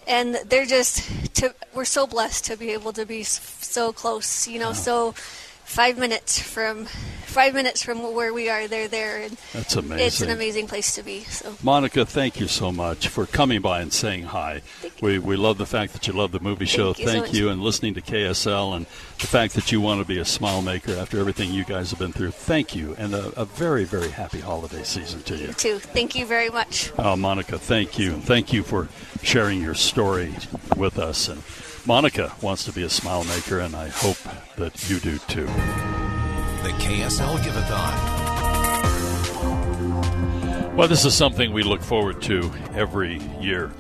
and 0.08 0.36
they're 0.48 0.66
just 0.66 1.04
to, 1.36 1.54
we're 1.74 1.84
so 1.84 2.08
blessed 2.08 2.46
to 2.46 2.56
be 2.56 2.70
able 2.72 2.94
to 2.94 3.06
be 3.06 3.24
so 3.24 3.92
close 3.92 4.48
you 4.48 4.60
know 4.60 4.72
so 4.72 5.14
five 5.66 5.98
minutes 5.98 6.40
from 6.40 6.86
five 6.86 7.54
minutes 7.54 7.84
from 7.84 8.14
where 8.14 8.34
we 8.34 8.48
are 8.50 8.66
they're 8.68 8.88
there 8.88 9.22
and 9.24 9.36
That's 9.52 9.76
amazing. 9.76 10.06
it's 10.06 10.22
an 10.22 10.30
amazing. 10.30 10.68
place 10.68 10.96
to 10.96 11.04
be 11.04 11.22
so 11.26 11.54
Monica, 11.62 12.06
thank 12.06 12.40
you 12.40 12.48
so 12.48 12.72
much 12.72 13.10
for 13.10 13.26
coming 13.26 13.62
by 13.62 13.82
and 13.82 13.92
saying 13.92 14.24
hi. 14.26 14.62
We 15.02 15.20
we 15.20 15.36
love 15.36 15.58
the 15.58 15.66
fact 15.66 15.92
that 15.94 16.08
you 16.08 16.14
love 16.14 16.32
the 16.32 16.40
movie 16.40 16.66
show. 16.66 16.94
Thank 16.94 17.00
you 17.00 17.06
so 17.08 17.12
Thank 17.12 17.26
much. 17.28 17.36
you, 17.36 17.50
and 17.50 17.62
listening 17.62 17.94
to 17.96 18.02
KSL, 18.02 18.76
and 18.78 18.86
the 19.20 19.28
fact 19.28 19.54
that 19.56 19.72
you 19.72 19.82
want 19.82 20.00
to 20.02 20.08
be 20.08 20.18
a 20.20 20.24
smile 20.26 20.62
maker 20.62 20.94
after 20.96 21.20
everything 21.20 21.52
you 21.52 21.66
guys 21.66 21.90
have 21.90 22.00
been 22.00 22.14
through. 22.14 22.32
Thank 22.32 22.74
you, 22.76 22.96
and 22.98 23.14
a, 23.14 23.38
a 23.42 23.46
very 23.46 23.84
very 23.84 24.10
happy 24.12 24.40
holiday 24.40 24.84
season 24.84 25.22
to 25.24 25.36
you. 25.36 25.52
too 25.54 25.80
thank 25.80 26.16
you 26.16 26.26
very 26.26 26.50
much 26.50 26.92
Oh, 26.98 27.16
Monica, 27.18 27.58
thank 27.60 28.00
you. 28.00 28.14
Thank 28.14 28.54
you 28.54 28.64
for 28.64 28.88
sharing 29.24 29.62
your 29.62 29.74
story 29.76 30.34
with 30.78 30.98
us. 31.00 31.28
And 31.28 31.42
Monica 31.86 32.34
wants 32.42 32.64
to 32.64 32.72
be 32.72 32.82
a 32.82 32.90
smile 32.90 33.24
maker, 33.26 33.60
and 33.60 33.76
I 33.76 33.90
hope 33.90 34.18
that 34.58 34.90
you 34.90 35.00
do 35.00 35.20
too. 35.20 35.46
The 35.46 36.72
KSL 36.80 37.44
Give-A-Thon. 37.44 38.16
Well, 40.76 40.88
this 40.88 41.06
is 41.06 41.14
something 41.16 41.54
we 41.54 41.62
look 41.62 41.82
forward 41.82 42.24
to 42.24 42.52
every 42.74 43.20
year 43.40 43.72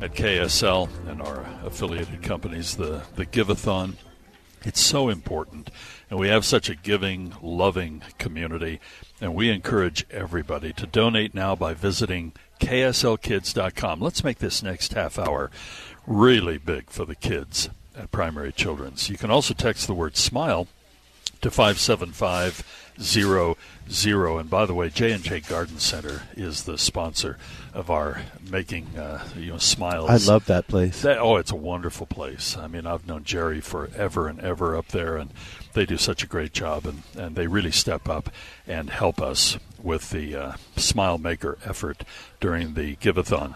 at 0.00 0.14
KSL 0.14 0.88
and 1.08 1.20
our 1.20 1.44
affiliated 1.64 2.22
companies, 2.22 2.76
the, 2.76 3.02
the 3.16 3.24
Give-A-Thon. 3.24 3.96
It's 4.64 4.80
so 4.80 5.08
important. 5.08 5.70
And 6.08 6.20
we 6.20 6.28
have 6.28 6.44
such 6.44 6.68
a 6.68 6.76
giving, 6.76 7.34
loving 7.42 8.02
community. 8.18 8.78
And 9.20 9.34
we 9.34 9.50
encourage 9.50 10.06
everybody 10.10 10.72
to 10.74 10.86
donate 10.86 11.34
now 11.34 11.56
by 11.56 11.74
visiting 11.74 12.32
kslkids.com. 12.60 14.00
Let's 14.00 14.22
make 14.22 14.38
this 14.38 14.62
next 14.62 14.92
half 14.92 15.18
hour 15.18 15.50
really 16.10 16.58
big 16.58 16.90
for 16.90 17.04
the 17.04 17.14
kids 17.14 17.70
at 17.96 18.10
Primary 18.10 18.50
Children's. 18.52 19.08
You 19.08 19.16
can 19.16 19.30
also 19.30 19.54
text 19.54 19.86
the 19.86 19.94
word 19.94 20.16
SMILE 20.16 20.66
to 21.40 21.50
57500. 21.50 24.40
And 24.40 24.50
by 24.50 24.66
the 24.66 24.74
way, 24.74 24.90
J&J 24.90 25.40
Garden 25.40 25.78
Center 25.78 26.24
is 26.36 26.64
the 26.64 26.76
sponsor 26.76 27.38
of 27.72 27.88
our 27.90 28.22
making 28.50 28.98
uh, 28.98 29.24
you 29.36 29.52
know 29.52 29.58
smiles. 29.58 30.10
I 30.10 30.16
love 30.30 30.46
that 30.46 30.66
place. 30.66 31.02
That, 31.02 31.18
oh, 31.18 31.36
it's 31.36 31.52
a 31.52 31.56
wonderful 31.56 32.06
place. 32.06 32.56
I 32.56 32.66
mean, 32.66 32.86
I've 32.86 33.06
known 33.06 33.22
Jerry 33.24 33.60
forever 33.60 34.26
and 34.28 34.40
ever 34.40 34.76
up 34.76 34.88
there, 34.88 35.16
and 35.16 35.30
they 35.72 35.86
do 35.86 35.96
such 35.96 36.24
a 36.24 36.26
great 36.26 36.52
job, 36.52 36.86
and, 36.86 37.04
and 37.16 37.36
they 37.36 37.46
really 37.46 37.70
step 37.70 38.08
up 38.08 38.30
and 38.66 38.90
help 38.90 39.22
us 39.22 39.56
with 39.82 40.10
the 40.10 40.36
uh, 40.36 40.54
Smile 40.76 41.18
Maker 41.18 41.56
effort 41.64 42.02
during 42.40 42.74
the 42.74 42.96
Give-A-thon. 42.96 43.54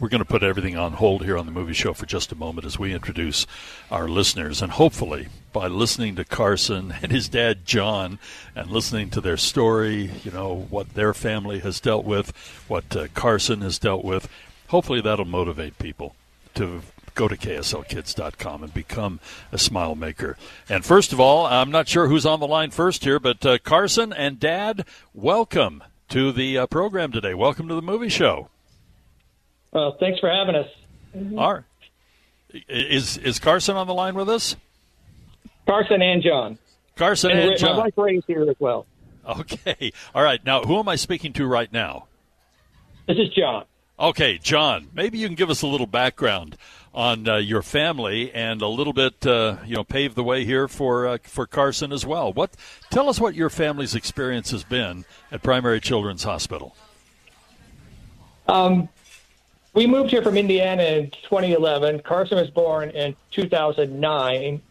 We're 0.00 0.08
going 0.08 0.20
to 0.20 0.24
put 0.24 0.42
everything 0.42 0.78
on 0.78 0.94
hold 0.94 1.26
here 1.26 1.36
on 1.36 1.44
the 1.44 1.52
movie 1.52 1.74
show 1.74 1.92
for 1.92 2.06
just 2.06 2.32
a 2.32 2.34
moment 2.34 2.66
as 2.66 2.78
we 2.78 2.94
introduce 2.94 3.46
our 3.90 4.08
listeners. 4.08 4.62
And 4.62 4.72
hopefully, 4.72 5.28
by 5.52 5.66
listening 5.66 6.16
to 6.16 6.24
Carson 6.24 6.94
and 7.02 7.12
his 7.12 7.28
dad, 7.28 7.66
John, 7.66 8.18
and 8.56 8.70
listening 8.70 9.10
to 9.10 9.20
their 9.20 9.36
story, 9.36 10.10
you 10.24 10.30
know, 10.30 10.66
what 10.70 10.94
their 10.94 11.12
family 11.12 11.58
has 11.58 11.80
dealt 11.80 12.06
with, 12.06 12.34
what 12.66 12.96
uh, 12.96 13.08
Carson 13.12 13.60
has 13.60 13.78
dealt 13.78 14.02
with, 14.02 14.26
hopefully 14.68 15.02
that'll 15.02 15.26
motivate 15.26 15.78
people 15.78 16.16
to 16.54 16.80
go 17.14 17.28
to 17.28 17.36
kslkids.com 17.36 18.62
and 18.62 18.72
become 18.72 19.20
a 19.52 19.58
smile 19.58 19.94
maker. 19.94 20.38
And 20.66 20.82
first 20.82 21.12
of 21.12 21.20
all, 21.20 21.44
I'm 21.44 21.70
not 21.70 21.88
sure 21.88 22.08
who's 22.08 22.24
on 22.24 22.40
the 22.40 22.46
line 22.46 22.70
first 22.70 23.04
here, 23.04 23.20
but 23.20 23.44
uh, 23.44 23.58
Carson 23.58 24.14
and 24.14 24.40
Dad, 24.40 24.86
welcome 25.12 25.84
to 26.08 26.32
the 26.32 26.56
uh, 26.56 26.66
program 26.68 27.12
today. 27.12 27.34
Welcome 27.34 27.68
to 27.68 27.74
the 27.74 27.82
movie 27.82 28.08
show. 28.08 28.48
Well, 29.72 29.96
thanks 30.00 30.20
for 30.20 30.30
having 30.30 30.54
us. 30.56 30.68
All 31.36 31.54
right. 31.54 31.64
Is 32.68 33.16
is 33.18 33.38
Carson 33.38 33.76
on 33.76 33.86
the 33.86 33.94
line 33.94 34.14
with 34.14 34.28
us? 34.28 34.56
Carson 35.66 36.02
and 36.02 36.22
John. 36.22 36.58
Carson 36.96 37.30
and 37.30 37.50
and 37.50 37.58
John. 37.58 37.76
My 37.76 37.84
wife 37.84 37.94
Ray's 37.96 38.24
here 38.26 38.48
as 38.48 38.56
well. 38.58 38.86
Okay. 39.28 39.92
All 40.14 40.22
right. 40.22 40.44
Now, 40.44 40.62
who 40.62 40.78
am 40.78 40.88
I 40.88 40.96
speaking 40.96 41.32
to 41.34 41.46
right 41.46 41.72
now? 41.72 42.06
This 43.06 43.18
is 43.18 43.28
John. 43.28 43.64
Okay, 43.98 44.38
John. 44.38 44.88
Maybe 44.94 45.18
you 45.18 45.26
can 45.28 45.36
give 45.36 45.50
us 45.50 45.62
a 45.62 45.66
little 45.66 45.86
background 45.86 46.56
on 46.94 47.28
uh, 47.28 47.36
your 47.36 47.62
family 47.62 48.32
and 48.32 48.62
a 48.62 48.66
little 48.66 48.94
bit, 48.94 49.26
uh, 49.26 49.58
you 49.66 49.76
know, 49.76 49.84
pave 49.84 50.14
the 50.14 50.24
way 50.24 50.44
here 50.44 50.66
for 50.66 51.06
uh, 51.06 51.18
for 51.22 51.46
Carson 51.46 51.92
as 51.92 52.06
well. 52.06 52.32
What? 52.32 52.52
Tell 52.90 53.08
us 53.08 53.20
what 53.20 53.34
your 53.34 53.50
family's 53.50 53.94
experience 53.94 54.50
has 54.50 54.64
been 54.64 55.04
at 55.30 55.42
Primary 55.42 55.80
Children's 55.80 56.24
Hospital. 56.24 56.74
Um, 58.48 58.88
we 59.72 59.86
moved 59.86 60.10
here 60.10 60.22
from 60.22 60.36
Indiana 60.36 60.82
in 60.82 61.10
2011. 61.10 62.00
Carson 62.00 62.38
was 62.38 62.50
born 62.50 62.90
in 62.90 63.14
2009, 63.30 64.62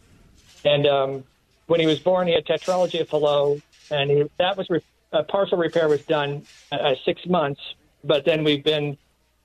And 0.64 0.86
um, 0.86 1.24
when 1.66 1.80
he 1.80 1.86
was 1.86 1.98
born, 1.98 2.26
he 2.28 2.34
had 2.34 2.44
tetralogy 2.44 3.00
of 3.00 3.08
Fallot, 3.08 3.62
and 3.90 4.10
he, 4.10 4.24
that 4.38 4.56
was 4.56 4.68
re- 4.68 4.84
a 5.12 5.22
partial 5.24 5.58
repair 5.58 5.88
was 5.88 6.02
done 6.02 6.42
at 6.70 6.98
six 7.04 7.24
months. 7.26 7.60
But 8.04 8.24
then 8.24 8.44
we've 8.44 8.62
been 8.62 8.96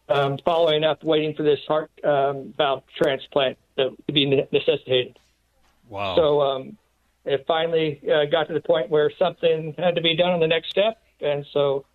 um, 0.10 0.38
following 0.44 0.84
up, 0.84 1.04
waiting 1.04 1.34
for 1.34 1.44
this 1.44 1.60
heart 1.68 1.92
um, 2.04 2.54
valve 2.58 2.84
transplant 2.96 3.58
to 3.78 3.96
be 4.12 4.26
necessitated. 4.52 5.18
Wow. 5.90 6.16
So 6.16 6.42
um, 6.42 6.78
it 7.26 7.46
finally 7.48 8.02
uh, 8.10 8.26
got 8.26 8.48
to 8.48 8.54
the 8.54 8.62
point 8.62 8.90
where 8.90 9.12
something 9.18 9.74
had 9.78 9.96
to 9.96 10.02
be 10.02 10.16
done 10.16 10.32
on 10.32 10.40
the 10.40 10.48
next 10.48 10.70
step, 10.70 11.02
and 11.22 11.46
so 11.52 11.86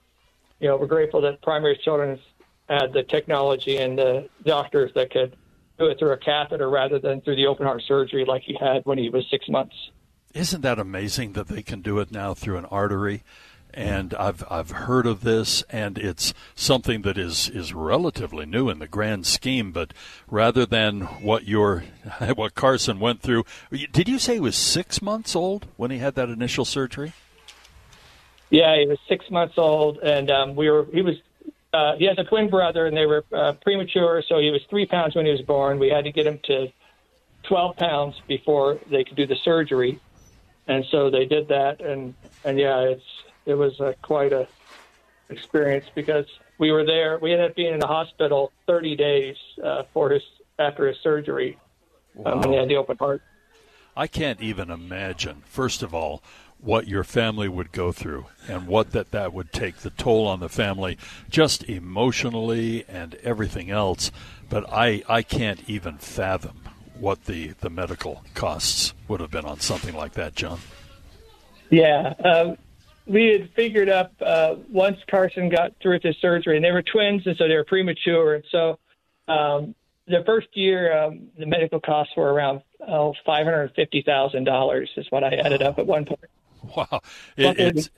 you 0.58 0.68
know 0.68 0.76
we're 0.76 0.86
grateful 0.86 1.20
that 1.22 1.40
Primary 1.42 1.80
Children's 1.82 2.20
had 2.70 2.92
the 2.92 3.02
technology 3.02 3.76
and 3.78 3.98
the 3.98 4.28
doctors 4.44 4.92
that 4.94 5.10
could 5.10 5.36
do 5.78 5.86
it 5.86 5.98
through 5.98 6.12
a 6.12 6.16
catheter 6.16 6.70
rather 6.70 6.98
than 6.98 7.20
through 7.20 7.34
the 7.36 7.46
open 7.46 7.66
heart 7.66 7.82
surgery 7.86 8.24
like 8.24 8.42
he 8.42 8.56
had 8.60 8.82
when 8.84 8.96
he 8.96 9.10
was 9.10 9.26
six 9.30 9.48
months. 9.48 9.74
Isn't 10.34 10.60
that 10.60 10.78
amazing 10.78 11.32
that 11.32 11.48
they 11.48 11.62
can 11.62 11.82
do 11.82 11.98
it 11.98 12.12
now 12.12 12.34
through 12.34 12.58
an 12.58 12.66
artery? 12.66 13.24
And 13.72 14.14
I've 14.14 14.44
I've 14.50 14.70
heard 14.70 15.06
of 15.06 15.22
this, 15.22 15.62
and 15.70 15.96
it's 15.96 16.34
something 16.56 17.02
that 17.02 17.16
is, 17.16 17.48
is 17.48 17.72
relatively 17.72 18.44
new 18.44 18.68
in 18.68 18.80
the 18.80 18.88
grand 18.88 19.26
scheme. 19.26 19.70
But 19.70 19.94
rather 20.28 20.66
than 20.66 21.02
what 21.02 21.46
your 21.46 21.84
what 22.34 22.56
Carson 22.56 22.98
went 22.98 23.22
through, 23.22 23.44
did 23.92 24.08
you 24.08 24.18
say 24.18 24.34
he 24.34 24.40
was 24.40 24.56
six 24.56 25.00
months 25.00 25.36
old 25.36 25.68
when 25.76 25.92
he 25.92 25.98
had 25.98 26.16
that 26.16 26.28
initial 26.28 26.64
surgery? 26.64 27.12
Yeah, 28.50 28.76
he 28.76 28.86
was 28.88 28.98
six 29.08 29.30
months 29.30 29.54
old, 29.56 29.98
and 29.98 30.32
um, 30.32 30.56
we 30.56 30.68
were 30.68 30.86
he 30.92 31.02
was 31.02 31.14
uh, 31.72 31.96
he 31.96 32.06
has 32.06 32.18
a 32.18 32.24
twin 32.24 32.48
brother, 32.50 32.86
and 32.86 32.96
they 32.96 33.06
were 33.06 33.24
uh, 33.32 33.52
premature, 33.62 34.22
so 34.26 34.38
he 34.38 34.50
was 34.50 34.60
three 34.68 34.86
pounds 34.86 35.14
when 35.14 35.24
he 35.24 35.32
was 35.32 35.42
born. 35.42 35.78
We 35.78 35.88
had 35.88 36.04
to 36.04 36.12
get 36.12 36.26
him 36.26 36.40
to 36.44 36.72
12 37.44 37.76
pounds 37.76 38.20
before 38.26 38.78
they 38.90 39.04
could 39.04 39.16
do 39.16 39.26
the 39.26 39.36
surgery, 39.36 40.00
and 40.66 40.84
so 40.90 41.10
they 41.10 41.26
did 41.26 41.48
that. 41.48 41.80
And 41.80 42.14
and 42.44 42.58
yeah, 42.58 42.80
it's 42.80 43.04
it 43.46 43.54
was 43.54 43.80
uh, 43.80 43.92
quite 44.02 44.32
a 44.32 44.48
experience 45.28 45.86
because 45.94 46.26
we 46.58 46.72
were 46.72 46.84
there. 46.84 47.18
We 47.20 47.32
ended 47.32 47.50
up 47.50 47.56
being 47.56 47.72
in 47.72 47.80
the 47.80 47.86
hospital 47.86 48.52
30 48.66 48.96
days 48.96 49.36
uh, 49.62 49.84
for 49.92 50.10
his 50.10 50.22
after 50.58 50.88
his 50.88 50.98
surgery 50.98 51.56
wow. 52.14 52.32
um, 52.32 52.40
when 52.40 52.50
he 52.50 52.56
had 52.56 52.68
the 52.68 52.76
open 52.76 52.96
heart. 52.98 53.22
I 53.96 54.06
can't 54.06 54.40
even 54.40 54.70
imagine. 54.70 55.42
First 55.46 55.82
of 55.82 55.94
all, 55.94 56.22
what 56.62 56.86
your 56.86 57.04
family 57.04 57.48
would 57.48 57.72
go 57.72 57.92
through 57.92 58.26
and 58.48 58.66
what 58.66 58.92
that 58.92 59.10
that 59.12 59.32
would 59.32 59.52
take 59.52 59.76
the 59.78 59.90
toll 59.90 60.26
on 60.26 60.40
the 60.40 60.48
family 60.48 60.98
just 61.28 61.64
emotionally 61.64 62.84
and 62.88 63.14
everything 63.22 63.70
else 63.70 64.10
but 64.48 64.68
i 64.70 65.02
i 65.08 65.22
can't 65.22 65.68
even 65.68 65.96
fathom 65.98 66.62
what 66.98 67.24
the 67.24 67.48
the 67.60 67.70
medical 67.70 68.22
costs 68.34 68.92
would 69.08 69.20
have 69.20 69.30
been 69.30 69.44
on 69.44 69.58
something 69.58 69.94
like 69.94 70.12
that 70.12 70.34
john 70.34 70.58
yeah 71.70 72.14
um, 72.24 72.56
we 73.06 73.26
had 73.26 73.50
figured 73.50 73.88
up 73.88 74.12
uh, 74.20 74.54
once 74.70 74.98
carson 75.10 75.48
got 75.48 75.72
through 75.80 75.94
with 75.94 76.02
his 76.02 76.16
surgery 76.20 76.56
and 76.56 76.64
they 76.64 76.72
were 76.72 76.82
twins 76.82 77.22
and 77.26 77.36
so 77.36 77.48
they 77.48 77.56
were 77.56 77.64
premature 77.64 78.34
and 78.34 78.44
so 78.50 78.78
um, 79.28 79.74
the 80.10 80.22
first 80.26 80.48
year 80.54 80.96
um, 80.96 81.28
the 81.38 81.46
medical 81.46 81.80
costs 81.80 82.12
were 82.16 82.32
around 82.32 82.62
oh, 82.86 83.14
five 83.24 83.44
hundred 83.44 83.72
fifty 83.74 84.02
thousand 84.02 84.44
dollars 84.44 84.90
is 84.96 85.06
what 85.10 85.24
I 85.24 85.34
added 85.36 85.62
up 85.62 85.78
at 85.78 85.86
one 85.86 86.04
point. 86.04 86.20
Wow, 86.76 87.00
it, 87.36 87.58
it's 87.58 87.90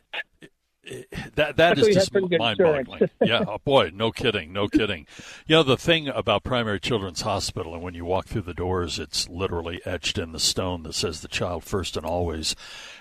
it, 0.84 1.08
that 1.36 1.56
that 1.56 1.78
is 1.78 1.94
just 1.94 2.12
mind-boggling. 2.12 3.08
yeah, 3.22 3.44
oh 3.46 3.58
boy, 3.64 3.92
no 3.94 4.10
kidding, 4.10 4.52
no 4.52 4.66
kidding. 4.66 5.06
You 5.46 5.56
know 5.56 5.62
the 5.62 5.76
thing 5.76 6.08
about 6.08 6.42
Primary 6.42 6.80
Children's 6.80 7.20
Hospital, 7.20 7.74
and 7.74 7.82
when 7.82 7.94
you 7.94 8.04
walk 8.04 8.26
through 8.26 8.42
the 8.42 8.54
doors, 8.54 8.98
it's 8.98 9.28
literally 9.28 9.80
etched 9.84 10.18
in 10.18 10.32
the 10.32 10.40
stone 10.40 10.82
that 10.82 10.94
says 10.94 11.20
the 11.20 11.28
child 11.28 11.62
first 11.62 11.96
and 11.96 12.04
always. 12.04 12.56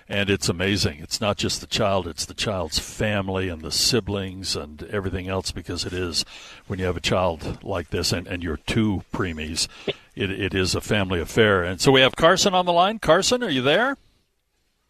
And 0.07 0.30
it's 0.30 0.49
amazing. 0.49 0.99
It's 0.99 1.22
not 1.22 1.38
just 1.38 1.59
the 1.59 1.68
child; 1.68 2.07
it's 2.07 2.26
the 2.26 2.36
child's 2.36 2.78
family 2.78 3.49
and 3.49 3.62
the 3.62 3.72
siblings 3.72 4.55
and 4.55 4.84
everything 4.84 5.28
else. 5.28 5.51
Because 5.51 5.84
it 5.84 5.93
is 5.93 6.24
when 6.68 6.78
you 6.78 6.86
have 6.86 6.97
a 6.97 7.01
child 7.01 7.64
like 7.64 7.89
this, 7.89 8.12
and, 8.12 8.28
and 8.28 8.43
you're 8.43 8.57
two 8.57 9.03
preemies, 9.12 9.68
it, 10.16 10.30
it 10.30 10.53
is 10.53 10.76
a 10.76 10.82
family 10.82 11.20
affair. 11.20 11.64
And 11.64 11.82
so 11.82 11.91
we 11.91 12.01
have 12.01 12.16
Carson 12.16 12.53
on 12.53 12.66
the 12.66 12.74
line. 12.74 12.99
Carson, 12.99 13.41
are 13.41 13.49
you 13.49 13.64
there? 13.64 13.97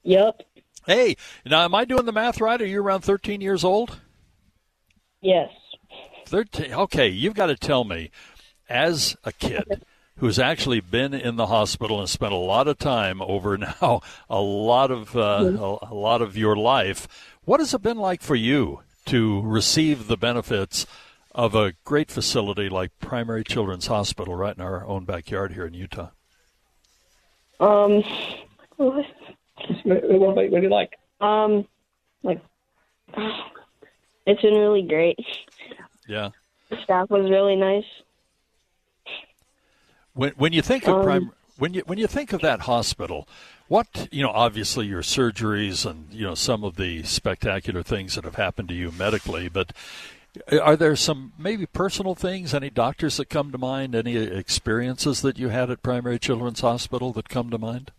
Yep. 0.04 0.42
Hey, 0.92 1.16
now 1.46 1.64
am 1.64 1.74
I 1.74 1.86
doing 1.86 2.04
the 2.04 2.12
math 2.12 2.42
right? 2.42 2.62
Are 2.62 2.66
you 2.66 2.82
around 2.82 3.00
13 3.00 3.40
years 3.40 3.64
old? 3.64 4.02
Yes. 5.22 5.50
13. 6.26 6.74
Okay, 6.74 7.08
you've 7.08 7.34
got 7.34 7.46
to 7.46 7.56
tell 7.56 7.86
me, 7.86 8.12
as 8.70 9.16
a 9.24 9.32
kid 9.32 9.86
who's 10.18 10.38
actually 10.38 10.82
been 10.82 11.14
in 11.14 11.38
the 11.38 11.46
hospital 11.46 12.02
and 12.02 12.10
spent 12.10 12.34
a 12.34 12.36
lot 12.36 12.68
of 12.68 12.78
time 12.78 13.22
over 13.22 13.58
now, 13.82 14.02
a 14.30 14.42
lot 14.42 14.92
of 14.92 15.16
uh, 15.16 15.20
a, 15.58 15.92
a 15.92 15.96
lot 15.96 16.22
of 16.22 16.36
your 16.36 16.58
life, 16.58 17.08
what 17.46 17.62
has 17.62 17.74
it 17.74 17.82
been 17.82 17.98
like 17.98 18.22
for 18.22 18.36
you 18.36 18.82
to 19.06 19.40
receive 19.44 20.08
the 20.08 20.18
benefits 20.18 20.86
of 21.34 21.56
a 21.56 21.72
great 21.86 22.12
facility 22.12 22.68
like 22.68 22.92
Primary 23.00 23.46
Children's 23.46 23.88
Hospital 23.88 24.36
right 24.36 24.58
in 24.58 24.62
our 24.62 24.86
own 24.86 25.06
backyard 25.06 25.54
here 25.54 25.68
in 25.68 25.74
Utah? 25.74 26.10
Um, 27.62 28.04
what, 29.84 30.36
what 30.36 30.50
do 30.50 30.62
you 30.62 30.70
like? 30.70 30.98
Um, 31.20 31.68
like 32.24 32.42
it's 34.26 34.42
been 34.42 34.56
really 34.56 34.84
great. 34.84 35.20
Yeah. 36.08 36.30
The 36.70 36.78
staff 36.84 37.10
was 37.10 37.30
really 37.30 37.56
nice. 37.56 37.86
When 40.14 40.32
when 40.32 40.54
you 40.54 40.62
think 40.62 40.88
of 40.88 40.96
Um, 40.96 41.04
prime 41.04 41.32
when 41.58 41.74
you 41.74 41.84
when 41.86 42.00
you 42.00 42.08
think 42.08 42.34
of 42.34 42.42
that 42.42 42.62
hospital, 42.62 43.28
what 43.68 44.08
you 44.12 44.24
know, 44.24 44.32
obviously 44.32 44.88
your 44.88 45.02
surgeries 45.02 45.86
and 45.90 46.12
you 46.12 46.26
know 46.26 46.36
some 46.36 46.64
of 46.64 46.76
the 46.76 47.04
spectacular 47.04 47.84
things 47.84 48.16
that 48.16 48.24
have 48.24 48.36
happened 48.36 48.70
to 48.70 48.76
you 48.76 48.92
medically, 48.92 49.48
but 49.48 49.74
are 50.62 50.76
there 50.76 50.96
some 50.96 51.34
maybe 51.38 51.66
personal 51.66 52.16
things? 52.16 52.54
Any 52.54 52.70
doctors 52.70 53.18
that 53.18 53.30
come 53.30 53.52
to 53.52 53.58
mind? 53.58 53.96
Any 53.96 54.16
experiences 54.16 55.22
that 55.22 55.38
you 55.38 55.50
had 55.50 55.70
at 55.70 55.84
Primary 55.84 56.20
Children's 56.20 56.62
Hospital 56.62 57.12
that 57.14 57.30
come 57.30 57.50
to 57.50 57.58
mind? 57.58 57.92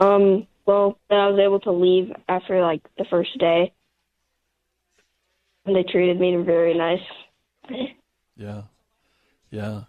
Um, 0.00 0.46
well, 0.66 0.98
I 1.10 1.28
was 1.28 1.38
able 1.38 1.60
to 1.60 1.72
leave 1.72 2.12
after 2.28 2.60
like 2.62 2.82
the 2.96 3.04
first 3.04 3.36
day, 3.38 3.72
and 5.66 5.76
they 5.76 5.82
treated 5.82 6.18
me 6.18 6.34
very 6.36 6.74
nice. 6.74 7.00
Yeah, 8.36 8.62
yeah. 9.50 9.82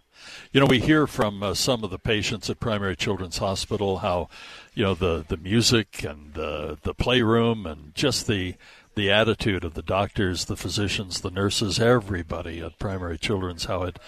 You 0.52 0.60
know, 0.60 0.66
we 0.66 0.78
hear 0.78 1.06
from 1.06 1.42
uh, 1.42 1.54
some 1.54 1.82
of 1.82 1.90
the 1.90 1.98
patients 1.98 2.50
at 2.50 2.60
Primary 2.60 2.94
Children's 2.94 3.38
Hospital 3.38 3.98
how, 3.98 4.28
you 4.74 4.84
know, 4.84 4.94
the 4.94 5.24
the 5.26 5.38
music 5.38 6.04
and 6.04 6.34
the 6.34 6.78
the 6.82 6.94
playroom 6.94 7.66
and 7.66 7.94
just 7.94 8.26
the 8.26 8.54
the 8.94 9.10
attitude 9.10 9.64
of 9.64 9.72
the 9.72 9.82
doctors, 9.82 10.44
the 10.44 10.56
physicians, 10.56 11.22
the 11.22 11.30
nurses, 11.30 11.80
everybody 11.80 12.60
at 12.60 12.78
Primary 12.78 13.16
Children's, 13.16 13.64
how 13.64 13.84
it 13.84 13.98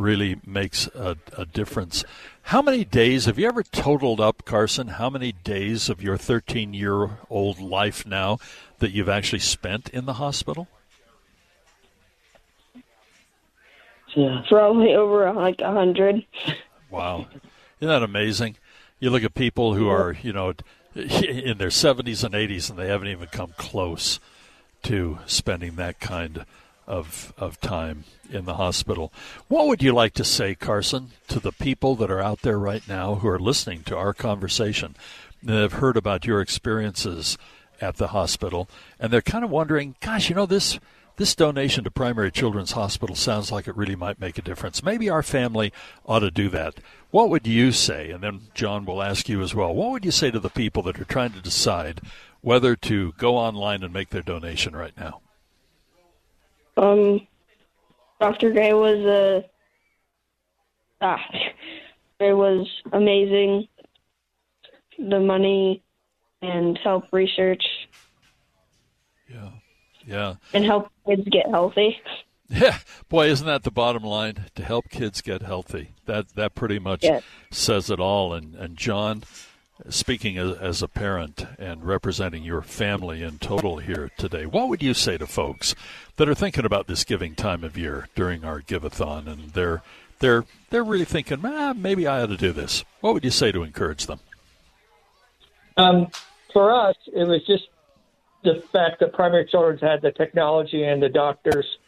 really 0.00 0.40
makes 0.46 0.86
a, 0.88 1.16
a 1.36 1.44
difference. 1.44 2.04
How 2.44 2.62
many 2.62 2.84
days 2.84 3.26
have 3.26 3.38
you 3.38 3.46
ever 3.46 3.62
totaled 3.62 4.20
up, 4.20 4.44
Carson? 4.44 4.88
How 4.88 5.10
many 5.10 5.32
days 5.32 5.88
of 5.88 6.02
your 6.02 6.16
13 6.16 6.74
year 6.74 7.18
old 7.28 7.60
life 7.60 8.06
now 8.06 8.38
that 8.78 8.90
you've 8.90 9.08
actually 9.08 9.40
spent 9.40 9.88
in 9.90 10.06
the 10.06 10.14
hospital? 10.14 10.68
Yeah. 14.16 14.42
Probably 14.48 14.94
over 14.94 15.32
like 15.32 15.60
a 15.60 15.70
hundred. 15.70 16.26
Wow. 16.90 17.28
Isn't 17.78 17.88
that 17.88 18.02
amazing? 18.02 18.56
You 18.98 19.10
look 19.10 19.22
at 19.22 19.34
people 19.34 19.74
who 19.74 19.88
are, 19.88 20.16
you 20.22 20.32
know, 20.32 20.54
in 20.94 21.58
their 21.58 21.68
70s 21.68 22.24
and 22.24 22.34
80s 22.34 22.68
and 22.68 22.78
they 22.78 22.88
haven't 22.88 23.08
even 23.08 23.28
come 23.28 23.54
close 23.56 24.18
to 24.82 25.18
spending 25.26 25.76
that 25.76 26.00
kind 26.00 26.44
of, 26.90 27.32
of 27.38 27.60
time 27.60 28.02
in 28.30 28.46
the 28.46 28.54
hospital. 28.54 29.12
What 29.46 29.68
would 29.68 29.80
you 29.80 29.92
like 29.92 30.12
to 30.14 30.24
say, 30.24 30.56
Carson, 30.56 31.12
to 31.28 31.38
the 31.38 31.52
people 31.52 31.94
that 31.94 32.10
are 32.10 32.20
out 32.20 32.42
there 32.42 32.58
right 32.58 32.86
now 32.88 33.14
who 33.14 33.28
are 33.28 33.38
listening 33.38 33.84
to 33.84 33.96
our 33.96 34.12
conversation 34.12 34.96
and 35.40 35.50
have 35.50 35.74
heard 35.74 35.96
about 35.96 36.26
your 36.26 36.40
experiences 36.40 37.38
at 37.80 37.96
the 37.96 38.08
hospital 38.08 38.68
and 38.98 39.12
they're 39.12 39.22
kind 39.22 39.44
of 39.44 39.50
wondering, 39.50 39.94
gosh, 40.00 40.28
you 40.28 40.34
know, 40.34 40.46
this 40.46 40.80
this 41.16 41.34
donation 41.34 41.84
to 41.84 41.90
Primary 41.90 42.30
Children's 42.30 42.72
Hospital 42.72 43.14
sounds 43.14 43.52
like 43.52 43.68
it 43.68 43.76
really 43.76 43.94
might 43.94 44.20
make 44.20 44.38
a 44.38 44.42
difference. 44.42 44.82
Maybe 44.82 45.10
our 45.10 45.22
family 45.22 45.70
ought 46.06 46.20
to 46.20 46.30
do 46.30 46.48
that. 46.48 46.76
What 47.10 47.28
would 47.28 47.46
you 47.46 47.72
say? 47.72 48.10
And 48.10 48.22
then 48.22 48.40
John 48.54 48.86
will 48.86 49.02
ask 49.02 49.28
you 49.28 49.42
as 49.42 49.54
well. 49.54 49.74
What 49.74 49.90
would 49.90 50.04
you 50.04 50.12
say 50.12 50.30
to 50.30 50.40
the 50.40 50.48
people 50.48 50.82
that 50.84 50.98
are 50.98 51.04
trying 51.04 51.32
to 51.32 51.42
decide 51.42 52.00
whether 52.40 52.74
to 52.74 53.12
go 53.18 53.36
online 53.36 53.84
and 53.84 53.92
make 53.92 54.08
their 54.08 54.22
donation 54.22 54.74
right 54.74 54.96
now? 54.96 55.20
Um, 56.80 57.26
Dr. 58.20 58.52
Gray 58.52 58.72
was 58.72 58.98
a 59.04 59.44
ah, 61.00 61.20
it 62.18 62.32
was 62.32 62.66
amazing. 62.92 63.68
The 64.98 65.20
money 65.20 65.82
and 66.42 66.78
help 66.82 67.04
research 67.12 67.62
Yeah. 69.28 69.50
Yeah. 70.06 70.34
and 70.54 70.64
help 70.64 70.90
kids 71.06 71.28
get 71.30 71.48
healthy. 71.48 71.96
Yeah, 72.52 72.78
boy, 73.08 73.28
isn't 73.28 73.46
that 73.46 73.62
the 73.62 73.70
bottom 73.70 74.02
line? 74.02 74.46
To 74.56 74.64
help 74.64 74.88
kids 74.90 75.20
get 75.20 75.40
healthy. 75.40 75.94
That 76.06 76.30
that 76.34 76.56
pretty 76.56 76.80
much 76.80 77.04
Yes. 77.04 77.22
says 77.52 77.90
it 77.90 78.00
all. 78.00 78.34
And 78.34 78.56
and 78.56 78.76
John, 78.76 79.22
speaking 79.88 80.38
as, 80.38 80.82
a 80.82 80.88
parent 80.88 81.46
and 81.58 81.84
representing 81.84 82.42
your 82.42 82.62
family 82.62 83.22
in 83.22 83.38
total 83.38 83.78
here 83.78 84.10
today, 84.18 84.46
what 84.46 84.68
would 84.68 84.82
you 84.82 84.94
say 84.94 85.16
to 85.18 85.26
folks 85.26 85.74
that 86.16 86.28
are 86.28 86.34
thinking 86.34 86.64
about 86.64 86.86
this 86.86 87.04
giving 87.04 87.34
time 87.34 87.64
of 87.64 87.76
year 87.76 88.08
during 88.14 88.44
our 88.44 88.60
Giveathon, 88.60 89.26
and 89.26 89.50
they're 89.50 89.82
they're 90.18 90.44
they're 90.70 90.84
really 90.84 91.04
thinking, 91.04 91.40
ah, 91.44 91.72
maybe 91.74 92.06
I 92.06 92.22
ought 92.22 92.26
to 92.26 92.36
do 92.36 92.52
this. 92.52 92.84
What 93.00 93.14
would 93.14 93.24
you 93.24 93.30
say 93.30 93.52
to 93.52 93.62
encourage 93.62 94.06
them? 94.06 94.20
Um, 95.76 96.08
for 96.52 96.72
us, 96.72 96.96
it 97.06 97.26
was 97.26 97.44
just 97.46 97.68
the 98.44 98.62
fact 98.72 99.00
that 99.00 99.12
primary 99.12 99.46
children's 99.46 99.80
had 99.80 100.02
the 100.02 100.12
technology 100.12 100.84
and 100.84 101.02
the 101.02 101.08
doctors 101.08 101.78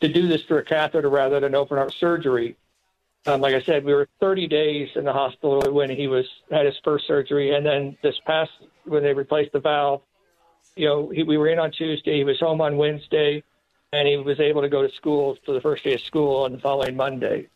to 0.00 0.08
do 0.08 0.28
this 0.28 0.42
through 0.44 0.58
a 0.58 0.62
catheter 0.62 1.08
rather 1.08 1.40
than 1.40 1.54
open 1.54 1.76
heart 1.76 1.92
surgery. 1.92 2.56
Um, 3.28 3.42
like 3.42 3.54
I 3.54 3.60
said, 3.60 3.84
we 3.84 3.92
were 3.92 4.08
30 4.20 4.46
days 4.46 4.88
in 4.94 5.04
the 5.04 5.12
hospital 5.12 5.60
when 5.70 5.90
he 5.90 6.08
was 6.08 6.24
had 6.50 6.64
his 6.64 6.76
first 6.82 7.06
surgery, 7.06 7.54
and 7.54 7.64
then 7.64 7.96
this 8.02 8.18
past 8.26 8.50
when 8.84 9.02
they 9.02 9.12
replaced 9.12 9.52
the 9.52 9.60
valve, 9.60 10.00
you 10.76 10.86
know, 10.86 11.10
he, 11.10 11.24
we 11.24 11.36
were 11.36 11.48
in 11.48 11.58
on 11.58 11.70
Tuesday. 11.70 12.16
He 12.16 12.24
was 12.24 12.40
home 12.40 12.62
on 12.62 12.78
Wednesday, 12.78 13.42
and 13.92 14.08
he 14.08 14.16
was 14.16 14.40
able 14.40 14.62
to 14.62 14.70
go 14.70 14.80
to 14.80 14.94
school 14.94 15.36
for 15.44 15.52
the 15.52 15.60
first 15.60 15.84
day 15.84 15.92
of 15.92 16.00
school 16.00 16.44
on 16.44 16.52
the 16.52 16.58
following 16.58 16.96
Monday. 16.96 17.48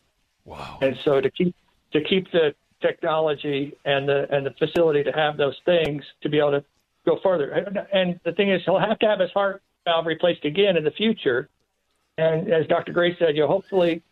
Wow! 0.45 0.77
And 0.81 0.95
so 1.03 1.19
to 1.19 1.31
keep 1.31 1.55
to 1.91 2.03
keep 2.03 2.31
the 2.31 2.53
technology 2.79 3.75
and 3.83 4.07
the 4.07 4.27
and 4.31 4.45
the 4.45 4.51
facility 4.51 5.03
to 5.03 5.11
have 5.11 5.37
those 5.37 5.59
things 5.65 6.03
to 6.21 6.29
be 6.29 6.37
able 6.37 6.51
to 6.51 6.63
go 7.03 7.19
further. 7.23 7.49
And, 7.49 7.79
and 7.91 8.19
the 8.23 8.33
thing 8.33 8.51
is, 8.51 8.61
he'll 8.63 8.77
have 8.77 8.99
to 8.99 9.07
have 9.07 9.19
his 9.19 9.31
heart 9.31 9.63
valve 9.85 10.05
replaced 10.05 10.45
again 10.45 10.77
in 10.77 10.83
the 10.83 10.91
future. 10.91 11.49
And 12.19 12.53
as 12.53 12.67
Dr. 12.67 12.93
Gray 12.93 13.17
said, 13.17 13.35
you 13.35 13.41
know, 13.41 13.47
hopefully 13.47 14.03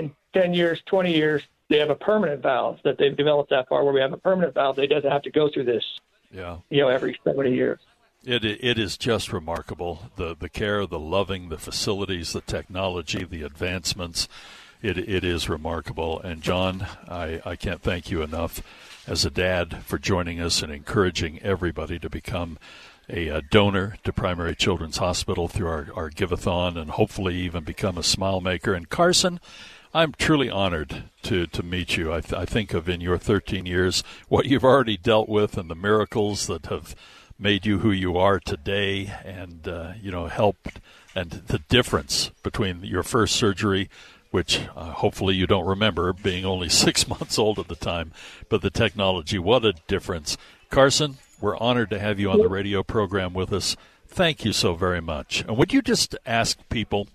in 0.00 0.12
10 0.34 0.54
years, 0.54 0.82
20 0.86 1.14
years, 1.14 1.42
they 1.68 1.78
have 1.78 1.90
a 1.90 1.94
permanent 1.94 2.42
valve 2.42 2.78
that 2.84 2.98
they've 2.98 3.16
developed 3.16 3.50
that 3.50 3.68
far 3.68 3.84
where 3.84 3.92
we 3.92 4.00
have 4.00 4.12
a 4.12 4.16
permanent 4.16 4.54
valve. 4.54 4.76
They 4.76 4.86
doesn't 4.86 5.10
have 5.10 5.22
to 5.22 5.30
go 5.30 5.48
through 5.48 5.64
this, 5.64 5.84
Yeah. 6.32 6.56
you 6.70 6.80
know, 6.82 6.88
every 6.88 7.18
70 7.24 7.52
years. 7.54 7.78
It 8.22 8.44
it 8.44 8.78
is 8.78 8.98
just 8.98 9.32
remarkable 9.32 10.10
the 10.16 10.36
the 10.36 10.50
care, 10.50 10.84
the 10.86 10.98
loving, 10.98 11.48
the 11.48 11.56
facilities, 11.56 12.34
the 12.34 12.42
technology, 12.42 13.24
the 13.24 13.42
advancements. 13.42 14.28
It 14.82 14.98
it 14.98 15.24
is 15.24 15.48
remarkable. 15.48 16.20
And 16.20 16.42
John, 16.42 16.86
I, 17.08 17.40
I 17.46 17.56
can't 17.56 17.80
thank 17.80 18.10
you 18.10 18.20
enough 18.20 18.62
as 19.06 19.24
a 19.24 19.30
dad 19.30 19.82
for 19.86 19.96
joining 19.98 20.38
us 20.38 20.62
and 20.62 20.70
encouraging 20.70 21.40
everybody 21.40 21.98
to 21.98 22.10
become 22.10 22.58
a, 23.08 23.30
uh 23.30 23.40
donor 23.50 23.96
to 24.04 24.12
Primary 24.12 24.54
Children's 24.54 24.98
Hospital 24.98 25.48
through 25.48 25.68
our, 25.68 25.86
our 25.94 26.10
Giveathon 26.10 26.76
and 26.76 26.90
hopefully 26.90 27.36
even 27.36 27.64
become 27.64 27.96
a 27.96 28.02
smile 28.02 28.42
maker. 28.42 28.74
And 28.74 28.90
Carson, 28.90 29.40
I'm 29.92 30.12
truly 30.12 30.48
honored 30.48 31.04
to, 31.22 31.46
to 31.48 31.62
meet 31.64 31.96
you. 31.96 32.12
I, 32.12 32.20
th- 32.20 32.40
I 32.40 32.44
think 32.44 32.74
of 32.74 32.88
in 32.88 33.00
your 33.00 33.18
13 33.18 33.66
years 33.66 34.04
what 34.28 34.46
you've 34.46 34.64
already 34.64 34.96
dealt 34.96 35.28
with 35.28 35.58
and 35.58 35.68
the 35.68 35.74
miracles 35.74 36.46
that 36.46 36.66
have 36.66 36.94
made 37.40 37.66
you 37.66 37.80
who 37.80 37.90
you 37.90 38.16
are 38.16 38.38
today 38.38 39.12
and, 39.24 39.66
uh, 39.66 39.94
you 40.00 40.12
know, 40.12 40.28
helped 40.28 40.78
and 41.12 41.30
the 41.30 41.58
difference 41.58 42.30
between 42.44 42.84
your 42.84 43.02
first 43.02 43.34
surgery, 43.34 43.90
which 44.30 44.60
uh, 44.76 44.92
hopefully 44.92 45.34
you 45.34 45.48
don't 45.48 45.66
remember 45.66 46.12
being 46.12 46.44
only 46.44 46.68
six 46.68 47.08
months 47.08 47.36
old 47.36 47.58
at 47.58 47.66
the 47.66 47.74
time, 47.74 48.12
but 48.48 48.62
the 48.62 48.70
technology, 48.70 49.40
what 49.40 49.64
a 49.64 49.72
difference. 49.88 50.36
Carson, 50.68 51.18
we're 51.40 51.56
honored 51.56 51.90
to 51.90 51.98
have 51.98 52.20
you 52.20 52.30
on 52.30 52.38
the 52.38 52.48
radio 52.48 52.84
program 52.84 53.34
with 53.34 53.52
us. 53.52 53.76
Thank 54.06 54.44
you 54.44 54.52
so 54.52 54.74
very 54.74 55.00
much. 55.00 55.40
And 55.40 55.56
would 55.56 55.72
you 55.72 55.82
just 55.82 56.14
ask 56.24 56.60
people 56.68 57.08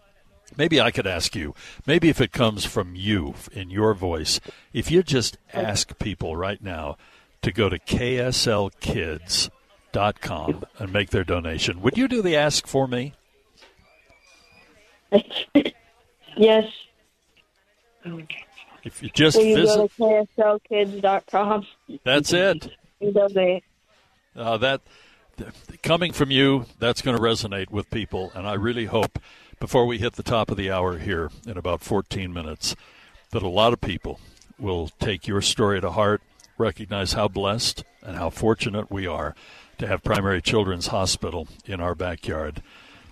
Maybe 0.57 0.79
I 0.79 0.91
could 0.91 1.07
ask 1.07 1.35
you, 1.35 1.53
maybe 1.85 2.09
if 2.09 2.21
it 2.21 2.31
comes 2.31 2.65
from 2.65 2.95
you 2.95 3.35
in 3.51 3.69
your 3.69 3.93
voice, 3.93 4.39
if 4.73 4.89
you 4.89 5.03
just 5.03 5.37
ask 5.53 5.97
people 5.99 6.35
right 6.35 6.61
now 6.61 6.97
to 7.41 7.51
go 7.51 7.67
to 7.69 7.77
kslkids.com 7.79 9.51
and 10.79 10.93
make 10.93 11.09
their 11.09 11.23
donation, 11.23 11.81
would 11.81 11.97
you 11.97 12.07
do 12.07 12.21
the 12.21 12.35
ask 12.35 12.67
for 12.67 12.87
me? 12.87 13.13
Yes. 16.37 16.65
If 18.83 19.01
you 19.01 19.09
just 19.13 19.37
Will 19.37 19.45
you 19.45 19.55
visit, 19.55 19.91
go 19.97 20.27
to 20.27 20.67
KSLkids.com? 20.69 21.65
that's 22.03 22.33
it. 22.33 22.69
donate? 23.01 23.63
Uh, 24.35 24.57
that 24.57 24.81
th- 25.37 25.81
coming 25.81 26.11
from 26.11 26.29
you, 26.29 26.65
that's 26.77 27.01
going 27.01 27.17
to 27.17 27.23
resonate 27.23 27.71
with 27.71 27.89
people, 27.89 28.31
and 28.35 28.45
I 28.45 28.53
really 28.53 28.85
hope 28.85 29.17
before 29.59 29.85
we 29.85 29.97
hit 29.97 30.13
the 30.13 30.23
top 30.23 30.51
of 30.51 30.57
the 30.57 30.71
hour 30.71 30.97
here 30.97 31.31
in 31.45 31.57
about 31.57 31.81
14 31.81 32.33
minutes 32.33 32.75
that 33.31 33.43
a 33.43 33.47
lot 33.47 33.73
of 33.73 33.81
people 33.81 34.19
will 34.57 34.89
take 34.99 35.27
your 35.27 35.41
story 35.41 35.81
to 35.81 35.91
heart, 35.91 36.21
recognize 36.57 37.13
how 37.13 37.27
blessed 37.27 37.83
and 38.01 38.17
how 38.17 38.29
fortunate 38.29 38.91
we 38.91 39.05
are 39.07 39.35
to 39.77 39.87
have 39.87 40.03
Primary 40.03 40.41
Children's 40.41 40.87
Hospital 40.87 41.47
in 41.65 41.81
our 41.81 41.95
backyard. 41.95 42.61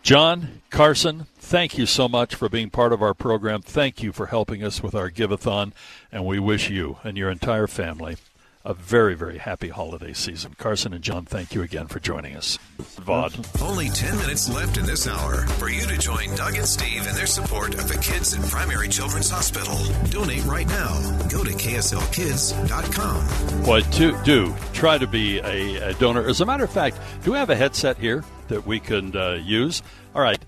John 0.02 0.62
Carson, 0.70 1.28
thank 1.38 1.78
you 1.78 1.86
so 1.86 2.10
much 2.10 2.36
for 2.36 2.50
being 2.50 2.70
part 2.70 2.92
of 2.92 3.02
our 3.02 3.14
program. 3.14 3.62
Thank 3.62 4.04
you 4.04 4.12
for 4.12 4.28
helping 4.28 4.64
us 4.64 4.84
with 4.84 4.94
our 4.96 5.10
Giveathon, 5.10 5.72
and 6.12 6.26
we 6.26 6.40
wish 6.40 6.70
you 6.70 6.98
and 7.04 7.18
your 7.18 7.30
entire 7.30 7.68
family 7.68 8.18
a 8.66 8.74
very, 8.74 9.14
very 9.14 9.38
happy 9.40 9.70
holiday 9.70 10.14
season. 10.14 10.56
Carson 10.58 10.94
and 10.94 11.04
John, 11.04 11.26
thank 11.26 11.54
you 11.54 11.62
again 11.62 11.88
for 11.88 12.00
joining 12.00 12.36
us. 12.38 12.58
VOD. 12.80 13.62
Only 13.62 13.90
10 13.90 14.18
minutes 14.18 14.50
left 14.50 14.78
in 14.78 14.86
this 14.86 15.06
hour 15.08 15.46
for 15.58 15.70
you 15.70 15.82
to 15.82 15.98
join 15.98 16.34
Doug 16.36 16.56
and 16.56 16.66
Steve 16.66 17.06
in 17.06 17.14
their 17.16 17.26
support 17.26 17.74
of 17.74 17.90
the 17.90 17.98
Kids 17.98 18.32
and 18.34 18.44
Primary 18.46 18.88
Children's 18.88 19.30
Hospital. 19.30 19.78
Donate 20.10 20.46
right 20.46 20.68
now. 20.68 20.94
Go 21.30 21.44
to 21.44 21.52
kslkids.com. 21.52 23.24
Boy, 23.64 23.82
do, 23.92 24.18
do 24.24 24.56
try 24.72 24.98
to 24.98 25.08
be 25.08 25.40
a, 25.40 25.90
a 25.90 25.94
donor. 25.96 26.26
As 26.26 26.40
a 26.40 26.46
matter 26.46 26.64
of 26.64 26.72
fact, 26.72 26.98
do 27.24 27.34
we 27.34 27.38
have 27.38 27.50
a 27.50 27.56
headset 27.56 27.98
here 27.98 28.24
that 28.48 28.66
we 28.66 28.80
can 28.80 29.16
uh, 29.16 29.34
use? 29.44 29.84
All 30.16 30.22
right. 30.22 30.40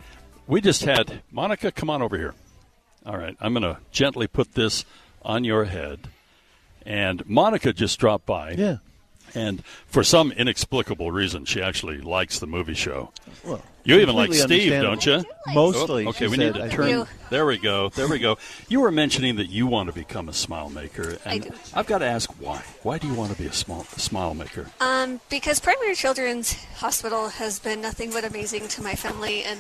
We 0.48 0.62
just 0.62 0.86
had 0.86 1.22
Monica, 1.32 1.72
come 1.72 1.90
on 1.90 2.02
over 2.02 2.18
here. 2.18 2.34
All 3.06 3.18
right. 3.18 3.36
I'm 3.42 3.54
going 3.54 3.64
to 3.64 3.78
gently 3.92 4.28
put 4.28 4.54
this 4.54 4.86
on 5.22 5.44
your 5.44 5.66
head. 5.66 6.08
And 6.86 7.28
Monica 7.28 7.74
just 7.74 8.00
dropped 8.00 8.26
by. 8.26 8.52
Yeah. 8.52 8.78
And 9.34 9.66
for 9.88 10.02
some 10.02 10.32
inexplicable 10.32 11.12
reason, 11.12 11.44
she 11.44 11.62
actually 11.62 11.98
likes 12.00 12.40
the 12.40 12.48
movie 12.48 12.74
show. 12.74 13.12
Well, 13.44 13.62
you 13.84 14.00
even 14.00 14.16
like 14.16 14.34
Steve, 14.34 14.72
don't 14.72 15.06
you? 15.06 15.14
understandable. 15.14 15.54
Mostly, 15.54 16.06
Oh, 16.06 16.10
okay, 16.10 16.26
she 16.26 16.28
we 16.30 16.38
said, 16.38 16.54
need 16.56 16.60
to 16.60 16.66
I 16.66 16.70
turn. 16.70 16.86
think. 17.06 17.08
There 17.30 17.46
we 17.46 17.58
go. 17.58 17.90
There 17.90 18.08
we 18.08 18.18
go. 18.20 18.38
You 18.70 18.80
were 18.80 18.92
mentioning 18.92 19.36
that 19.36 19.48
you 19.48 19.68
want 19.68 19.90
to 19.90 19.94
become 19.94 20.30
a 20.30 20.34
smile 20.34 20.70
maker, 20.70 21.18
I 21.26 21.34
and 21.34 21.44
do. 21.44 21.52
I've 21.74 21.86
got 21.86 21.98
to 21.98 22.06
ask 22.06 22.32
why. 22.40 22.64
Why 22.84 22.98
do 22.98 23.08
you 23.08 23.14
want 23.14 23.34
to 23.34 23.38
be 23.38 23.46
a 23.48 23.52
small 23.54 23.84
smile 23.84 24.34
maker? 24.36 24.68
Um, 24.80 25.20
because 25.30 25.60
Primary 25.60 25.96
Children's 25.96 26.54
Hospital 26.78 27.28
has 27.28 27.60
been 27.60 27.82
nothing 27.82 28.12
but 28.12 28.24
amazing 28.24 28.70
to 28.70 28.82
my 28.82 28.96
family, 28.96 29.44
and 29.44 29.60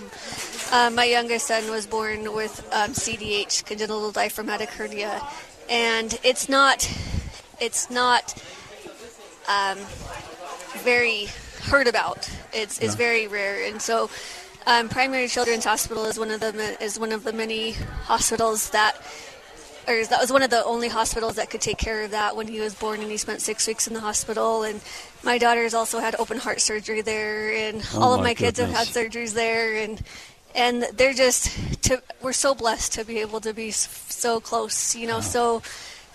um, 0.71 0.95
my 0.95 1.05
youngest 1.05 1.47
son 1.47 1.69
was 1.69 1.85
born 1.85 2.33
with 2.33 2.65
um, 2.71 2.91
CDH, 2.91 3.65
congenital 3.65 4.11
diaphragmatic 4.11 4.69
hernia, 4.69 5.21
and 5.69 6.17
it's 6.23 6.47
not, 6.49 6.89
it's 7.59 7.89
not 7.89 8.33
um, 9.47 9.77
very 10.83 11.27
heard 11.63 11.87
about. 11.87 12.29
It's 12.53 12.79
it's 12.79 12.93
Yeah. 12.93 12.97
very 12.97 13.27
rare, 13.27 13.63
and 13.67 13.81
so 13.81 14.09
um, 14.67 14.89
Primary 14.89 15.27
Children's 15.27 15.65
Hospital 15.65 16.05
is 16.05 16.17
one 16.19 16.31
of 16.31 16.39
the 16.39 16.77
is 16.83 16.99
one 16.99 17.11
of 17.11 17.23
the 17.23 17.33
many 17.33 17.71
hospitals 18.03 18.69
that 18.71 18.95
or 19.87 20.03
that 20.03 20.19
was 20.19 20.31
one 20.31 20.41
of 20.41 20.49
the 20.49 20.63
only 20.65 20.87
hospitals 20.87 21.35
that 21.35 21.49
could 21.51 21.61
take 21.61 21.77
care 21.77 22.01
of 22.03 22.11
that 22.11 22.35
when 22.35 22.47
he 22.47 22.59
was 22.59 22.73
born 22.73 23.01
and 23.01 23.11
he 23.11 23.17
spent 23.17 23.39
six 23.41 23.67
weeks 23.67 23.87
in 23.87 23.93
the 23.93 23.99
hospital. 23.99 24.63
And 24.63 24.81
my 25.23 25.37
daughter's 25.37 25.75
also 25.75 25.99
had 25.99 26.15
open 26.17 26.39
heart 26.39 26.59
surgery 26.59 27.01
there. 27.01 27.53
And 27.53 27.83
Oh, 27.93 28.01
all 28.01 28.13
of 28.15 28.19
my 28.21 28.29
my 28.29 28.33
kids 28.33 28.59
have 28.59 28.71
had 28.71 28.87
surgeries 28.87 29.33
there. 29.35 29.75
And 29.75 30.01
and 30.55 30.83
they're 30.95 31.13
just 31.13 31.83
to, 31.83 32.01
we're 32.21 32.33
so 32.33 32.55
blessed 32.55 32.93
to 32.93 33.05
be 33.05 33.19
able 33.19 33.41
to 33.41 33.53
be 33.53 33.71
so 33.71 34.39
close 34.39 34.95
you 34.95 35.07
know 35.07 35.19
so 35.19 35.61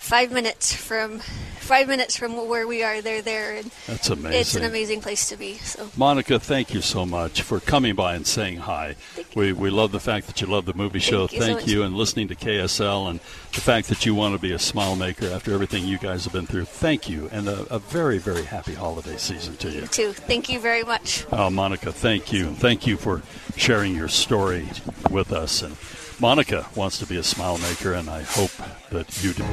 five 0.01 0.31
minutes 0.31 0.73
from 0.73 1.19
five 1.59 1.87
minutes 1.87 2.17
from 2.17 2.35
where 2.49 2.65
we 2.67 2.81
are 2.83 3.01
they're 3.01 3.21
there 3.21 3.55
and 3.55 3.69
That's 3.87 4.09
amazing. 4.09 4.39
it's 4.39 4.55
an 4.55 4.63
amazing. 4.63 4.99
place 4.99 5.29
to 5.29 5.37
be 5.37 5.53
so 5.57 5.89
Monica, 5.95 6.39
thank 6.39 6.73
you 6.73 6.81
so 6.81 7.05
much 7.05 7.43
for 7.43 7.59
coming 7.59 7.93
by 7.95 8.15
and 8.15 8.25
saying 8.25 8.57
hi. 8.57 8.95
We 9.35 9.53
we 9.53 9.69
love 9.69 9.91
the 9.91 9.99
fact 9.99 10.25
that 10.27 10.41
you 10.41 10.47
love 10.47 10.65
the 10.65 10.73
movie 10.73 10.99
show. 10.99 11.27
Thank 11.27 11.33
you 11.33 11.39
so 11.39 11.45
Thank 11.45 11.59
much. 11.61 11.67
you, 11.69 11.83
and 11.83 11.95
listening 11.95 12.27
to 12.29 12.35
KSL, 12.35 13.09
and 13.11 13.19
the 13.53 13.61
fact 13.61 13.87
that 13.89 14.05
you 14.05 14.15
want 14.15 14.35
to 14.35 14.41
be 14.41 14.51
a 14.51 14.59
smile 14.59 14.95
maker 14.95 15.27
after 15.27 15.53
everything 15.53 15.85
you 15.85 15.97
guys 15.99 16.23
have 16.25 16.33
been 16.33 16.47
through. 16.47 16.65
Thank 16.65 17.07
you, 17.07 17.29
and 17.31 17.47
a, 17.47 17.61
a 17.73 17.79
very 17.79 18.17
very 18.17 18.43
happy 18.43 18.73
holiday 18.73 19.17
season 19.17 19.55
to 19.57 19.69
you. 19.69 19.85
too 19.87 20.11
thank 20.13 20.49
you 20.49 20.59
very 20.59 20.83
much 20.83 21.25
Oh, 21.31 21.49
Monica, 21.49 21.91
thank 21.93 22.33
you. 22.33 22.53
Thank 22.55 22.85
you 22.87 22.97
for 22.97 23.21
sharing 23.55 23.95
your 23.95 24.09
story 24.09 24.67
with 25.11 25.31
us. 25.31 25.61
And 25.61 25.75
Monica 26.21 26.67
wants 26.75 26.99
to 26.99 27.07
be 27.07 27.17
a 27.17 27.23
smile 27.23 27.57
maker, 27.57 27.93
and 27.93 28.07
I 28.07 28.21
hope 28.21 28.51
that 28.91 29.23
you 29.23 29.33
do. 29.33 29.43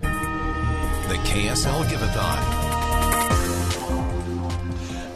The 0.00 1.16
KSL 1.28 1.84
Giveathon. 1.84 2.70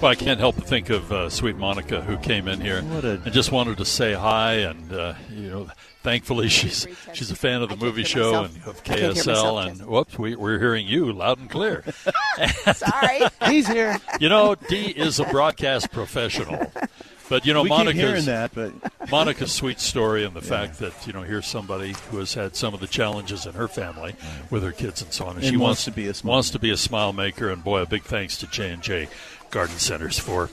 Well, 0.03 0.11
I 0.11 0.17
can't 0.17 0.39
help 0.39 0.57
but 0.57 0.67
think 0.67 0.91
of 0.91 1.11
uh, 1.11 1.31
sweet 1.31 1.57
Monica 1.57 2.03
who 2.03 2.19
came 2.19 2.47
in 2.47 2.61
here 2.61 2.77
a- 2.79 3.21
and 3.25 3.33
just 3.33 3.53
wanted 3.53 3.79
to 3.79 3.87
say 3.87 4.13
hi, 4.13 4.57
and 4.57 4.93
uh, 4.93 5.15
you 5.31 5.49
know, 5.51 5.69
thankfully 6.03 6.49
she's 6.51 6.87
she's 7.15 7.31
a 7.31 7.37
fan 7.37 7.63
of 7.63 7.71
the 7.71 7.77
movie 7.77 8.05
show 8.05 8.43
myself. 8.43 8.55
and 8.55 8.65
of 8.67 8.77
I 8.81 8.83
can't 8.83 9.01
hear 9.01 9.11
KSL, 9.13 9.27
myself, 9.55 9.67
and 9.81 9.87
whoops, 9.87 10.19
we, 10.19 10.37
we're 10.37 10.59
hearing 10.59 10.87
you 10.87 11.11
loud 11.11 11.39
and 11.39 11.49
clear. 11.49 11.85
Sorry. 12.75 13.21
He's 13.49 13.67
here. 13.67 13.99
You 14.21 14.29
know, 14.29 14.57
Dee 14.69 14.89
is 14.91 15.21
a 15.21 15.25
broadcast 15.25 15.91
professional. 15.91 16.71
But 17.29 17.47
you 17.47 17.55
know, 17.55 17.63
We 17.63 17.69
Monica's 17.69 18.01
hearing 18.01 18.25
that, 18.27 18.55
but- 18.55 18.73
Monica's 19.11 19.53
sweet 19.53 19.81
story 19.81 20.25
and 20.25 20.35
the 20.35 20.43
fact 20.43 20.79
that 20.81 21.07
you 21.07 21.13
know 21.13 21.23
here's 21.23 21.47
somebody 21.47 21.95
who 22.11 22.19
has 22.19 22.35
had 22.35 22.57
some 22.57 22.75
of 22.75 22.81
the 22.81 22.87
challenges 22.87 23.47
in 23.47 23.55
her 23.55 23.69
family 23.69 24.15
with 24.51 24.63
her 24.63 24.73
kids 24.73 25.03
and 25.03 25.13
so 25.13 25.25
on, 25.25 25.37
and, 25.37 25.39
And 25.39 25.47
she 25.47 25.57
wants 25.57 25.65
wants 25.69 25.85
to 25.85 25.91
be 25.93 26.09
a 26.09 26.15
smile 26.15 26.33
wants 26.35 26.51
to 26.51 26.59
be 26.59 26.71
a 26.71 26.77
smile 26.77 27.13
maker. 27.13 27.49
And 27.49 27.65
boy, 27.65 27.81
a 27.81 27.87
big 27.87 28.03
thanks 28.03 28.37
to 28.39 28.47
J 28.47 28.71
and 28.71 28.83
J 28.83 29.09
Garden 29.51 29.79
Centers 29.79 30.19
for 30.19 30.51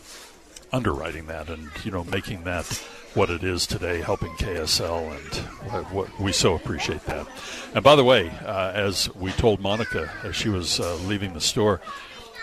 underwriting 0.74 1.28
that 1.28 1.49
and 1.49 1.69
you 1.84 1.91
know 1.91 2.03
making 2.05 2.43
that 2.45 2.65
what 3.13 3.30
it 3.30 3.43
is 3.43 3.67
today, 3.67 3.99
helping 4.01 4.32
KSL, 4.36 5.11
and 5.11 5.36
what, 5.72 5.91
what 5.91 6.19
we 6.19 6.32
so 6.32 6.55
appreciate 6.55 7.03
that. 7.05 7.28
And 7.76 7.84
by 7.84 7.97
the 7.97 8.05
way, 8.05 8.30
uh, 8.45 8.72
as 8.74 9.13
we 9.15 9.32
told 9.32 9.59
Monica 9.59 10.09
as 10.24 10.36
she 10.36 10.47
was 10.47 10.80
uh, 10.80 10.95
leaving 10.95 11.34
the 11.34 11.41
store, 11.41 11.82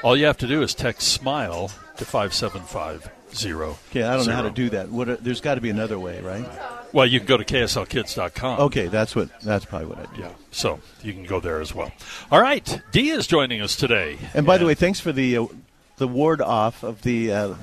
all 0.02 0.14
you 0.14 0.26
have 0.26 0.36
to 0.38 0.46
do 0.46 0.60
is 0.60 0.74
text 0.74 1.08
SMILE 1.08 1.70
to 1.96 2.04
five 2.04 2.34
seven 2.34 2.62
five 2.62 3.10
zero. 3.34 3.78
Okay, 3.90 4.02
I 4.02 4.16
don't 4.16 4.26
know 4.26 4.34
how 4.34 4.42
to 4.42 4.50
do 4.50 4.70
that. 4.70 4.90
What? 4.90 5.22
There's 5.22 5.40
got 5.40 5.56
to 5.56 5.60
be 5.60 5.70
another 5.70 5.98
way, 5.98 6.20
right? 6.20 6.46
Well, 6.92 7.06
you 7.06 7.20
can 7.20 7.26
go 7.26 7.36
to 7.36 7.44
kslkids.com. 7.44 8.60
Okay, 8.60 8.86
that's 8.86 9.14
what. 9.14 9.28
That's 9.40 9.64
probably 9.64 9.88
what 9.88 9.98
I 9.98 10.14
do. 10.14 10.22
Yeah, 10.22 10.32
so 10.50 10.80
you 11.02 11.12
can 11.12 11.24
go 11.24 11.40
there 11.40 11.60
as 11.60 11.74
well. 11.74 11.92
All 12.30 12.40
right, 12.40 12.80
Dee 12.92 13.10
is 13.10 13.26
joining 13.26 13.60
us 13.60 13.76
today. 13.76 14.18
And 14.34 14.46
by 14.46 14.58
the 14.58 14.66
way, 14.66 14.74
thanks 14.74 15.00
for 15.00 15.12
the 15.12 15.36
uh, 15.38 15.46
the 15.96 16.08
ward 16.08 16.40
off 16.40 16.82
of 16.82 17.02
the 17.02 17.32
uh, 17.32 17.54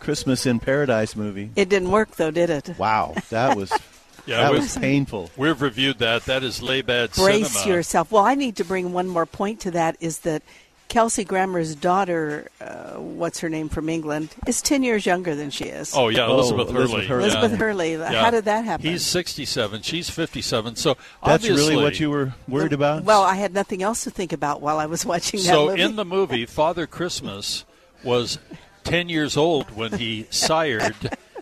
Christmas 0.00 0.46
in 0.46 0.60
Paradise 0.60 1.16
movie. 1.16 1.50
It 1.56 1.68
didn't 1.68 1.90
work 1.90 2.16
though, 2.16 2.30
did 2.30 2.50
it? 2.50 2.78
Wow, 2.78 3.14
that 3.30 3.56
was 3.56 3.72
Yeah, 4.26 4.42
that 4.42 4.52
was 4.52 4.76
painful. 4.76 5.30
We've 5.36 5.60
reviewed 5.60 5.98
that. 5.98 6.24
That 6.24 6.42
is 6.42 6.60
Laybad 6.60 7.14
Brace 7.14 7.52
Cinema. 7.52 7.76
yourself. 7.76 8.10
Well, 8.10 8.24
I 8.24 8.34
need 8.34 8.56
to 8.56 8.64
bring 8.64 8.92
one 8.92 9.06
more 9.06 9.24
point 9.24 9.60
to 9.60 9.70
that 9.72 9.96
is 10.00 10.20
that 10.20 10.42
Kelsey 10.88 11.24
Grammer's 11.24 11.74
daughter, 11.74 12.48
uh, 12.60 12.94
what's 12.94 13.40
her 13.40 13.48
name 13.48 13.68
from 13.68 13.88
England, 13.88 14.30
is 14.46 14.62
10 14.62 14.82
years 14.82 15.04
younger 15.04 15.34
than 15.34 15.50
she 15.50 15.64
is. 15.64 15.92
Oh 15.94 16.08
yeah, 16.08 16.26
Elizabeth 16.26 16.68
Oh, 16.68 16.72
Hurley. 16.72 16.82
Elizabeth 16.84 17.06
Hurley. 17.08 17.22
Elizabeth 17.24 17.50
Yeah. 17.52 17.56
Hurley. 17.58 17.92
Yeah. 17.94 18.12
How 18.24 18.30
did 18.30 18.44
that 18.44 18.64
happen? 18.64 18.86
He's 18.90 19.04
67. 19.04 19.82
She's 19.82 20.08
57. 20.08 20.76
So 20.76 20.94
That's 20.94 21.44
obviously, 21.44 21.72
really 21.74 21.82
what 21.82 21.98
you 22.00 22.10
were 22.10 22.34
worried 22.48 22.72
about. 22.72 23.04
Well, 23.04 23.22
I 23.22 23.34
had 23.34 23.52
nothing 23.52 23.82
else 23.82 24.04
to 24.04 24.10
think 24.10 24.32
about 24.32 24.62
while 24.62 24.78
I 24.78 24.86
was 24.86 25.04
watching 25.04 25.40
that 25.40 25.46
So 25.46 25.66
movie. 25.66 25.82
in 25.82 25.96
the 25.96 26.04
movie, 26.04 26.46
Father 26.46 26.86
Christmas 26.86 27.64
was 28.04 28.38
10 28.84 29.08
years 29.08 29.36
old 29.36 29.70
when 29.72 29.92
he 29.98 30.26
sired 30.30 30.94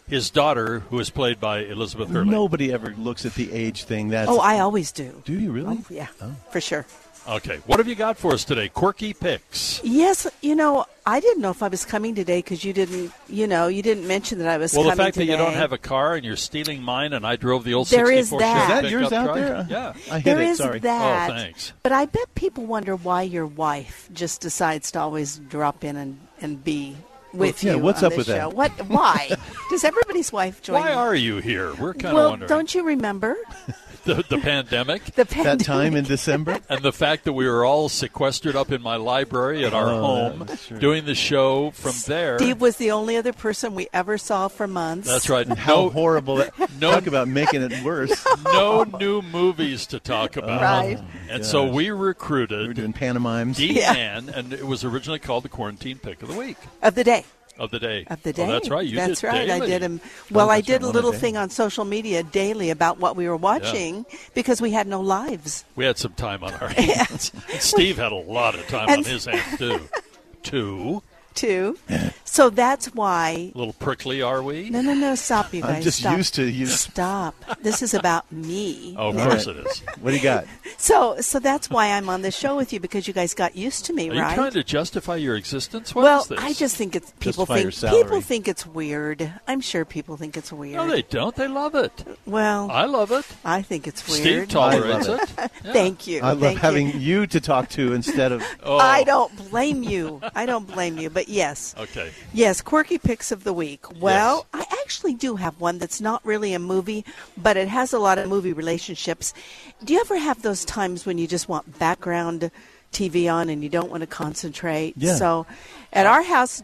his 0.09 0.30
daughter, 0.30 0.80
who 0.90 0.99
is 0.99 1.11
played 1.11 1.38
by 1.40 1.59
Elizabeth 1.61 2.09
Hurley. 2.09 2.30
Nobody 2.30 2.72
ever 2.72 2.95
looks 2.97 3.26
at 3.26 3.34
the 3.34 3.53
age 3.53 3.84
thing. 3.84 4.09
That's 4.09 4.30
oh, 4.30 4.38
I 4.40 4.61
always 4.61 4.90
do. 4.92 5.22
do 5.26 5.38
you 5.38 5.53
really? 5.53 5.78
Oh, 5.80 5.84
yeah, 5.90 6.07
for 6.51 6.61
sure. 6.61 6.86
Okay, 7.27 7.57
what 7.66 7.79
have 7.79 7.89
you 7.89 7.95
got 7.95 8.18
for 8.18 8.33
us 8.35 8.45
today? 8.45 8.68
Quirky 8.68 9.14
picks. 9.14 9.81
Yes, 9.83 10.27
you 10.43 10.55
know, 10.55 10.85
I 11.07 11.20
didn't 11.20 11.41
know 11.41 11.51
if 11.51 11.62
I 11.62 11.68
was 11.68 11.85
coming 11.87 12.14
today 12.14 12.39
because 12.41 12.64
you 12.64 12.75
didn't, 12.75 13.12
you 13.31 13.47
know, 13.47 13.66
you 13.66 13.81
didn't 13.81 14.07
mention 14.07 14.39
that 14.41 14.49
I 14.49 14.59
was 14.59 14.75
Well, 14.75 14.83
the 14.85 14.91
coming 14.91 15.05
fact 15.07 15.14
today. 15.14 15.27
that 15.27 15.33
you 15.33 15.39
don't 15.39 15.55
have 15.55 15.72
a 15.72 15.79
car 15.79 16.16
and 16.16 16.25
you're 16.25 16.37
stealing 16.37 16.83
mine, 16.83 17.14
and 17.14 17.27
I 17.27 17.37
drove 17.37 17.64
the 17.64 17.72
old 17.72 17.87
There 17.89 18.05
64 18.07 18.18
is 18.18 18.31
that. 18.31 18.41
Chevy 18.51 18.62
Is 18.62 18.68
that 18.68 18.83
pickup 18.83 18.91
yours 18.91 19.12
out 19.12 19.25
truck. 19.25 19.37
there? 19.37 19.66
Yeah. 19.70 20.12
I 20.12 20.18
hit 20.18 20.25
There 20.25 20.41
it. 20.43 20.49
is 20.49 20.59
Sorry. 20.59 20.77
Oh, 20.77 20.81
that. 20.81 21.31
Oh, 21.31 21.35
thanks. 21.35 21.72
But 21.83 21.93
I 21.93 22.05
bet 22.05 22.35
people 22.35 22.66
wonder 22.66 22.95
why 22.95 23.22
your 23.22 23.47
wife 23.47 24.09
just 24.12 24.43
decides 24.43 24.91
to 24.93 25.01
always 25.01 25.39
drop 25.39 25.83
in 25.83 25.97
and, 25.97 26.18
and 26.43 26.62
be 26.62 26.95
with 27.33 27.64
yeah, 27.64 27.72
you. 27.72 27.79
what's 27.79 28.01
on 28.03 28.07
up 28.07 28.11
this 28.11 28.18
with 28.18 28.27
that? 28.29 28.37
show. 28.39 28.49
What? 28.51 28.70
Why? 28.89 29.31
Does 29.70 29.83
everybody's 29.83 30.31
wife 30.31 30.61
join? 30.62 30.83
Why 30.83 30.91
you? 30.91 30.97
are 30.99 31.14
you 31.14 31.37
here? 31.39 31.75
We're 31.75 31.95
kind 31.95 32.07
of 32.09 32.12
well, 32.14 32.31
wondering. 32.31 32.49
don't 32.51 32.75
you 32.75 32.85
remember 32.85 33.37
the, 34.14 34.24
the 34.28 34.38
pandemic. 34.38 35.05
the 35.14 35.24
That 35.24 35.61
time 35.61 35.96
in 35.96 36.05
December. 36.05 36.59
and 36.68 36.82
the 36.82 36.92
fact 36.92 37.24
that 37.24 37.32
we 37.32 37.46
were 37.48 37.64
all 37.64 37.88
sequestered 37.88 38.57
up 38.57 38.70
in 38.72 38.82
my 38.82 38.96
library 38.96 39.64
at 39.64 39.72
our 39.74 39.88
Oh, 39.90 40.00
home 40.00 40.46
doing 40.78 41.05
the 41.05 41.14
show 41.14 41.70
from 41.72 41.92
there. 42.07 42.38
Steve 42.38 42.61
was 42.61 42.76
the 42.76 42.90
only 42.90 43.16
other 43.16 43.32
person 43.32 43.74
we 43.74 43.88
ever 43.92 44.18
saw 44.18 44.48
for 44.48 44.66
months. 44.66 45.09
That's 45.09 45.28
right. 45.28 45.46
And 45.46 45.59
How 45.59 45.74
No, 45.84 45.90
horrible! 45.90 46.36
That, 46.36 46.52
No- 46.80 46.92
Talk 46.92 47.07
about 47.07 47.28
making 47.28 47.62
it 47.62 47.82
worse. 47.84 48.24
no 48.44 48.84
new 48.84 49.22
movies 49.22 49.86
to 49.88 49.98
talk 50.00 50.36
about. 50.36 50.61
Right. 50.62 51.00
And 51.28 51.44
so 51.44 51.64
gosh. 51.66 51.74
we 51.74 51.84
We 51.84 51.90
were 51.92 52.07
recruited 52.07 52.76
doing 52.76 52.92
pantomimes. 52.92 53.59
Deanne, 53.59 54.28
and 54.34 54.52
it 54.52 54.66
was 54.66 54.84
originally 54.84 55.18
called 55.18 55.44
the 55.44 55.48
Quarantine 55.48 55.98
Pick 55.98 56.22
of 56.22 56.28
the 56.28 56.34
Week 56.38 56.57
Of 56.82 56.94
the 56.94 57.05
day. 57.05 57.24
Of 57.59 57.70
the 57.70 57.78
day. 57.78 58.05
Of 58.09 58.22
the 58.22 58.32
day. 58.32 58.44
Oh, 58.46 58.52
that's 58.52 58.68
right. 58.70 58.86
You 58.86 58.96
that's 58.96 59.22
right. 59.22 59.48
I 59.50 59.61
did 59.64 59.82
him. 59.82 60.00
Well, 60.30 60.50
I 60.50 60.61
did 60.61 60.82
right, 60.82 60.88
a 60.88 60.92
little 60.92 61.12
day. 61.12 61.18
thing 61.18 61.36
on 61.36 61.50
social 61.50 61.84
media 61.84 62.22
daily 62.22 62.70
about 62.70 62.98
what 62.98 63.16
we 63.16 63.28
were 63.28 63.36
watching 63.36 64.05
because 64.34 64.61
we 64.61 64.70
had 64.70 64.86
no 64.86 65.00
lives. 65.00 65.64
We 65.76 65.84
had 65.84 65.98
some 65.98 66.12
time 66.14 66.42
on 66.42 66.52
our 66.55 66.68
hands. 66.76 67.32
Steve 67.59 67.96
had 67.98 68.12
a 68.12 68.16
lot 68.16 68.55
of 68.55 68.66
time 68.68 68.88
And- 68.88 68.98
on 68.98 69.11
his 69.11 69.24
hands 69.24 69.59
too. 69.59 69.80
Two. 70.42 71.02
Too. 71.35 71.76
so 72.24 72.51
that's 72.51 72.95
why. 72.95 73.53
A 73.55 73.59
little 73.59 73.72
prickly, 73.74 74.22
are 74.22 74.43
we? 74.43 74.70
No, 74.70 74.80
no, 74.80 74.95
no. 74.95 75.14
Stop, 75.14 75.53
you 75.53 75.62
guys. 75.62 75.76
I'm 75.76 75.82
just 75.82 75.99
stop. 75.99 76.16
used 76.16 76.35
to 76.37 76.45
you. 76.45 76.66
Stop. 76.66 77.35
This 77.61 77.82
is 77.82 77.95
about 77.95 78.30
me. 78.32 78.95
Oh, 79.05 79.09
of 79.11 79.16
course 79.16 79.47
it 79.47 79.57
is. 79.57 79.80
What 80.01 80.12
do 80.12 80.16
you 80.16 80.22
got? 80.22 80.47
So, 80.76 81.20
so 81.20 81.39
that's 81.39 81.70
why 81.70 81.93
I'm 81.93 82.09
on 82.09 82.22
the 82.22 82.30
show 82.30 82.57
with 82.57 82.72
you 82.72 82.80
because 82.80 83.07
you 83.09 83.14
guys 83.14 83.32
got 83.32 83.57
used 83.57 83.87
to 83.87 83.93
me, 83.93 84.11
Are 84.11 84.14
you 84.14 84.35
trying 84.35 84.51
to 84.53 84.64
justify 84.64 85.16
your 85.16 85.37
existence? 85.37 85.95
What 85.95 86.03
is 86.03 86.05
well, 86.05 86.24
this? 86.24 86.39
I 86.41 86.53
just 86.53 86.76
think 86.76 86.95
it's 86.97 87.11
people 87.20 87.47
Justify 87.47 87.70
think 87.91 88.03
people 88.05 88.20
think 88.20 88.49
it's 88.49 88.66
weird. 88.66 89.32
I'm 89.47 89.61
sure 89.61 89.85
people 89.85 90.16
think 90.16 90.37
it's 90.37 90.53
weird. 90.53 90.76
No, 90.76 90.89
they 90.89 91.03
don't. 91.03 91.35
They 91.35 91.49
love 91.49 91.74
it. 91.74 92.05
well, 92.26 92.70
I 92.70 92.85
love 92.85 93.12
it. 93.12 93.24
I 93.45 93.62
think 93.62 93.87
it's 93.87 94.03
Steve 94.03 94.24
weird. 94.24 94.51
tolerates 94.51 95.09
I 95.09 95.11
love 95.12 95.20
it. 95.39 95.51
Yeah. 95.64 95.72
Thank 95.72 96.07
you. 96.07 96.20
I 96.20 96.28
love 96.32 96.41
Thank 96.41 96.59
having 96.59 96.89
you. 96.89 96.99
you. 96.99 97.26
to 97.28 97.41
talk 97.41 97.68
to 97.70 97.93
instead 97.95 98.32
of. 98.32 98.43
Oh, 98.62 98.76
I 98.76 99.05
don't 99.05 99.35
blame 99.51 99.82
you. 99.82 100.20
I 100.35 100.45
don't 100.45 100.66
blame 100.66 100.99
you. 100.99 101.09
But 101.09 101.24
yes, 101.29 101.75
Okay. 101.79 102.11
yes, 102.33 102.61
quirky 102.61 102.99
picks 102.99 103.31
of 103.33 103.45
the 103.45 103.53
week. 103.53 103.85
Well, 104.01 104.47
I 104.53 104.64
actually 104.83 105.14
do 105.14 105.37
have 105.37 105.61
one 105.61 105.79
that's 105.79 106.01
not 106.01 106.25
really 106.25 106.55
a 106.55 106.59
movie, 106.59 107.05
but 107.37 107.57
it 107.57 107.68
has 107.68 107.93
a 107.93 107.99
lot 107.99 108.18
of 108.18 108.29
movie 108.29 108.53
relationships. 108.53 109.35
Do 109.83 109.93
you 109.95 110.01
ever 110.01 110.16
have 110.18 110.43
those 110.43 110.64
times 110.64 111.07
when 111.07 111.18
you 111.18 111.27
just 111.27 111.49
want 111.49 111.79
background 111.79 112.51
TV 112.93 113.33
on 113.33 113.49
and 113.49 113.62
you 113.62 113.68
don't 113.68 113.91
want 113.91 114.03
to 114.03 114.07
concentrate? 114.07 114.95
Yeah. 114.97 115.16
So, 115.16 115.47
at 115.93 116.07
our 116.07 116.22
house, 116.22 116.62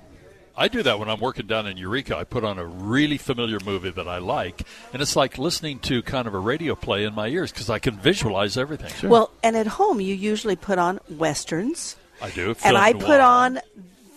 I 0.57 0.69
do 0.69 0.83
that 0.83 0.99
when 0.99 1.09
I'm 1.09 1.21
working 1.21 1.47
down 1.47 1.67
in 1.67 1.79
Eureka. 1.79 2.17
I 2.19 2.25
put 2.25 2.45
on 2.45 2.59
a 2.59 2.65
really 2.67 3.17
familiar 3.17 3.59
movie 3.65 3.91
that 3.91 4.07
I 4.07 4.19
like, 4.19 4.63
and 4.93 5.01
it's 5.01 5.17
like 5.17 5.39
listening 5.39 5.79
to 5.81 6.03
kind 6.03 6.27
of 6.29 6.35
a 6.35 6.39
radio 6.39 6.75
play 6.75 7.05
in 7.05 7.15
my 7.15 7.29
ears 7.29 7.51
because 7.51 7.71
I 7.71 7.79
can 7.79 7.97
visualize 7.97 8.59
everything. 8.59 9.09
well, 9.09 9.31
and 9.43 9.57
at 9.57 9.67
home 9.67 10.01
you 10.03 10.15
usually 10.15 10.57
put 10.57 10.79
on 10.79 11.01
westerns, 11.09 11.97
I 12.21 12.29
do. 12.31 12.55
and 12.63 12.77
I 12.77 12.93
put 12.93 13.21
on 13.21 13.61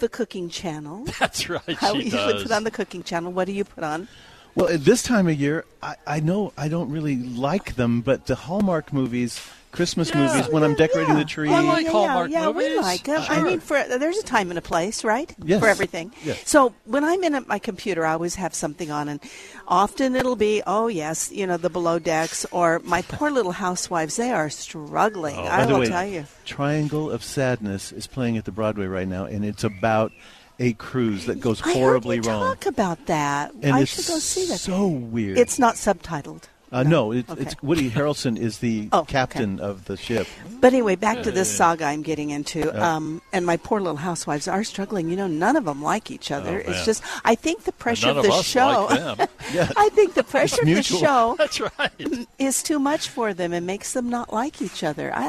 the 0.04 0.10
cooking 0.10 0.50
channel. 0.50 1.06
That's 1.20 1.50
right. 1.50 1.64
I 1.82 1.94
she 1.94 2.04
usually 2.04 2.34
does. 2.34 2.44
put 2.44 2.52
on 2.52 2.66
the 2.66 2.72
cooking 2.72 3.04
channel. 3.04 3.32
What 3.32 3.46
do 3.46 3.54
you 3.54 3.64
put 3.64 3.86
on? 3.86 4.10
Well, 4.54 4.68
at 4.68 4.84
this 4.84 5.02
time 5.02 5.28
of 5.30 5.40
year, 5.40 5.66
I, 5.82 5.96
I 6.06 6.20
know 6.20 6.52
I 6.58 6.68
don't 6.68 6.92
really 6.92 7.16
like 7.16 7.76
them, 7.76 8.02
but 8.02 8.28
the 8.28 8.36
Hallmark 8.36 8.92
movies, 8.92 9.42
Christmas 9.74 10.10
Yeah. 10.10 10.20
movies, 10.28 10.50
when 10.52 10.64
I'm 10.64 10.76
decorating 10.76 11.14
Yeah. 11.16 11.20
the 11.20 11.26
tree. 11.26 11.50
I 11.52 11.60
like 11.60 11.86
yeah, 11.86 11.92
Hallmark 11.92 12.32
yeah, 12.32 12.46
movies. 12.46 12.70
we 12.70 12.80
like 12.80 13.04
them. 13.04 13.22
I 13.28 13.42
mean, 13.42 13.60
for 13.60 13.84
there's 13.84 14.18
a 14.18 14.24
time 14.24 14.50
and 14.50 14.58
a 14.58 14.62
place, 14.62 15.04
right? 15.04 15.36
Yes. 15.44 15.60
For 15.60 15.68
everything. 15.68 16.14
Yes. 16.24 16.42
So 16.46 16.74
when 16.86 17.04
I'm 17.04 17.22
in 17.24 17.36
at 17.36 17.48
my 17.48 17.60
computer, 17.60 18.06
I 18.06 18.14
always 18.14 18.36
have 18.36 18.54
something 18.56 18.90
on, 18.92 19.10
and 19.10 19.20
often 19.68 20.16
it'll 20.16 20.36
be, 20.38 20.62
oh 20.66 20.88
yes, 20.88 21.32
you 21.32 21.46
know, 21.46 21.58
the 21.58 21.70
below 21.70 22.00
decks 22.00 22.46
or 22.52 22.80
my 22.86 23.02
poor 23.02 23.30
little 23.32 23.52
housewives. 23.52 24.16
They 24.16 24.32
are 24.32 24.50
struggling. 24.50 25.36
Oh, 25.38 25.44
I 25.44 25.58
By 25.62 25.66
the 25.66 25.74
will 25.74 25.80
way, 25.82 25.88
tell 25.90 26.06
you. 26.08 26.26
Triangle 26.46 27.12
of 27.12 27.24
Sadness 27.24 27.92
is 27.92 28.08
playing 28.08 28.38
at 28.38 28.46
the 28.46 28.52
Broadway 28.52 28.86
right 28.86 29.08
now, 29.08 29.26
and 29.26 29.44
it's 29.44 29.64
about 29.64 30.12
a 30.60 30.74
cruise 30.74 31.26
that 31.26 31.40
goes 31.42 31.62
I 31.66 31.74
horribly 31.74 32.18
heard 32.18 32.26
you 32.26 32.32
wrong. 32.32 32.56
talk 32.56 32.66
about 32.68 33.08
that. 33.08 33.52
And 33.64 33.74
I 33.76 33.86
should 33.86 34.06
go 34.06 34.20
see 34.20 34.46
that. 34.50 34.60
so 34.60 34.86
weird. 34.88 35.38
It's 35.40 35.58
not 35.58 35.76
subtitled. 35.76 36.44
Uh, 36.74 36.84
no, 36.84 37.12
it, 37.12 37.30
Okay. 37.30 37.42
it's 37.44 37.56
Woody 37.64 37.90
Harrelson 37.92 38.38
is 38.38 38.58
the 38.60 38.90
Oh, 38.92 39.00
okay. 39.02 39.12
captain 39.12 39.60
of 39.60 39.86
the 39.86 39.96
ship. 39.96 40.28
But 40.60 40.74
anyway, 40.74 40.96
back 40.96 41.24
to 41.24 41.32
this 41.32 41.50
saga 41.56 41.86
I'm 41.86 42.02
getting 42.02 42.32
into. 42.32 42.60
Yeah. 42.60 42.96
Um, 42.96 43.22
and 43.32 43.46
my 43.46 43.58
poor 43.58 43.80
little 43.80 43.98
housewives 43.98 44.48
are 44.48 44.64
struggling. 44.64 45.10
You 45.10 45.16
know, 45.16 45.28
none 45.28 45.56
of 45.56 45.66
them 45.66 45.82
like 45.82 46.10
each 46.10 46.32
other. 46.32 46.64
Oh, 46.66 46.70
it's 46.72 46.84
just, 46.86 47.04
I 47.24 47.36
think 47.36 47.64
the 47.64 47.72
pressure 47.72 48.08
none 48.08 48.18
of 48.18 48.26
of 48.26 48.32
the 48.32 48.38
us 48.38 48.46
show. 48.46 48.88
like 48.90 49.18
them. 49.18 49.28
I 49.78 49.90
think 49.94 50.16
the 50.16 50.24
pressure 50.24 50.62
of 50.62 50.68
the 50.68 50.82
show 50.82 51.36
That's 51.38 51.60
right. 51.62 52.28
is 52.40 52.64
too 52.64 52.80
much 52.80 53.08
for 53.10 53.34
them 53.34 53.54
and 53.54 53.66
makes 53.68 53.94
them 53.94 54.10
not 54.10 54.34
like 54.34 54.62
each 54.62 54.84
other. 54.84 55.14
I, 55.14 55.24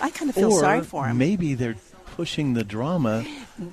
I, 0.00 0.06
I 0.06 0.10
kind 0.10 0.28
of 0.28 0.34
feel 0.34 0.52
or 0.52 0.60
sorry 0.60 0.82
for 0.82 1.06
them. 1.06 1.18
maybe 1.18 1.54
they're 1.54 1.76
pushing 2.18 2.54
the 2.54 2.64
drama. 2.64 3.24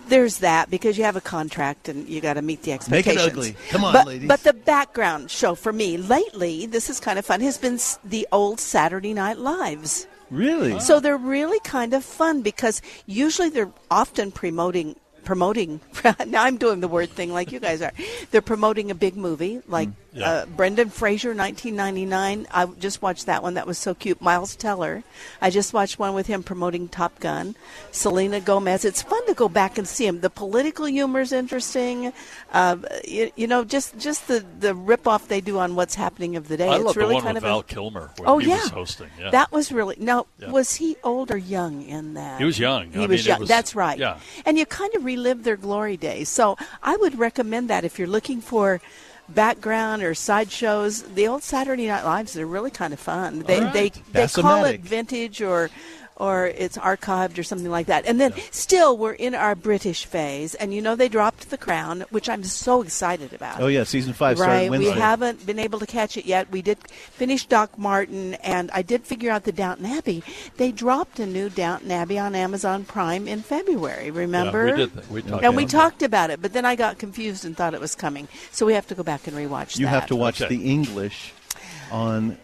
There's 0.07 0.37
that 0.37 0.69
because 0.69 0.99
you 0.99 1.03
have 1.03 1.15
a 1.15 1.21
contract 1.35 1.89
and 1.89 2.07
you 2.07 2.21
got 2.21 2.35
to 2.35 2.43
meet 2.43 2.61
the 2.61 2.73
expectations. 2.73 3.15
Make 3.15 3.25
it 3.25 3.31
ugly. 3.31 3.55
Come 3.69 3.83
on, 3.83 3.91
but, 3.91 4.05
ladies. 4.05 4.27
But 4.27 4.43
the 4.43 4.53
background 4.53 5.31
show 5.31 5.55
for 5.55 5.73
me 5.73 5.97
lately, 5.97 6.67
this 6.67 6.87
is 6.87 6.99
kind 6.99 7.17
of 7.17 7.25
fun, 7.25 7.41
has 7.41 7.57
been 7.57 7.79
the 8.07 8.27
old 8.31 8.59
Saturday 8.59 9.15
Night 9.15 9.39
Lives. 9.39 10.05
Really? 10.29 10.79
So 10.79 10.99
they're 10.99 11.17
really 11.17 11.59
kind 11.61 11.95
of 11.95 12.05
fun 12.05 12.43
because 12.43 12.83
usually 13.07 13.49
they're 13.49 13.71
often 13.89 14.31
promoting 14.31 14.95
promoting. 15.23 15.81
now 16.27 16.43
I'm 16.43 16.57
doing 16.57 16.81
the 16.81 16.87
word 16.87 17.09
thing 17.09 17.33
like 17.33 17.51
you 17.51 17.59
guys 17.59 17.81
are. 17.81 17.93
They're 18.29 18.43
promoting 18.43 18.91
a 18.91 18.95
big 18.95 19.17
movie 19.17 19.59
like 19.67 19.89
mm. 19.89 19.95
Yeah. 20.15 20.29
uh, 20.29 20.45
Brendan 20.45 20.89
Fraser, 20.89 21.29
1999. 21.35 22.47
I 22.51 22.65
just 22.79 23.01
watched 23.01 23.25
that 23.27 23.43
one. 23.43 23.55
That 23.55 23.67
was 23.67 23.77
so 23.77 23.93
cute. 23.93 24.21
Miles 24.21 24.55
Teller. 24.55 25.03
I 25.41 25.49
just 25.49 25.73
watched 25.73 25.99
one 25.99 26.13
with 26.13 26.27
him 26.27 26.41
promoting 26.41 26.87
Top 26.87 27.19
Gun. 27.19 27.55
Selena 27.91 28.39
Gomez. 28.39 28.85
It's 28.85 29.01
fun 29.01 29.25
to 29.27 29.33
go 29.33 29.49
back 29.49 29.77
and 29.77 29.87
see 29.87 30.07
him. 30.07 30.21
The 30.21 30.29
political 30.29 30.85
humor 30.85 31.19
is 31.19 31.31
interesting. 31.31 32.13
Uh, 32.51 32.77
you, 33.05 33.31
you 33.35 33.47
know, 33.47 33.63
just 33.63 33.97
just 33.97 34.27
the 34.27 34.45
the 34.59 34.73
rip 34.73 35.07
off 35.07 35.27
they 35.27 35.41
do 35.41 35.59
on 35.59 35.75
what's 35.75 35.95
happening 35.95 36.35
of 36.35 36.47
the 36.47 36.57
day. 36.57 36.69
I 36.69 36.75
it's 36.75 36.83
love 36.85 36.97
really 36.97 37.09
the 37.09 37.13
one 37.15 37.23
kind 37.23 37.35
with 37.35 37.43
of 37.43 37.49
Val 37.49 37.59
a, 37.59 37.63
Kilmer 37.63 38.11
oh 38.25 38.37
he 38.37 38.49
yeah, 38.49 38.61
was 38.61 38.69
hosting. 38.69 39.09
Yeah. 39.19 39.31
that 39.31 39.51
was 39.51 39.71
really 39.71 39.95
now. 39.99 40.27
Yeah. 40.39 40.51
Was 40.51 40.75
he 40.75 40.95
old 41.03 41.31
or 41.31 41.37
young 41.37 41.83
in 41.83 42.13
that? 42.15 42.39
He 42.39 42.45
was 42.45 42.57
young. 42.57 42.91
He 42.91 42.99
I 43.03 43.05
was 43.07 43.21
mean, 43.21 43.27
young. 43.27 43.39
was- 43.41 43.49
That's 43.49 43.75
right. 43.75 43.97
yeah. 43.99 44.19
And 44.45 44.57
you 44.57 44.65
kind 44.65 44.93
of 44.95 45.03
relive 45.05 45.43
their 45.43 45.57
glory 45.57 45.97
days. 45.97 46.29
So 46.29 46.57
I 46.81 46.95
would 46.97 47.17
recommend 47.19 47.69
that 47.69 47.83
if 47.83 47.99
you're 47.99 48.07
looking 48.07 48.41
for 48.41 48.81
background 49.29 50.03
or 50.03 50.13
sideshows. 50.13 51.03
The 51.03 51.27
old 51.27 51.43
Saturday 51.43 51.87
Night 51.87 52.03
Lives 52.03 52.33
they're 52.33 52.45
really 52.45 52.71
kind 52.71 52.93
of 52.93 52.99
fun. 52.99 53.39
They 53.39 53.61
right. 53.61 53.73
they 53.73 53.89
they 54.11 54.27
call 54.27 54.65
it 54.65 54.81
vintage 54.81 55.41
or 55.41 55.69
or 56.17 56.47
it's 56.47 56.77
archived 56.77 57.37
or 57.37 57.43
something 57.43 57.69
like 57.69 57.87
that. 57.87 58.05
And 58.05 58.19
then 58.21 58.33
still 58.51 58.97
we're 58.97 59.11
in 59.13 59.35
our 59.35 59.53
British 59.53 60.05
phase 60.05 60.55
and 60.55 60.73
you 60.73 60.81
know 60.81 60.95
they 60.95 61.09
dropped 61.09 61.49
The 61.49 61.57
Crown, 61.57 62.05
which 62.09 62.29
I'm 62.29 62.43
so 62.43 62.81
excited 62.81 63.33
about. 63.33 63.59
Oh 63.59 63.67
yeah, 63.67 63.83
season 63.83 64.13
five 64.13 64.39
Right, 64.39 64.69
Wednesday. 64.69 64.93
we 64.93 64.99
haven't 64.99 65.45
been 65.45 65.59
able 65.59 65.79
to 65.79 65.85
catch 65.85 66.15
it 66.15 66.25
yet. 66.25 66.49
We 66.51 66.61
did 66.61 66.77
finish 66.87 67.45
Doc 67.45 67.77
Martin, 67.77 68.35
and 68.35 68.71
I 68.71 68.81
did 68.81 69.03
figure 69.03 69.29
out 69.29 69.43
the 69.43 69.51
Downton 69.51 69.85
Abbey. 69.87 70.23
They 70.57 70.71
dropped 70.71 71.19
a 71.19 71.25
new 71.25 71.49
Downton 71.49 71.91
Abbey 71.91 72.17
on 72.17 72.33
Amazon 72.33 72.85
Prime 72.85 73.27
in 73.27 73.41
February. 73.41 74.09
Remember? 74.11 74.65
we 74.65 74.71
did 74.71 74.93
that. 74.93 75.09
We 75.11 75.21
talked 75.21 75.43
and 75.43 75.55
we 75.55 75.63
about 75.63 75.71
talked 75.71 76.03
about 76.03 76.29
it, 76.29 76.41
but 76.41 76.53
then 76.53 76.63
I 76.65 76.75
got 76.75 76.97
confused 76.97 77.43
and 77.43 77.57
thought 77.57 77.73
it 77.73 77.81
was 77.81 77.93
coming. 77.95 78.27
So 78.51 78.65
we 78.65 78.73
have 78.73 78.87
to 78.87 78.95
go 78.95 79.03
back 79.03 79.27
and 79.27 79.35
rewatch 79.35 79.77
You 79.77 79.85
that. 79.85 79.89
have 79.91 80.07
to 80.07 80.15
watch 80.15 80.41
Okay. 80.41 80.55
the 80.55 80.69
English 80.69 81.33
on 81.91 82.37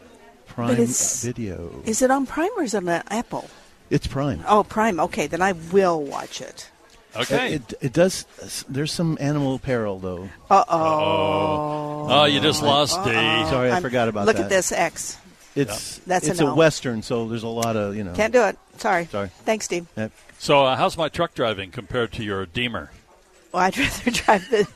Prime 0.48 0.76
Video. 0.86 1.82
Is 1.86 2.02
it 2.02 2.12
on 2.12 2.26
Prime 2.26 2.50
or 2.58 2.64
is 2.64 2.74
it 2.74 2.78
on 2.86 2.90
Apple? 2.90 3.50
It's 3.92 4.08
Prime. 4.08 4.44
Oh, 4.48 4.64
Prime. 4.64 5.00
Okay, 5.00 5.28
then 5.28 5.42
I 5.44 5.52
will 5.52 6.02
watch 6.02 6.42
it. 6.42 6.72
Okay. 7.16 7.56
It, 7.56 7.74
it 7.82 7.94
does. 7.94 8.26
There's 8.70 8.92
some 8.94 9.18
animal 9.20 9.60
peril 9.60 10.00
though. 10.00 10.30
Uh 10.50 10.64
oh. 10.70 12.08
Oh, 12.10 12.26
you 12.26 12.40
just 12.40 12.64
lost 12.64 12.96
D. 13.04 13.12
Sorry, 13.12 13.70
I 13.70 13.74
I'm- 13.74 13.82
forgot 13.84 14.08
about 14.08 14.26
look 14.26 14.38
that. 14.38 14.44
Look 14.44 14.52
at 14.52 14.56
this 14.56 14.72
X. 14.72 15.18
It's 15.54 15.98
That's 16.08 16.28
a 16.28 16.32
it's 16.32 16.40
no. 16.40 16.56
western, 16.56 17.02
so 17.02 17.28
there's 17.28 17.44
a 17.44 17.48
lot 17.50 17.76
of 17.76 17.98
you 17.98 18.06
know. 18.06 18.14
Can't 18.14 18.32
do 18.32 18.42
it. 18.44 18.58
Sorry. 18.78 19.06
Sorry. 19.08 19.28
Thanks, 19.44 19.66
Steve. 19.66 19.86
Yep. 19.98 20.14
So, 20.40 20.64
uh, 20.64 20.78
how's 20.78 20.98
my 20.98 21.10
truck 21.10 21.34
driving 21.34 21.70
compared 21.72 22.14
to 22.14 22.24
your 22.24 22.46
Deemer? 22.46 22.90
Well, 23.52 23.64
I'd 23.64 23.78
rather 23.78 24.12
drive 24.12 24.50
the, 24.50 24.68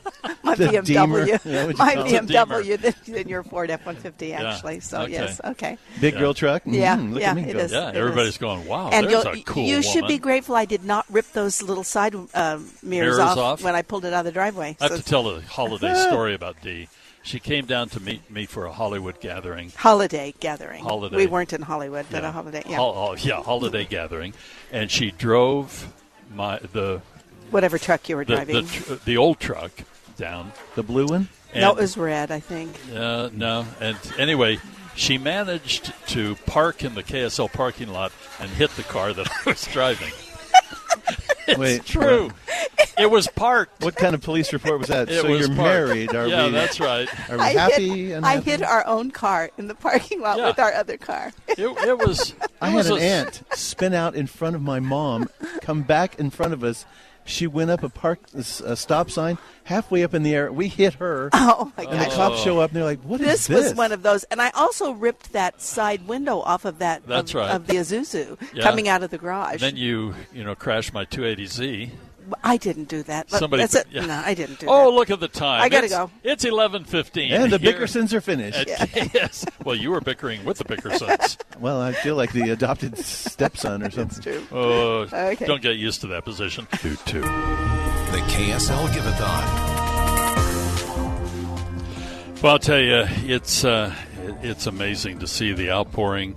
my 0.42 0.54
The 0.54 0.66
BMW, 0.66 0.84
Deemer? 0.84 1.20
Is 1.20 1.42
that 1.44 1.66
what 1.66 1.72
you 1.72 1.76
my? 1.78 1.94
BMW 1.96 2.78
than, 2.80 3.14
than 3.14 3.28
your 3.28 3.42
Ford 3.42 3.70
F-150, 3.70 4.28
Yeah. 4.28 4.42
actually. 4.52 4.80
So, 4.80 5.02
Okay. 5.02 5.12
yes, 5.12 5.40
okay. 5.44 5.78
Big 6.00 6.18
girl 6.18 6.34
truck. 6.34 6.62
Yeah, 6.66 6.96
Mm, 6.96 7.12
look 7.14 7.20
yeah, 7.22 7.30
at 7.30 7.36
me 7.36 7.42
it 7.44 7.52
go. 7.54 7.58
is. 7.60 7.72
Yeah, 7.72 7.88
it 7.88 7.96
everybody's 7.96 8.32
is. 8.34 8.38
going, 8.38 8.66
wow, 8.66 8.90
and 8.90 9.06
there's 9.08 9.24
you'll- 9.24 9.32
a 9.32 9.40
cool 9.42 9.62
you 9.64 9.82
should 9.82 10.06
be 10.06 10.18
grateful 10.18 10.54
I 10.56 10.66
did 10.66 10.84
not 10.84 11.06
rip 11.10 11.30
those 11.32 11.62
little 11.62 11.84
side 11.84 12.14
uh, 12.34 12.58
mirrors, 12.82 12.82
Mirrors 12.82 13.18
off, 13.18 13.38
off? 13.38 13.62
when 13.62 13.74
I 13.74 13.82
pulled 13.82 14.04
it 14.04 14.12
out 14.12 14.20
of 14.20 14.24
the 14.26 14.32
driveway. 14.32 14.76
I 14.80 14.84
have 14.88 14.96
to 14.96 15.02
tell 15.02 15.28
a 15.30 15.40
holiday 15.40 15.94
story 16.08 16.34
about 16.34 16.60
Dee. 16.62 16.88
She 17.22 17.40
came 17.40 17.64
down 17.66 17.88
to 17.88 18.00
meet 18.00 18.30
me 18.30 18.46
for 18.46 18.66
a 18.66 18.72
Hollywood 18.72 19.20
gathering. 19.20 19.72
holiday 19.74 20.32
gathering. 20.38 20.84
Holiday. 20.84 21.16
We 21.16 21.26
weren't 21.26 21.52
in 21.52 21.62
Hollywood, 21.62 22.06
but 22.10 22.22
Yeah. 22.22 22.28
a 22.28 22.32
holiday. 22.32 22.62
Yeah. 22.68 22.76
Hol- 22.76 22.94
oh, 22.94 23.14
yeah, 23.16 23.42
holiday 23.42 23.84
gathering, 23.84 24.32
and 24.70 24.90
she 24.90 25.10
drove 25.10 25.92
my 26.32 26.58
the 26.72 27.00
Whatever 27.50 27.78
truck 27.78 28.08
you 28.08 28.16
were 28.16 28.24
the, 28.24 28.34
driving. 28.34 28.54
the, 28.66 28.70
tr- 28.70 28.94
the 29.04 29.16
old 29.16 29.40
truck 29.40 29.70
down 30.16 30.52
the 30.74 30.82
blue 30.82 31.06
one. 31.06 31.28
no, 31.54 31.72
it 31.72 31.76
was 31.78 31.96
red, 31.96 32.30
I 32.30 32.40
think. 32.40 32.74
Uh, 32.94 33.30
no, 33.32 33.66
and 33.80 33.96
anyway, 34.18 34.58
she 34.94 35.18
managed 35.18 35.92
to 36.08 36.34
park 36.46 36.82
in 36.84 36.94
the 36.94 37.02
KSL 37.02 37.52
parking 37.52 37.88
lot 37.88 38.12
and 38.40 38.50
hit 38.50 38.70
the 38.72 38.82
car 38.82 39.12
that 39.12 39.28
I 39.30 39.50
was 39.50 39.64
driving. 39.66 40.12
it's 41.46 41.58
Wait, 41.58 41.84
true. 41.84 42.30
it 42.98 43.10
was 43.10 43.28
parked. 43.28 43.82
What 43.84 43.94
kind 43.96 44.14
of 44.14 44.22
police 44.22 44.52
report 44.52 44.78
was 44.80 44.88
that? 44.88 45.08
It 45.10 45.20
so 45.22 45.28
was 45.30 45.40
you're 45.40 45.48
parked. 45.48 45.60
married? 45.88 46.14
Are 46.14 46.26
yeah, 46.26 46.46
we, 46.46 46.52
that's 46.52 46.80
right. 46.80 47.08
Are 47.30 47.36
we 47.36 47.42
I 47.42 47.48
happy? 47.52 48.06
hit, 48.08 48.24
I 48.24 48.32
happy? 48.34 48.50
hit 48.50 48.62
our 48.62 48.86
own 48.86 49.10
car 49.10 49.50
in 49.58 49.68
the 49.68 49.74
parking 49.74 50.20
lot 50.20 50.38
Yeah. 50.38 50.46
with 50.48 50.58
our 50.58 50.72
other 50.72 50.96
car. 50.96 51.32
It, 51.48 51.58
it 51.60 51.98
was. 51.98 52.34
I 52.60 52.68
it 52.68 52.70
had 52.70 52.74
was 52.76 52.90
an 52.90 52.96
a- 52.98 53.00
aunt 53.00 53.42
spin 53.54 53.94
out 53.94 54.14
in 54.14 54.26
front 54.26 54.56
of 54.56 54.62
my 54.62 54.80
mom, 54.80 55.28
come 55.60 55.82
back 55.82 56.18
in 56.18 56.30
front 56.30 56.52
of 56.52 56.64
us. 56.64 56.84
She 57.26 57.46
went 57.46 57.70
up 57.70 57.82
a 57.82 57.88
park 57.88 58.20
a 58.34 58.76
stop 58.76 59.10
sign 59.10 59.36
halfway 59.64 60.02
up 60.04 60.14
in 60.14 60.22
the 60.22 60.34
air. 60.34 60.52
We 60.52 60.68
hit 60.68 60.94
her. 60.94 61.28
Oh 61.48 61.72
my 61.76 61.84
And 61.84 62.00
the 62.00 62.14
cops 62.14 62.40
show 62.42 62.60
up 62.60 62.70
and 62.70 62.76
they're 62.76 62.84
like, 62.84 63.00
"What 63.02 63.20
is 63.20 63.26
this 63.26 63.46
this?" 63.46 63.64
was 63.70 63.74
one 63.74 63.92
of 63.92 64.02
those, 64.02 64.24
and 64.24 64.40
I 64.40 64.50
also 64.50 64.92
ripped 64.92 65.32
that 65.32 65.60
side 65.60 66.06
window 66.08 66.38
off 66.40 66.64
of 66.64 66.78
that 66.78 67.06
That's 67.06 67.32
of, 67.32 67.34
right. 67.40 67.50
of 67.50 67.66
the 67.66 67.74
Isuzu 67.74 68.36
Yeah. 68.54 68.62
coming 68.62 68.88
out 68.88 69.02
of 69.02 69.10
the 69.10 69.18
garage. 69.18 69.60
Then 69.60 69.76
you, 69.76 70.14
you 70.32 70.44
know, 70.44 70.54
crashed 70.54 70.92
my 70.94 71.04
280Z. 71.04 71.90
I 72.44 72.56
didn't 72.56 72.88
do 72.88 73.02
that. 73.04 73.30
Look, 73.30 73.38
Somebody, 73.40 73.62
that's 73.62 73.74
it. 73.74 73.86
yeah. 73.90 74.06
No, 74.06 74.22
I 74.24 74.34
didn't 74.34 74.60
do 74.60 74.66
that. 74.66 74.72
Oh, 74.72 74.90
that. 74.90 74.96
look 74.96 75.10
at 75.10 75.20
the 75.20 75.28
time! 75.28 75.60
I 75.62 75.68
gotta 75.68 75.86
It's- 75.86 75.98
go. 75.98 76.10
It's 76.22 76.44
11:15, 76.44 77.30
And 77.32 77.52
the 77.52 77.58
here 77.58 77.72
Bickersons 77.74 78.12
are 78.12 78.20
finished. 78.20 78.58
at- 78.68 79.14
yes. 79.14 79.44
Well, 79.64 79.74
you 79.76 79.90
were 79.90 80.00
bickering 80.00 80.44
with 80.44 80.58
the 80.58 80.64
Bickersons. 80.64 81.36
Well, 81.60 81.80
I 81.80 81.92
feel 81.92 82.16
like 82.16 82.32
the 82.32 82.50
adopted 82.50 82.98
stepson 82.98 83.82
or 83.82 83.90
something. 83.90 84.22
true. 84.22 84.46
Oh, 84.52 85.06
Okay. 85.10 85.46
don't 85.46 85.62
get 85.62 85.76
used 85.76 86.02
to 86.02 86.06
that 86.08 86.24
position. 86.26 86.66
Two 86.80 86.96
two. 87.06 87.22
The 87.22 88.22
KSL 88.28 88.86
Giveathon. 88.88 89.76
Well, 92.42 92.52
I'll 92.52 92.58
tell 92.58 92.78
you, 92.78 93.04
it's 93.24 93.64
uh, 93.64 93.94
it's 94.42 94.66
amazing 94.66 95.20
to 95.20 95.26
see 95.26 95.52
the 95.54 95.70
outpouring 95.70 96.36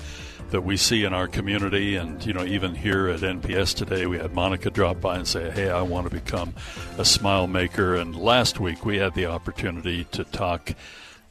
that 0.52 0.62
we 0.62 0.78
see 0.78 1.04
in 1.04 1.14
our 1.14 1.28
community, 1.28 1.96
and 1.96 2.26
you 2.26 2.34
know, 2.34 2.44
even 2.44 2.76
here 2.76 3.08
at 3.08 3.22
NPS 3.22 3.76
today, 3.76 4.06
we 4.06 4.18
had 4.18 4.34
Monica 4.34 4.70
drop 4.70 5.02
by 5.02 5.18
and 5.18 5.28
say, 5.28 5.50
"Hey, 5.52 5.70
I 5.70 5.82
want 5.82 6.10
to 6.10 6.14
become 6.14 6.54
a 6.98 7.06
smile 7.06 7.48
maker." 7.48 7.96
And 7.96 8.16
last 8.16 8.60
week, 8.60 8.86
we 8.86 8.98
had 8.98 9.14
the 9.14 9.26
opportunity 9.26 10.06
to 10.12 10.24
talk. 10.24 10.74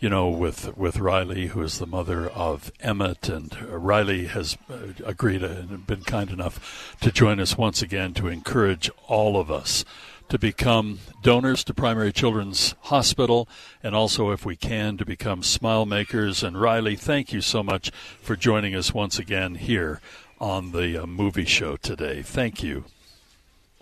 You 0.00 0.08
know, 0.08 0.28
with 0.28 0.76
with 0.76 1.00
Riley, 1.00 1.48
who 1.48 1.62
is 1.62 1.80
the 1.80 1.86
mother 1.86 2.28
of 2.28 2.70
Emmett, 2.78 3.28
and 3.28 3.52
uh, 3.60 3.76
Riley 3.78 4.26
has 4.26 4.56
uh, 4.70 4.92
agreed 5.04 5.42
and 5.42 5.84
been 5.88 6.02
kind 6.02 6.30
enough 6.30 6.96
to 7.00 7.10
join 7.10 7.40
us 7.40 7.58
once 7.58 7.82
again 7.82 8.14
to 8.14 8.28
encourage 8.28 8.90
all 9.08 9.40
of 9.40 9.50
us 9.50 9.84
to 10.28 10.38
become 10.38 10.98
donors 11.22 11.64
to 11.64 11.74
Primary 11.74 12.12
Children's 12.12 12.74
Hospital 12.82 13.48
and 13.82 13.94
also, 13.94 14.30
if 14.30 14.44
we 14.44 14.56
can, 14.56 14.96
to 14.98 15.04
become 15.04 15.42
smile 15.42 15.86
makers. 15.86 16.42
And 16.42 16.60
Riley, 16.60 16.96
thank 16.96 17.32
you 17.32 17.40
so 17.40 17.62
much 17.62 17.90
for 18.20 18.36
joining 18.36 18.74
us 18.74 18.92
once 18.92 19.18
again 19.18 19.56
here 19.56 20.00
on 20.40 20.72
the 20.72 21.02
uh, 21.02 21.06
movie 21.06 21.44
show 21.44 21.76
today. 21.76 22.22
Thank 22.22 22.62
you. 22.62 22.84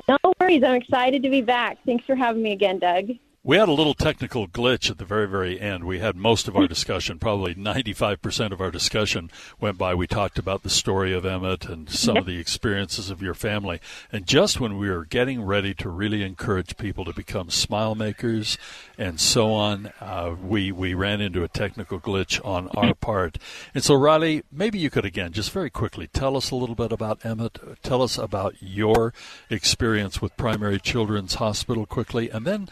No 0.09 0.17
worries. 0.41 0.63
I'm 0.63 0.77
excited 0.77 1.23
to 1.23 1.31
be 1.31 1.43
back. 1.43 1.79
Thanks 1.85 2.05
for 2.05 2.15
having 2.15 2.43
me 2.43 2.53
again, 2.53 2.79
Doug. 2.79 3.11
We 3.47 3.59
had 3.59 3.69
a 3.69 3.73
little 3.73 3.95
technical 3.95 4.49
glitch 4.49 4.91
at 4.91 4.99
the 4.99 5.05
very, 5.05 5.29
very 5.29 5.61
end. 5.61 5.85
We 5.85 6.01
had 6.01 6.17
most 6.17 6.49
of 6.49 6.57
our 6.57 6.67
discussion, 6.67 7.21
probably 7.21 7.55
95% 7.55 8.51
of 8.51 8.61
our 8.61 8.73
discussion 8.73 9.31
went 9.61 9.79
by. 9.79 9.95
We 9.95 10.09
talked 10.09 10.37
about 10.37 10.65
the 10.65 10.69
story 10.69 11.15
of 11.15 11.25
Emmett 11.25 11.67
and 11.67 11.89
some 11.89 12.17
of 12.17 12.27
the 12.27 12.41
experiences 12.41 13.09
of 13.09 13.23
your 13.23 13.35
family. 13.35 13.81
And 14.11 14.27
just 14.27 14.59
when 14.59 14.79
we 14.79 14.91
were 14.91 15.05
getting 15.05 15.43
ready 15.43 15.75
to 15.75 15.89
really 15.89 16.25
encourage 16.25 16.77
people 16.77 17.05
to 17.05 17.13
become 17.13 17.49
smile 17.49 17.95
makers 17.95 18.59
and 18.99 19.21
so 19.21 19.53
on, 19.53 19.93
uh, 20.01 20.35
we, 20.43 20.73
we 20.73 20.95
ran 20.95 21.21
into 21.21 21.45
a 21.45 21.49
technical 21.49 22.01
glitch 22.01 22.45
on 22.45 22.67
our 22.71 22.95
part. 22.95 23.39
And 23.77 23.85
so, 23.85 23.95
Riley, 23.95 24.43
maybe 24.51 24.81
you 24.81 24.91
could 24.91 25.05
again, 25.05 25.31
just 25.31 25.53
very 25.53 25.71
quickly, 25.71 26.09
tell 26.09 26.37
us 26.37 26.51
a 26.51 26.57
little 26.57 26.75
bit 26.75 26.91
about 26.91 27.25
Emmett. 27.25 27.61
Tell 27.85 28.03
us 28.03 28.19
about 28.19 28.57
your 28.59 29.15
experience 29.49 30.21
with 30.21 30.37
Primary 30.37 30.81
Children's 30.81 31.35
Hospital 31.35 31.87
quickly, 31.87 32.29
and 32.29 32.45
then 32.45 32.69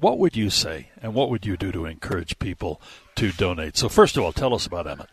what 0.00 0.18
would 0.18 0.36
you 0.36 0.50
say 0.50 0.90
and 1.00 1.14
what 1.14 1.30
would 1.30 1.46
you 1.46 1.56
do 1.56 1.72
to 1.72 1.86
encourage 1.86 2.38
people 2.38 2.80
to 3.16 3.32
donate? 3.32 3.76
So, 3.76 3.88
first 3.88 4.16
of 4.16 4.22
all, 4.22 4.32
tell 4.32 4.54
us 4.54 4.66
about 4.66 4.86
Emmett. 4.86 5.10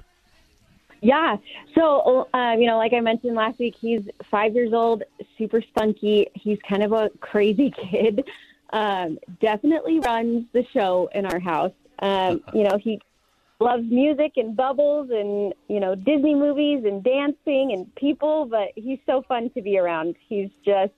Yeah. 1.01 1.35
So, 1.75 2.29
um, 2.33 2.61
you 2.61 2.67
know, 2.67 2.77
like 2.77 2.93
I 2.93 3.01
mentioned 3.01 3.35
last 3.35 3.59
week, 3.59 3.75
he's 3.79 4.01
five 4.31 4.55
years 4.55 4.71
old, 4.71 5.03
super 5.37 5.61
spunky. 5.61 6.27
He's 6.33 6.57
kind 6.67 6.81
of 6.81 6.93
a 6.93 7.09
crazy 7.19 7.73
kid. 7.91 8.23
Um, 8.71 9.19
definitely 9.41 9.99
runs 9.99 10.45
the 10.53 10.65
show 10.73 11.09
in 11.13 11.25
our 11.25 11.39
house. 11.39 11.73
Um, 11.99 12.41
you 12.53 12.63
know, 12.63 12.77
he 12.77 13.01
loves 13.59 13.83
music 13.83 14.33
and 14.37 14.55
bubbles 14.55 15.09
and, 15.11 15.53
you 15.67 15.81
know, 15.81 15.93
Disney 15.93 16.35
movies 16.35 16.85
and 16.85 17.03
dancing 17.03 17.71
and 17.73 17.93
people, 17.95 18.45
but 18.45 18.69
he's 18.75 18.99
so 19.05 19.23
fun 19.27 19.49
to 19.51 19.61
be 19.61 19.77
around. 19.77 20.15
He's 20.27 20.49
just, 20.65 20.93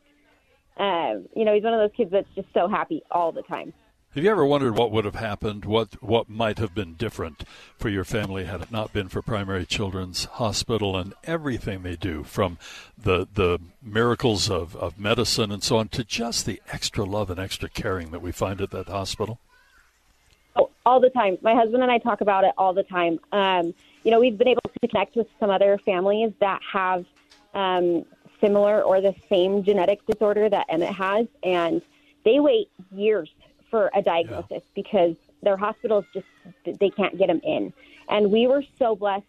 um, 0.78 1.28
you 1.36 1.46
know, 1.46 1.54
he's 1.54 1.64
one 1.64 1.74
of 1.74 1.80
those 1.80 1.96
kids 1.96 2.12
that's 2.12 2.28
just 2.36 2.48
so 2.54 2.68
happy 2.68 3.02
all 3.12 3.32
the 3.32 3.44
time. 3.44 3.74
Have 4.16 4.24
you 4.24 4.32
ever 4.32 4.46
wondered 4.46 4.78
what 4.78 4.92
would 4.92 5.04
have 5.04 5.16
happened, 5.16 5.66
what 5.66 6.02
what 6.02 6.30
might 6.30 6.58
have 6.58 6.74
been 6.74 6.94
different 6.94 7.44
for 7.78 7.90
your 7.90 8.06
family 8.06 8.46
had 8.46 8.62
it 8.62 8.72
not 8.72 8.94
been 8.94 9.10
for 9.10 9.22
Primary 9.22 9.66
Children's 9.66 10.24
Hospital 10.24 10.96
and 10.96 11.14
everything 11.26 11.84
they 11.84 11.98
do, 11.98 12.24
from 12.24 12.58
the 12.98 13.28
the 13.34 13.60
miracles 13.84 14.50
of, 14.50 14.74
of 14.78 14.98
medicine 14.98 15.52
and 15.52 15.62
so 15.62 15.76
on 15.76 15.90
to 15.90 16.06
just 16.06 16.46
the 16.46 16.62
extra 16.72 17.04
love 17.04 17.30
and 17.30 17.42
extra 17.42 17.68
caring 17.68 18.12
that 18.12 18.22
we 18.22 18.32
find 18.32 18.62
at 18.62 18.72
that 18.72 18.88
hospital? 18.88 19.42
Oh, 20.56 20.70
all 20.86 21.02
the 21.02 21.10
time. 21.10 21.38
My 21.42 21.54
husband 21.54 21.84
and 21.84 21.92
I 21.92 21.98
talk 21.98 22.22
about 22.22 22.46
it 22.46 22.54
all 22.58 22.74
the 22.74 22.84
time. 22.84 23.20
Um, 23.34 23.74
you 24.06 24.12
know, 24.12 24.22
we've 24.22 24.38
been 24.38 24.48
able 24.48 24.62
to 24.62 24.88
connect 24.88 25.18
with 25.18 25.28
some 25.42 25.50
other 25.50 25.78
families 25.80 26.32
that 26.40 26.62
have 26.72 27.06
um, 27.54 28.06
similar 28.46 28.82
or 28.82 29.02
the 29.02 29.16
same 29.30 29.64
genetic 29.64 30.06
disorder 30.06 30.50
that 30.50 30.66
Emmett 30.70 30.94
has, 30.94 31.28
and 31.44 31.82
they 32.24 32.40
wait 32.40 32.70
years 32.92 33.30
for 33.70 33.90
a 33.94 34.02
diagnosis 34.02 34.46
yeah. 34.52 34.60
because 34.76 35.16
their 35.42 35.58
hospitals 35.58 36.06
just 36.14 36.28
they 36.80 36.90
can't 36.90 37.18
get 37.18 37.28
them 37.28 37.42
in. 37.44 37.74
And 38.10 38.32
we 38.32 38.48
were 38.48 38.64
so 38.78 38.96
blessed 38.96 39.26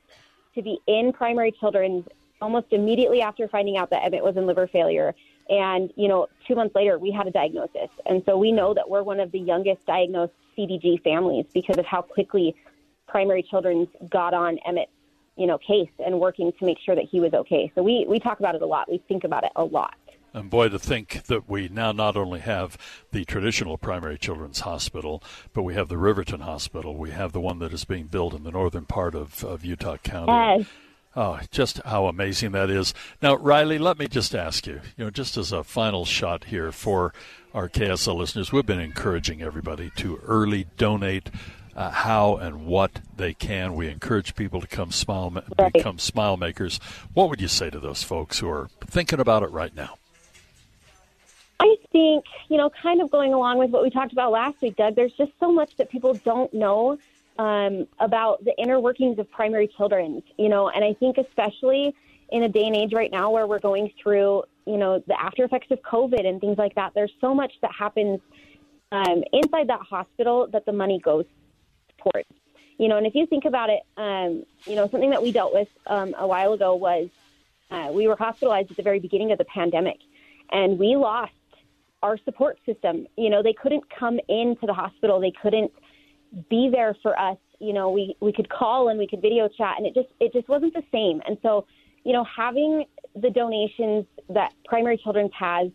to 0.54 0.62
be 0.62 0.78
in 0.86 1.12
primary 1.12 1.52
children's 1.52 2.04
almost 2.40 2.66
immediately 2.70 3.22
after 3.22 3.48
finding 3.48 3.76
out 3.76 3.90
that 3.90 4.04
Emmett 4.04 4.22
was 4.22 4.36
in 4.36 4.46
liver 4.46 4.66
failure. 4.66 5.14
And, 5.48 5.92
you 5.96 6.08
know, 6.08 6.26
two 6.46 6.54
months 6.54 6.74
later, 6.74 6.98
we 6.98 7.10
had 7.10 7.26
a 7.26 7.30
diagnosis. 7.30 7.88
And 8.04 8.22
so 8.26 8.36
we 8.36 8.52
know 8.52 8.74
that 8.74 8.88
we're 8.88 9.02
one 9.02 9.20
of 9.20 9.30
the 9.32 9.38
youngest 9.38 9.86
diagnosed 9.86 10.32
CDG 10.56 11.02
families 11.02 11.46
because 11.54 11.78
of 11.78 11.86
how 11.86 12.02
quickly 12.02 12.54
primary 13.06 13.42
children's 13.42 13.88
got 14.10 14.34
on 14.34 14.58
Emmett's, 14.66 14.90
you 15.36 15.46
know, 15.46 15.58
case 15.58 15.90
and 16.04 16.18
working 16.18 16.52
to 16.58 16.64
make 16.64 16.78
sure 16.84 16.94
that 16.94 17.04
he 17.10 17.20
was 17.20 17.32
okay. 17.32 17.70
So 17.74 17.82
we, 17.82 18.06
we 18.08 18.18
talk 18.18 18.40
about 18.40 18.54
it 18.54 18.62
a 18.62 18.66
lot. 18.66 18.90
We 18.90 19.02
think 19.08 19.24
about 19.24 19.44
it 19.44 19.52
a 19.56 19.64
lot. 19.64 19.94
And 20.32 20.50
boy, 20.50 20.68
to 20.68 20.78
think 20.78 21.24
that 21.24 21.48
we 21.48 21.68
now 21.68 21.92
not 21.92 22.14
only 22.14 22.40
have 22.40 22.76
the 23.10 23.24
traditional 23.24 23.78
primary 23.78 24.18
children's 24.18 24.60
hospital, 24.60 25.22
but 25.54 25.62
we 25.62 25.74
have 25.74 25.88
the 25.88 25.96
Riverton 25.96 26.40
Hospital. 26.40 26.94
We 26.94 27.10
have 27.10 27.32
the 27.32 27.40
one 27.40 27.58
that 27.60 27.72
is 27.72 27.84
being 27.84 28.06
built 28.06 28.34
in 28.34 28.42
the 28.42 28.50
northern 28.50 28.84
part 28.84 29.14
of, 29.14 29.42
of 29.42 29.64
Utah 29.64 29.96
County. 29.96 30.32
Yes. 30.32 30.68
Oh, 31.18 31.40
just 31.50 31.80
how 31.86 32.06
amazing 32.06 32.52
that 32.52 32.68
is. 32.68 32.92
Now, 33.22 33.36
Riley, 33.36 33.78
let 33.78 33.98
me 33.98 34.06
just 34.06 34.34
ask 34.34 34.66
you, 34.66 34.82
you 34.98 35.04
know, 35.04 35.10
just 35.10 35.38
as 35.38 35.50
a 35.50 35.64
final 35.64 36.04
shot 36.04 36.44
here 36.44 36.70
for 36.70 37.14
our 37.54 37.70
KSL 37.70 38.16
listeners, 38.16 38.52
we've 38.52 38.66
been 38.66 38.78
encouraging 38.78 39.40
everybody 39.40 39.90
to 39.96 40.20
early 40.26 40.66
donate 40.76 41.30
uh, 41.76 41.90
how 41.90 42.36
and 42.36 42.66
what 42.66 43.00
they 43.16 43.34
can. 43.34 43.74
We 43.74 43.88
encourage 43.88 44.34
people 44.34 44.60
to 44.60 44.66
come 44.66 44.90
smile, 44.90 45.42
right. 45.58 45.72
become 45.72 45.98
smile 45.98 46.36
makers. 46.36 46.80
What 47.12 47.28
would 47.28 47.40
you 47.40 47.48
say 47.48 47.70
to 47.70 47.78
those 47.78 48.02
folks 48.02 48.38
who 48.38 48.48
are 48.48 48.68
thinking 48.80 49.20
about 49.20 49.42
it 49.42 49.50
right 49.50 49.74
now? 49.74 49.98
I 51.60 51.76
think, 51.92 52.24
you 52.48 52.56
know, 52.56 52.70
kind 52.70 53.00
of 53.00 53.10
going 53.10 53.32
along 53.32 53.58
with 53.58 53.70
what 53.70 53.82
we 53.82 53.90
talked 53.90 54.12
about 54.12 54.30
last 54.30 54.60
week, 54.60 54.76
Doug, 54.76 54.94
there's 54.94 55.12
just 55.12 55.32
so 55.40 55.52
much 55.52 55.76
that 55.76 55.90
people 55.90 56.14
don't 56.14 56.52
know 56.52 56.98
um, 57.38 57.86
about 57.98 58.44
the 58.44 58.54
inner 58.58 58.80
workings 58.80 59.18
of 59.18 59.30
primary 59.30 59.68
children, 59.68 60.22
you 60.38 60.48
know, 60.48 60.68
and 60.68 60.84
I 60.84 60.94
think 60.94 61.18
especially 61.18 61.94
in 62.30 62.42
a 62.42 62.48
day 62.48 62.66
and 62.66 62.74
age 62.74 62.92
right 62.92 63.10
now 63.10 63.30
where 63.30 63.46
we're 63.46 63.58
going 63.58 63.90
through, 64.02 64.44
you 64.66 64.76
know, 64.76 65.02
the 65.06 65.20
after 65.20 65.44
effects 65.44 65.70
of 65.70 65.80
COVID 65.82 66.26
and 66.26 66.40
things 66.40 66.58
like 66.58 66.74
that, 66.74 66.92
there's 66.94 67.12
so 67.20 67.34
much 67.34 67.52
that 67.62 67.72
happens 67.72 68.20
um, 68.92 69.22
inside 69.32 69.68
that 69.68 69.80
hospital 69.80 70.48
that 70.52 70.66
the 70.66 70.72
money 70.72 70.98
goes 70.98 71.24
You 72.78 72.88
know, 72.88 72.98
and 72.98 73.06
if 73.06 73.14
you 73.14 73.26
think 73.26 73.44
about 73.44 73.70
it, 73.70 73.80
um, 73.96 74.44
you 74.66 74.76
know, 74.76 74.88
something 74.88 75.10
that 75.10 75.22
we 75.22 75.32
dealt 75.32 75.54
with 75.54 75.68
um, 75.86 76.14
a 76.18 76.26
while 76.26 76.52
ago 76.52 76.74
was 76.74 77.08
uh, 77.70 77.90
we 77.92 78.06
were 78.06 78.16
hospitalized 78.16 78.70
at 78.70 78.76
the 78.76 78.82
very 78.82 79.00
beginning 79.00 79.32
of 79.32 79.38
the 79.38 79.44
pandemic, 79.46 79.98
and 80.50 80.78
we 80.78 80.96
lost 80.96 81.32
our 82.02 82.18
support 82.24 82.58
system. 82.66 83.06
You 83.16 83.30
know, 83.30 83.42
they 83.42 83.54
couldn't 83.54 83.84
come 83.90 84.20
into 84.28 84.66
the 84.66 84.74
hospital. 84.74 85.20
They 85.20 85.32
couldn't 85.42 85.72
be 86.48 86.68
there 86.70 86.94
for 87.02 87.18
us. 87.18 87.38
You 87.58 87.72
know, 87.72 87.90
we, 87.90 88.16
we 88.20 88.32
could 88.32 88.48
call 88.48 88.88
and 88.88 88.98
we 88.98 89.06
could 89.06 89.22
video 89.22 89.48
chat 89.48 89.76
and 89.78 89.86
it 89.86 89.94
just 89.94 90.08
it 90.20 90.32
just 90.32 90.48
wasn't 90.48 90.74
the 90.74 90.84
same. 90.92 91.22
And 91.26 91.38
so, 91.42 91.66
you 92.04 92.12
know, 92.12 92.24
having 92.24 92.84
the 93.14 93.30
donations 93.30 94.04
that 94.28 94.52
Primary 94.66 94.98
Children's 94.98 95.32
has 95.38 95.70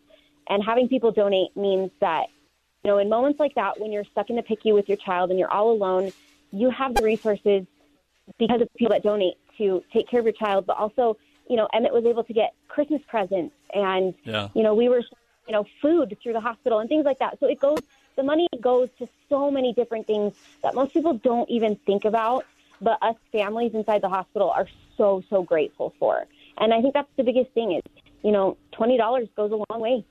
and 0.47 0.63
having 0.63 0.87
people 0.87 1.11
donate 1.11 1.55
means 1.55 1.89
that, 2.01 2.27
you 2.83 2.91
know, 2.91 2.97
in 2.97 3.09
moments 3.09 3.39
like 3.39 3.55
that 3.55 3.79
when 3.79 3.91
you're 3.91 4.05
stuck 4.05 4.29
in 4.29 4.35
the 4.35 4.43
PICU 4.43 4.73
with 4.73 4.87
your 4.87 4.97
child 4.97 5.29
and 5.29 5.39
you're 5.39 5.51
all 5.51 5.71
alone, 5.71 6.11
you 6.51 6.69
have 6.69 6.95
the 6.95 7.03
resources 7.03 7.65
because 8.37 8.61
of 8.61 8.69
people 8.75 8.93
that 8.93 9.03
donate 9.03 9.35
to 9.57 9.83
take 9.91 10.07
care 10.09 10.19
of 10.19 10.25
your 10.25 10.33
child, 10.33 10.65
but 10.65 10.77
also, 10.77 11.17
you 11.49 11.55
know, 11.55 11.67
Emmett 11.73 11.93
was 11.93 12.05
able 12.05 12.23
to 12.23 12.33
get 12.33 12.53
Christmas 12.67 13.01
presents 13.07 13.55
and 13.73 14.13
yeah. 14.23 14.49
you 14.53 14.63
know, 14.63 14.73
we 14.73 14.89
were 14.89 15.03
you 15.47 15.53
know, 15.53 15.65
food 15.81 16.17
through 16.21 16.33
the 16.33 16.39
hospital 16.39 16.79
and 16.79 16.89
things 16.89 17.05
like 17.05 17.19
that. 17.19 17.39
So 17.39 17.47
it 17.47 17.59
goes, 17.59 17.79
the 18.15 18.23
money 18.23 18.47
goes 18.59 18.89
to 18.99 19.07
so 19.29 19.51
many 19.51 19.73
different 19.73 20.07
things 20.07 20.33
that 20.63 20.75
most 20.75 20.93
people 20.93 21.13
don't 21.15 21.49
even 21.49 21.75
think 21.75 22.05
about, 22.05 22.45
but 22.79 22.97
us 23.01 23.15
families 23.31 23.73
inside 23.73 24.01
the 24.01 24.09
hospital 24.09 24.49
are 24.49 24.67
so, 24.97 25.23
so 25.29 25.43
grateful 25.43 25.93
for. 25.99 26.25
And 26.57 26.73
I 26.73 26.81
think 26.81 26.93
that's 26.93 27.09
the 27.17 27.23
biggest 27.23 27.51
thing 27.51 27.73
is, 27.73 27.83
you 28.23 28.31
know, 28.31 28.57
$20 28.73 29.29
goes 29.35 29.51
a 29.51 29.55
long 29.55 29.81
way. 29.81 30.05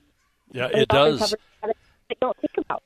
Yeah, 0.51 0.67
it 0.67 0.89
does. 0.89 1.33
They 2.11 2.17
don't 2.19 2.37
think 2.41 2.57
about. 2.57 2.83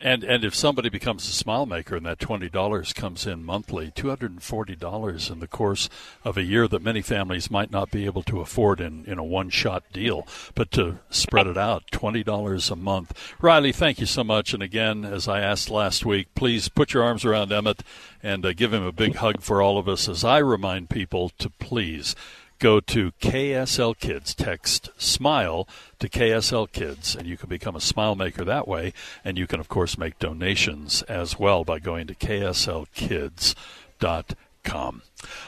And 0.00 0.22
and 0.22 0.44
if 0.44 0.54
somebody 0.54 0.88
becomes 0.88 1.28
a 1.28 1.32
smile 1.32 1.66
maker 1.66 1.96
and 1.96 2.06
that 2.06 2.20
twenty 2.20 2.48
dollars 2.48 2.92
comes 2.92 3.26
in 3.26 3.44
monthly, 3.44 3.90
two 3.94 4.08
hundred 4.08 4.30
and 4.30 4.42
forty 4.42 4.76
dollars 4.76 5.28
in 5.28 5.40
the 5.40 5.48
course 5.48 5.90
of 6.24 6.38
a 6.38 6.44
year 6.44 6.68
that 6.68 6.82
many 6.82 7.02
families 7.02 7.50
might 7.50 7.72
not 7.72 7.90
be 7.90 8.06
able 8.06 8.22
to 8.22 8.40
afford 8.40 8.80
in, 8.80 9.04
in 9.06 9.18
a 9.18 9.24
one 9.24 9.50
shot 9.50 9.82
deal, 9.92 10.26
but 10.54 10.70
to 10.70 11.00
spread 11.10 11.48
it 11.48 11.58
out, 11.58 11.82
twenty 11.90 12.22
dollars 12.22 12.70
a 12.70 12.76
month. 12.76 13.12
Riley, 13.42 13.72
thank 13.72 13.98
you 13.98 14.06
so 14.06 14.22
much. 14.22 14.54
And 14.54 14.62
again, 14.62 15.04
as 15.04 15.26
I 15.26 15.40
asked 15.40 15.68
last 15.68 16.06
week, 16.06 16.28
please 16.36 16.68
put 16.68 16.94
your 16.94 17.02
arms 17.02 17.24
around 17.24 17.50
Emmett 17.52 17.82
and 18.22 18.46
uh, 18.46 18.52
give 18.52 18.72
him 18.72 18.84
a 18.84 18.92
big 18.92 19.16
hug 19.16 19.42
for 19.42 19.60
all 19.60 19.78
of 19.78 19.88
us 19.88 20.08
as 20.08 20.24
I 20.24 20.38
remind 20.38 20.90
people 20.90 21.30
to 21.40 21.50
please 21.50 22.14
go 22.60 22.78
to 22.78 23.10
KSL 23.20 23.98
Kids. 23.98 24.32
Text 24.34 24.90
SMILE 24.98 25.66
to 25.98 26.08
KSL 26.08 26.70
Kids, 26.70 27.16
and 27.16 27.26
you 27.26 27.36
can 27.36 27.48
become 27.48 27.74
a 27.74 27.80
smile 27.80 28.14
maker 28.14 28.44
that 28.44 28.68
way. 28.68 28.92
And 29.24 29.36
you 29.36 29.48
can, 29.48 29.58
of 29.58 29.68
course, 29.68 29.98
make 29.98 30.20
donations 30.20 31.02
as 31.02 31.36
well 31.38 31.64
by 31.64 31.80
going 31.80 32.06
to 32.06 32.14
KSLKids.com. 32.14 35.02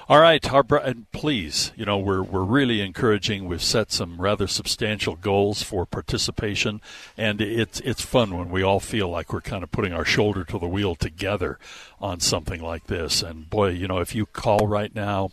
All 0.09 0.21
right, 0.21 0.53
our, 0.53 0.65
and 0.83 1.11
please, 1.13 1.71
you 1.77 1.85
know, 1.85 1.99
we're, 1.99 2.23
we're 2.23 2.43
really 2.43 2.81
encouraging. 2.81 3.47
We've 3.47 3.63
set 3.63 3.93
some 3.93 4.21
rather 4.21 4.47
substantial 4.47 5.17
goals 5.17 5.63
for 5.63 5.85
participation, 5.85 6.81
and 7.17 7.41
it's, 7.41 7.81
it's 7.81 8.03
fun 8.03 8.37
when 8.37 8.51
we 8.51 8.63
all 8.63 8.81
feel 8.81 9.09
like 9.09 9.33
we're 9.33 9.43
kind 9.43 9.63
of 9.63 9.71
putting 9.71 9.93
our 9.93 10.07
shoulder 10.07 10.45
to 10.45 10.59
the 10.59 10.67
wheel 10.67 10.95
together 10.95 11.59
on 12.01 12.21
something 12.21 12.63
like 12.63 12.87
this. 12.87 13.23
And 13.23 13.51
boy, 13.51 13.71
you 13.71 13.87
know, 13.87 13.99
if 13.99 14.15
you 14.15 14.27
call 14.27 14.67
right 14.67 14.95
now, 14.95 15.31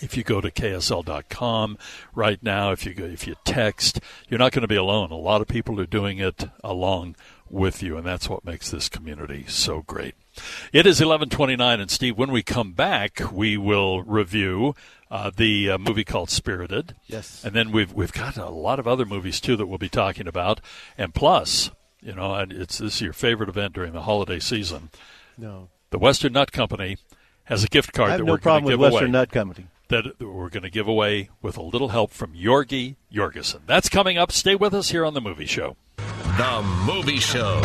if 0.00 0.16
you 0.16 0.24
go 0.24 0.40
to 0.40 0.50
ksl.com 0.50 1.78
right 2.14 2.42
now, 2.42 2.72
if 2.72 2.86
you 2.86 2.94
go, 2.94 3.04
if 3.04 3.26
you 3.26 3.36
text, 3.44 4.00
you're 4.28 4.38
not 4.38 4.52
going 4.52 4.62
to 4.62 4.68
be 4.68 4.76
alone. 4.76 5.10
A 5.10 5.16
lot 5.16 5.40
of 5.40 5.48
people 5.48 5.80
are 5.80 5.86
doing 5.86 6.18
it 6.18 6.48
along 6.62 7.16
with 7.50 7.82
you, 7.82 7.96
and 7.96 8.06
that's 8.06 8.28
what 8.28 8.44
makes 8.44 8.70
this 8.70 8.88
community 8.88 9.44
so 9.46 9.82
great. 9.82 10.14
It 10.72 10.86
is 10.86 11.00
11:29, 11.00 11.80
and 11.80 11.90
Steve, 11.90 12.18
when 12.18 12.32
we 12.32 12.42
come 12.42 12.72
back, 12.72 13.20
we 13.32 13.56
will 13.56 14.02
review 14.02 14.74
uh, 15.10 15.30
the 15.34 15.70
uh, 15.70 15.78
movie 15.78 16.04
called 16.04 16.30
Spirited. 16.30 16.94
Yes, 17.06 17.44
and 17.44 17.54
then 17.54 17.70
we've 17.70 17.92
we've 17.92 18.12
got 18.12 18.36
a 18.36 18.48
lot 18.48 18.78
of 18.78 18.88
other 18.88 19.04
movies 19.04 19.40
too 19.40 19.56
that 19.56 19.66
we'll 19.66 19.78
be 19.78 19.88
talking 19.88 20.26
about, 20.26 20.60
and 20.98 21.14
plus, 21.14 21.70
you 22.00 22.14
know, 22.14 22.34
and 22.34 22.52
it's 22.52 22.78
this 22.78 22.96
is 22.96 23.00
your 23.00 23.12
favorite 23.12 23.48
event 23.48 23.74
during 23.74 23.92
the 23.92 24.02
holiday 24.02 24.40
season. 24.40 24.90
No, 25.38 25.68
the 25.90 25.98
Western 25.98 26.32
Nut 26.32 26.50
Company 26.50 26.98
has 27.44 27.62
a 27.62 27.68
gift 27.68 27.92
card 27.92 28.08
I 28.08 28.12
have 28.12 28.20
that 28.20 28.26
no 28.26 28.32
we're 28.32 28.38
problem 28.38 28.64
with 28.64 28.80
Western 28.80 29.04
away. 29.04 29.12
Nut 29.12 29.30
Company 29.30 29.68
that 29.94 30.20
we're 30.20 30.48
going 30.48 30.64
to 30.64 30.70
give 30.70 30.88
away 30.88 31.30
with 31.40 31.56
a 31.56 31.62
little 31.62 31.88
help 31.88 32.10
from 32.10 32.34
Yorgi 32.34 32.96
Jorgensen. 33.12 33.62
That's 33.66 33.88
coming 33.88 34.18
up. 34.18 34.32
Stay 34.32 34.56
with 34.56 34.74
us 34.74 34.90
here 34.90 35.04
on 35.04 35.14
The 35.14 35.20
Movie 35.20 35.46
Show. 35.46 35.76
The 35.96 36.62
Movie 36.84 37.18
Show. 37.18 37.60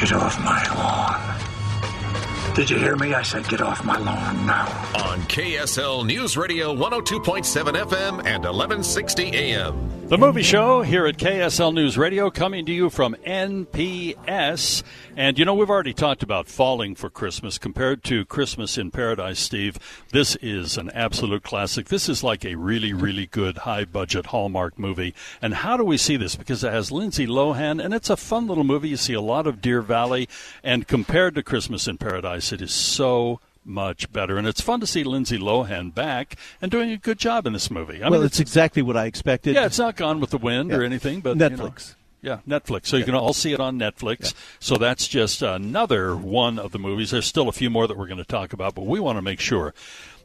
Get 0.00 0.12
off 0.12 0.38
my 0.42 0.64
lawn. 0.74 2.54
Did 2.54 2.70
you 2.70 2.78
hear 2.78 2.96
me? 2.96 3.12
I 3.12 3.22
said 3.22 3.46
get 3.48 3.60
off 3.60 3.84
my 3.84 3.98
lawn 3.98 4.46
now. 4.46 4.66
On 5.04 5.20
KSL 5.22 6.06
News 6.06 6.36
Radio 6.38 6.74
102.7 6.74 7.44
FM 7.74 8.18
and 8.24 8.44
1160 8.44 9.30
AM. 9.34 9.99
The 10.10 10.18
Movie 10.18 10.42
Show 10.42 10.82
here 10.82 11.06
at 11.06 11.18
KSL 11.18 11.72
News 11.72 11.96
Radio 11.96 12.32
coming 12.32 12.66
to 12.66 12.72
you 12.72 12.90
from 12.90 13.14
NPS. 13.24 14.82
And 15.16 15.38
you 15.38 15.44
know, 15.44 15.54
we've 15.54 15.70
already 15.70 15.94
talked 15.94 16.24
about 16.24 16.48
falling 16.48 16.96
for 16.96 17.08
Christmas 17.08 17.58
compared 17.58 18.02
to 18.04 18.24
Christmas 18.24 18.76
in 18.76 18.90
Paradise, 18.90 19.38
Steve. 19.38 19.78
This 20.10 20.34
is 20.42 20.76
an 20.76 20.90
absolute 20.90 21.44
classic. 21.44 21.86
This 21.86 22.08
is 22.08 22.24
like 22.24 22.44
a 22.44 22.56
really, 22.56 22.92
really 22.92 23.26
good 23.26 23.58
high 23.58 23.84
budget 23.84 24.26
Hallmark 24.26 24.80
movie. 24.80 25.14
And 25.40 25.54
how 25.54 25.76
do 25.76 25.84
we 25.84 25.96
see 25.96 26.16
this? 26.16 26.34
Because 26.34 26.64
it 26.64 26.72
has 26.72 26.90
Lindsay 26.90 27.28
Lohan 27.28 27.80
and 27.80 27.94
it's 27.94 28.10
a 28.10 28.16
fun 28.16 28.48
little 28.48 28.64
movie. 28.64 28.88
You 28.88 28.96
see 28.96 29.14
a 29.14 29.20
lot 29.20 29.46
of 29.46 29.62
Deer 29.62 29.80
Valley. 29.80 30.28
And 30.64 30.88
compared 30.88 31.36
to 31.36 31.44
Christmas 31.44 31.86
in 31.86 31.98
Paradise, 31.98 32.52
it 32.52 32.60
is 32.60 32.72
so 32.72 33.38
much 33.70 34.12
better. 34.12 34.36
And 34.36 34.46
it's 34.46 34.60
fun 34.60 34.80
to 34.80 34.86
see 34.86 35.04
Lindsay 35.04 35.38
Lohan 35.38 35.94
back 35.94 36.36
and 36.60 36.70
doing 36.70 36.90
a 36.90 36.96
good 36.96 37.18
job 37.18 37.46
in 37.46 37.52
this 37.52 37.70
movie. 37.70 38.02
I 38.02 38.08
well, 38.10 38.20
mean, 38.20 38.26
it's, 38.26 38.40
exactly 38.40 38.82
what 38.82 38.96
I 38.96 39.06
expected. 39.06 39.54
Yeah, 39.54 39.66
it's 39.66 39.78
not 39.78 39.96
Gone 39.96 40.20
with 40.20 40.30
the 40.30 40.38
Wind 40.38 40.70
Yeah. 40.70 40.76
or 40.76 40.82
anything, 40.82 41.20
but 41.20 41.30
you 41.30 41.36
know. 41.36 41.48
Netflix. 41.48 41.94
Yeah, 42.22 42.40
Netflix. 42.46 42.86
So 42.86 42.98
you 42.98 43.04
can 43.04 43.14
all 43.14 43.32
see 43.32 43.54
it 43.54 43.60
on 43.60 43.78
Netflix. 43.78 44.34
So 44.58 44.76
that's 44.76 45.08
just 45.08 45.40
another 45.40 46.14
one 46.14 46.58
of 46.58 46.72
the 46.72 46.78
movies. 46.78 47.12
There's 47.12 47.26
still 47.26 47.48
a 47.48 47.52
few 47.52 47.70
more 47.70 47.86
that 47.86 47.96
we're 47.96 48.08
going 48.08 48.18
to 48.18 48.24
talk 48.24 48.52
about, 48.52 48.74
but 48.74 48.84
we 48.84 49.00
want 49.00 49.16
to 49.16 49.22
make 49.22 49.40
sure 49.40 49.72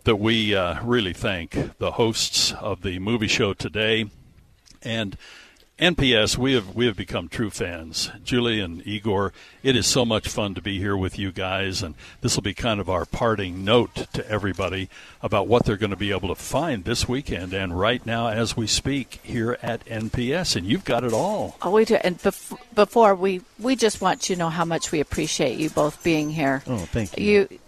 that 0.03 0.17
we 0.17 0.53
uh, 0.53 0.83
really 0.83 1.13
thank 1.13 1.77
the 1.77 1.91
hosts 1.91 2.51
of 2.53 2.81
the 2.81 2.99
movie 2.99 3.27
show 3.27 3.53
today 3.53 4.09
and 4.81 5.17
NPS, 5.79 6.37
we 6.37 6.53
have 6.53 6.73
we 6.73 6.85
have 6.85 6.95
become 6.95 7.27
true 7.27 7.49
fans. 7.49 8.09
Julie 8.23 8.61
and 8.61 8.81
Igor, 8.87 9.33
it 9.61 9.75
is 9.75 9.85
so 9.85 10.05
much 10.05 10.29
fun 10.29 10.53
to 10.53 10.61
be 10.61 10.79
here 10.79 10.95
with 10.95 11.19
you 11.19 11.33
guys, 11.33 11.83
and 11.83 11.95
this 12.21 12.35
will 12.37 12.43
be 12.43 12.53
kind 12.53 12.79
of 12.79 12.89
our 12.89 13.03
parting 13.03 13.65
note 13.65 13.93
to 14.13 14.25
everybody 14.29 14.87
about 15.21 15.49
what 15.49 15.65
they're 15.65 15.75
going 15.75 15.89
to 15.89 15.97
be 15.97 16.11
able 16.11 16.29
to 16.29 16.35
find 16.35 16.85
this 16.85 17.09
weekend 17.09 17.53
and 17.53 17.77
right 17.77 18.05
now 18.05 18.29
as 18.29 18.55
we 18.55 18.67
speak 18.67 19.19
here 19.21 19.57
at 19.61 19.83
NPS. 19.85 20.55
And 20.55 20.65
you've 20.65 20.85
got 20.85 21.03
it 21.03 21.11
all. 21.11 21.57
Oh, 21.61 21.71
we 21.71 21.83
do. 21.83 21.95
And 21.95 22.17
bef- 22.19 22.57
before 22.73 23.13
we 23.13 23.41
we 23.59 23.75
just 23.75 23.99
want 23.99 24.29
you 24.29 24.37
to 24.37 24.39
know 24.39 24.49
how 24.49 24.63
much 24.63 24.93
we 24.93 25.01
appreciate 25.01 25.59
you 25.59 25.69
both 25.69 26.01
being 26.05 26.29
here. 26.29 26.63
Oh, 26.67 26.77
thank 26.77 27.17
you. 27.19 27.25
You 27.49 27.59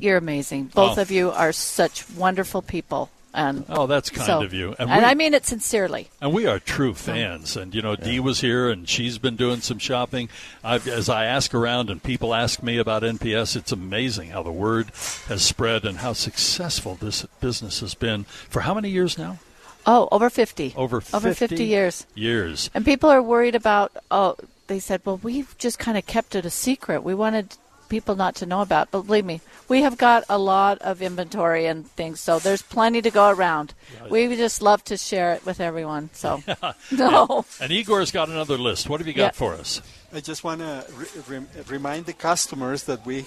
you're 0.00 0.16
amazing. 0.16 0.64
Both 0.74 0.98
Oh. 0.98 1.02
of 1.02 1.12
you 1.12 1.30
are 1.30 1.52
such 1.52 2.10
wonderful 2.10 2.60
people. 2.60 3.08
And 3.34 3.64
Oh, 3.68 3.88
that's 3.88 4.10
kind 4.10 4.26
so- 4.26 4.42
of 4.42 4.54
you. 4.54 4.76
And, 4.78 4.88
we- 4.88 4.96
I 4.96 5.14
mean 5.14 5.34
it 5.34 5.44
sincerely. 5.44 6.08
And 6.20 6.32
we 6.32 6.46
are 6.46 6.60
true 6.60 6.94
fans. 6.94 7.56
And, 7.56 7.74
you 7.74 7.82
know, 7.82 7.96
Dee 7.96 8.20
was 8.20 8.40
here 8.40 8.70
and 8.70 8.88
she's 8.88 9.18
been 9.18 9.34
doing 9.34 9.60
some 9.60 9.78
shopping. 9.78 10.28
i 10.62 10.76
as 10.76 11.08
I 11.08 11.24
ask 11.24 11.52
around 11.52 11.90
and 11.90 12.00
people 12.02 12.32
ask 12.32 12.62
me 12.62 12.78
about 12.78 13.02
NPS, 13.02 13.56
it's 13.56 13.72
amazing 13.72 14.30
how 14.30 14.44
the 14.44 14.52
word 14.52 14.92
has 15.26 15.42
spread 15.42 15.84
and 15.84 15.98
how 15.98 16.12
successful 16.12 16.94
this 16.94 17.26
business 17.40 17.80
has 17.80 17.94
been 17.94 18.24
for 18.48 18.60
how 18.60 18.72
many 18.72 18.88
years 18.88 19.18
now? 19.18 19.38
Oh, 19.86 20.08
over 20.12 20.30
50. 20.30 20.72
Over 20.76 21.00
50, 21.00 21.16
Over 21.16 21.34
50 21.34 21.64
years. 21.64 22.06
Years. 22.14 22.70
And 22.72 22.84
people 22.84 23.10
are 23.10 23.20
worried 23.20 23.54
about, 23.54 23.92
oh, 24.10 24.36
they 24.68 24.78
said, 24.78 25.02
well, 25.04 25.18
we've 25.22 25.58
just 25.58 25.78
kind 25.78 25.98
of 25.98 26.06
kept 26.06 26.34
it 26.34 26.46
a 26.46 26.50
secret. 26.50 27.02
We 27.02 27.14
wanted 27.14 27.56
people 27.88 28.14
not 28.14 28.34
to 28.36 28.46
know 28.46 28.62
about. 28.62 28.90
But 28.90 29.02
believe 29.02 29.24
me, 29.26 29.40
we 29.68 29.82
have 29.82 29.96
got 29.96 30.24
a 30.28 30.38
lot 30.38 30.78
of 30.82 31.00
inventory 31.02 31.66
and 31.66 31.86
things, 31.92 32.20
so 32.20 32.38
there's 32.38 32.62
plenty 32.62 33.00
to 33.02 33.10
go 33.10 33.30
around. 33.30 33.74
We 34.10 34.34
just 34.36 34.62
love 34.62 34.84
to 34.84 34.96
share 34.96 35.32
it 35.34 35.44
with 35.46 35.60
everyone. 35.60 36.10
So, 36.12 36.42
no. 36.92 37.44
And, 37.60 37.70
and 37.70 37.72
Igor's 37.72 38.10
got 38.10 38.28
another 38.28 38.58
list. 38.58 38.88
What 38.88 39.00
have 39.00 39.06
you 39.06 39.14
got 39.14 39.34
Yeah. 39.34 39.38
for 39.38 39.54
us? 39.54 39.80
I 40.12 40.20
just 40.20 40.44
want 40.44 40.60
to 40.60 40.84
re- 40.96 41.22
re- 41.38 41.46
remind 41.68 42.06
the 42.06 42.12
customers 42.12 42.84
that 42.84 43.04
we 43.06 43.26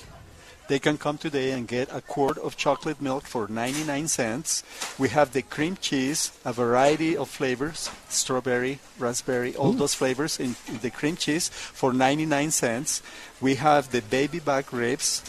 they 0.69 0.79
can 0.79 0.97
come 0.97 1.17
today 1.17 1.51
and 1.51 1.65
get 1.65 1.88
a 1.93 2.01
quart 2.01 2.38
of 2.38 2.57
chocolate 2.57 3.01
milk 3.01 3.23
for 3.23 3.47
99 3.47 4.09
cents. 4.09 4.63
We 4.99 5.07
have 5.09 5.31
the 5.31 5.41
cream 5.41 5.77
cheese, 5.79 6.33
a 6.43 6.51
variety 6.51 7.15
of 7.15 7.29
flavors, 7.29 7.89
strawberry, 8.09 8.79
raspberry, 8.99 9.55
all 9.55 9.71
those 9.71 9.93
flavors 9.93 10.38
in, 10.41 10.57
in 10.67 10.79
the 10.79 10.89
cream 10.91 11.15
cheese 11.15 11.47
for 11.47 11.93
99 11.93 12.51
cents. 12.51 13.01
We 13.39 13.55
have 13.55 13.91
the 13.91 14.01
baby 14.01 14.39
back 14.39 14.73
ribs, 14.73 15.23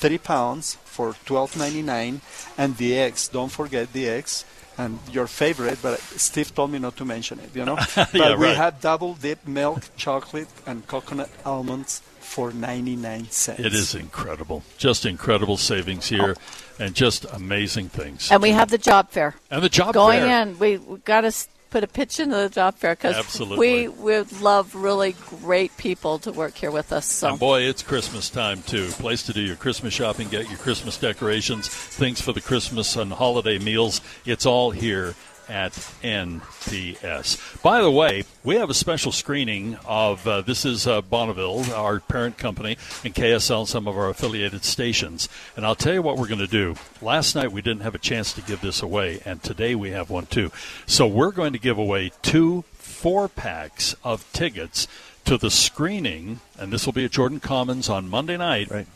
30 0.00 0.18
pounds 0.18 0.74
for 0.84 1.12
12.99 1.26 2.20
and 2.58 2.76
the 2.76 2.96
eggs, 2.98 3.28
don't 3.28 3.52
forget 3.52 3.92
the 3.92 4.08
eggs. 4.08 4.44
And 4.78 4.98
your 5.12 5.26
favorite, 5.26 5.78
but 5.82 6.00
Steve 6.00 6.54
told 6.54 6.70
me 6.72 6.78
not 6.78 6.96
to 6.96 7.04
mention 7.04 7.38
it, 7.40 7.50
you 7.54 7.66
know. 7.66 7.76
but 7.94 8.14
Yeah, 8.14 8.34
we 8.36 8.46
right. 8.46 8.56
have 8.56 8.80
double 8.80 9.12
dip 9.14 9.46
milk, 9.46 9.82
chocolate, 9.96 10.48
and 10.66 10.86
coconut 10.86 11.28
almonds 11.44 12.00
for 12.20 12.50
99 12.52 13.26
cents. 13.28 13.60
It 13.60 13.74
is 13.74 13.94
incredible. 13.94 14.62
Just 14.78 15.04
incredible 15.04 15.58
savings 15.58 16.08
here 16.08 16.34
and 16.78 16.94
just 16.94 17.26
amazing 17.34 17.90
things. 17.90 18.30
And 18.30 18.40
we 18.40 18.52
have 18.52 18.70
the 18.70 18.78
job 18.78 19.10
fair. 19.10 19.34
And 19.50 19.62
the 19.62 19.68
job 19.68 19.86
fair 19.86 19.92
Going 19.92 20.20
fair. 20.22 20.42
in, 20.42 20.58
we, 20.58 20.78
we 20.78 20.96
got 20.98 21.22
to 21.22 21.32
put 21.70 21.84
a 21.84 21.86
pitch 21.86 22.20
into 22.20 22.36
the 22.36 22.48
job 22.48 22.74
fair 22.74 22.94
because 22.94 23.40
we 23.56 23.88
would 23.88 24.40
love 24.40 24.74
really 24.74 25.14
great 25.42 25.76
people 25.76 26.18
to 26.20 26.32
work 26.32 26.54
here 26.54 26.70
with 26.70 26.92
us. 26.92 27.06
So. 27.06 27.30
And 27.30 27.38
boy, 27.38 27.62
it's 27.62 27.82
Christmas 27.82 28.28
time 28.28 28.62
too. 28.62 28.88
Place 28.90 29.22
to 29.24 29.32
do 29.32 29.40
your 29.40 29.56
Christmas 29.56 29.94
shopping, 29.94 30.28
get 30.28 30.48
your 30.48 30.58
Christmas 30.58 30.98
decorations, 30.98 31.68
things 31.68 32.20
for 32.20 32.32
the 32.32 32.40
Christmas 32.40 32.96
and 32.96 33.12
holiday 33.12 33.58
meals. 33.58 34.00
It's 34.24 34.46
all 34.46 34.70
here 34.70 35.14
at 35.50 35.72
NPS. 36.02 37.60
By 37.62 37.82
the 37.82 37.90
way, 37.90 38.24
we 38.44 38.54
have 38.54 38.70
a 38.70 38.74
special 38.74 39.10
screening 39.10 39.76
of 39.84 40.26
uh, 40.26 40.40
this 40.42 40.64
is 40.64 40.86
uh, 40.86 41.02
Bonneville, 41.02 41.74
our 41.74 41.98
parent 42.00 42.38
company, 42.38 42.78
and 43.04 43.14
KSL, 43.14 43.60
and 43.60 43.68
some 43.68 43.88
of 43.88 43.98
our 43.98 44.08
affiliated 44.08 44.64
stations. 44.64 45.28
And 45.56 45.66
I'll 45.66 45.74
tell 45.74 45.92
you 45.92 46.02
what 46.02 46.16
we're 46.16 46.28
going 46.28 46.38
to 46.38 46.46
do. 46.46 46.76
Last 47.02 47.34
night 47.34 47.50
we 47.50 47.60
didn't 47.60 47.82
have 47.82 47.96
a 47.96 47.98
chance 47.98 48.32
to 48.34 48.42
give 48.42 48.60
this 48.60 48.80
away, 48.80 49.20
and 49.24 49.42
today 49.42 49.74
we 49.74 49.90
have 49.90 50.08
one 50.08 50.26
too. 50.26 50.52
So 50.86 51.06
we're 51.06 51.32
going 51.32 51.52
to 51.52 51.58
give 51.58 51.76
away 51.76 52.12
two 52.22 52.62
four 52.72 53.28
packs 53.28 53.96
of 54.04 54.30
tickets 54.32 54.86
to 55.24 55.36
the 55.36 55.50
screening, 55.50 56.40
and 56.58 56.72
this 56.72 56.86
will 56.86 56.92
be 56.92 57.04
at 57.04 57.10
Jordan 57.10 57.40
Commons 57.40 57.88
on 57.88 58.08
Monday 58.08 58.36
night. 58.36 58.70
Right. 58.70 58.86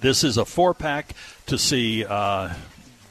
This 0.00 0.24
is 0.24 0.36
a 0.36 0.44
four 0.44 0.74
pack 0.74 1.14
to 1.46 1.56
see 1.56 2.04
uh, 2.04 2.54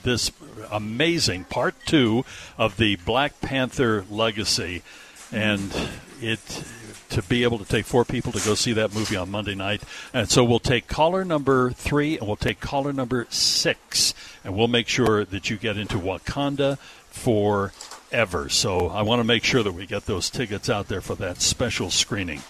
this 0.04 0.32
amazing 0.72 1.46
part 1.46 1.76
two 1.86 2.26
of 2.58 2.78
the 2.78 2.96
Black 2.98 3.42
Panther 3.42 4.06
legacy, 4.10 4.84
and 5.32 5.76
it 6.22 6.64
to 7.10 7.22
be 7.24 7.44
able 7.44 7.58
to 7.58 7.66
take 7.66 7.86
four 7.86 8.06
people 8.06 8.32
to 8.32 8.40
go 8.46 8.56
see 8.56 8.74
that 8.74 8.94
movie 8.94 9.18
on 9.18 9.30
Monday 9.30 9.56
night. 9.56 9.84
And 10.14 10.30
so 10.30 10.44
we'll 10.44 10.60
take 10.60 10.88
caller 10.88 11.26
number 11.26 11.72
three 11.72 12.18
and 12.18 12.26
we'll 12.26 12.38
take 12.38 12.62
caller 12.62 12.94
number 12.94 13.28
six, 13.30 14.14
and 14.44 14.56
we'll 14.56 14.70
make 14.70 14.88
sure 14.88 15.26
that 15.26 15.50
you 15.50 15.58
get 15.58 15.78
into 15.78 15.98
Wakanda 15.98 16.78
forever. 17.10 18.50
So 18.50 18.88
I 18.88 19.02
want 19.02 19.20
to 19.20 19.26
make 19.26 19.44
sure 19.44 19.62
that 19.62 19.74
we 19.74 19.86
get 19.86 20.06
those 20.06 20.30
tickets 20.30 20.70
out 20.70 20.88
there 20.88 21.02
for 21.02 21.16
that 21.16 21.42
special 21.42 21.90
screening. 21.90 22.42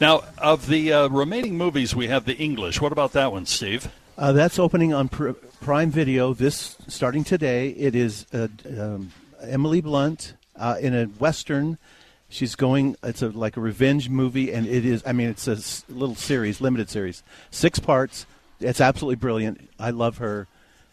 Now, 0.00 0.24
of 0.38 0.66
the 0.66 0.92
uh, 0.92 1.08
remaining 1.08 1.56
movies, 1.56 1.94
we 1.94 2.08
have 2.08 2.24
the 2.24 2.36
English. 2.36 2.80
What 2.80 2.92
about 2.92 3.12
that 3.12 3.32
one, 3.32 3.46
Steve? 3.46 3.88
Uh, 4.18 4.32
that's 4.32 4.58
opening 4.58 4.94
on 4.94 5.08
Prime 5.60 5.90
Video 5.90 6.32
this 6.34 6.76
starting 6.88 7.24
today. 7.24 7.70
It 7.70 7.94
is 7.94 8.26
uh, 8.32 8.48
um, 8.78 9.12
Emily 9.42 9.80
Blunt 9.80 10.34
uh, 10.56 10.76
in 10.80 10.94
a 10.94 11.04
western. 11.06 11.78
She's 12.28 12.54
going. 12.54 12.96
It's 13.02 13.22
a 13.22 13.28
like 13.28 13.56
a 13.56 13.60
revenge 13.60 14.08
movie, 14.08 14.52
and 14.52 14.66
it 14.66 14.84
is. 14.84 15.02
I 15.06 15.12
mean, 15.12 15.28
it's 15.28 15.46
a 15.48 15.52
s- 15.52 15.84
little 15.88 16.14
series, 16.14 16.60
limited 16.60 16.90
series, 16.90 17.22
six 17.50 17.78
parts. 17.78 18.26
It's 18.60 18.80
absolutely 18.80 19.16
brilliant. 19.16 19.68
I 19.78 19.90
love 19.90 20.18
her. 20.18 20.46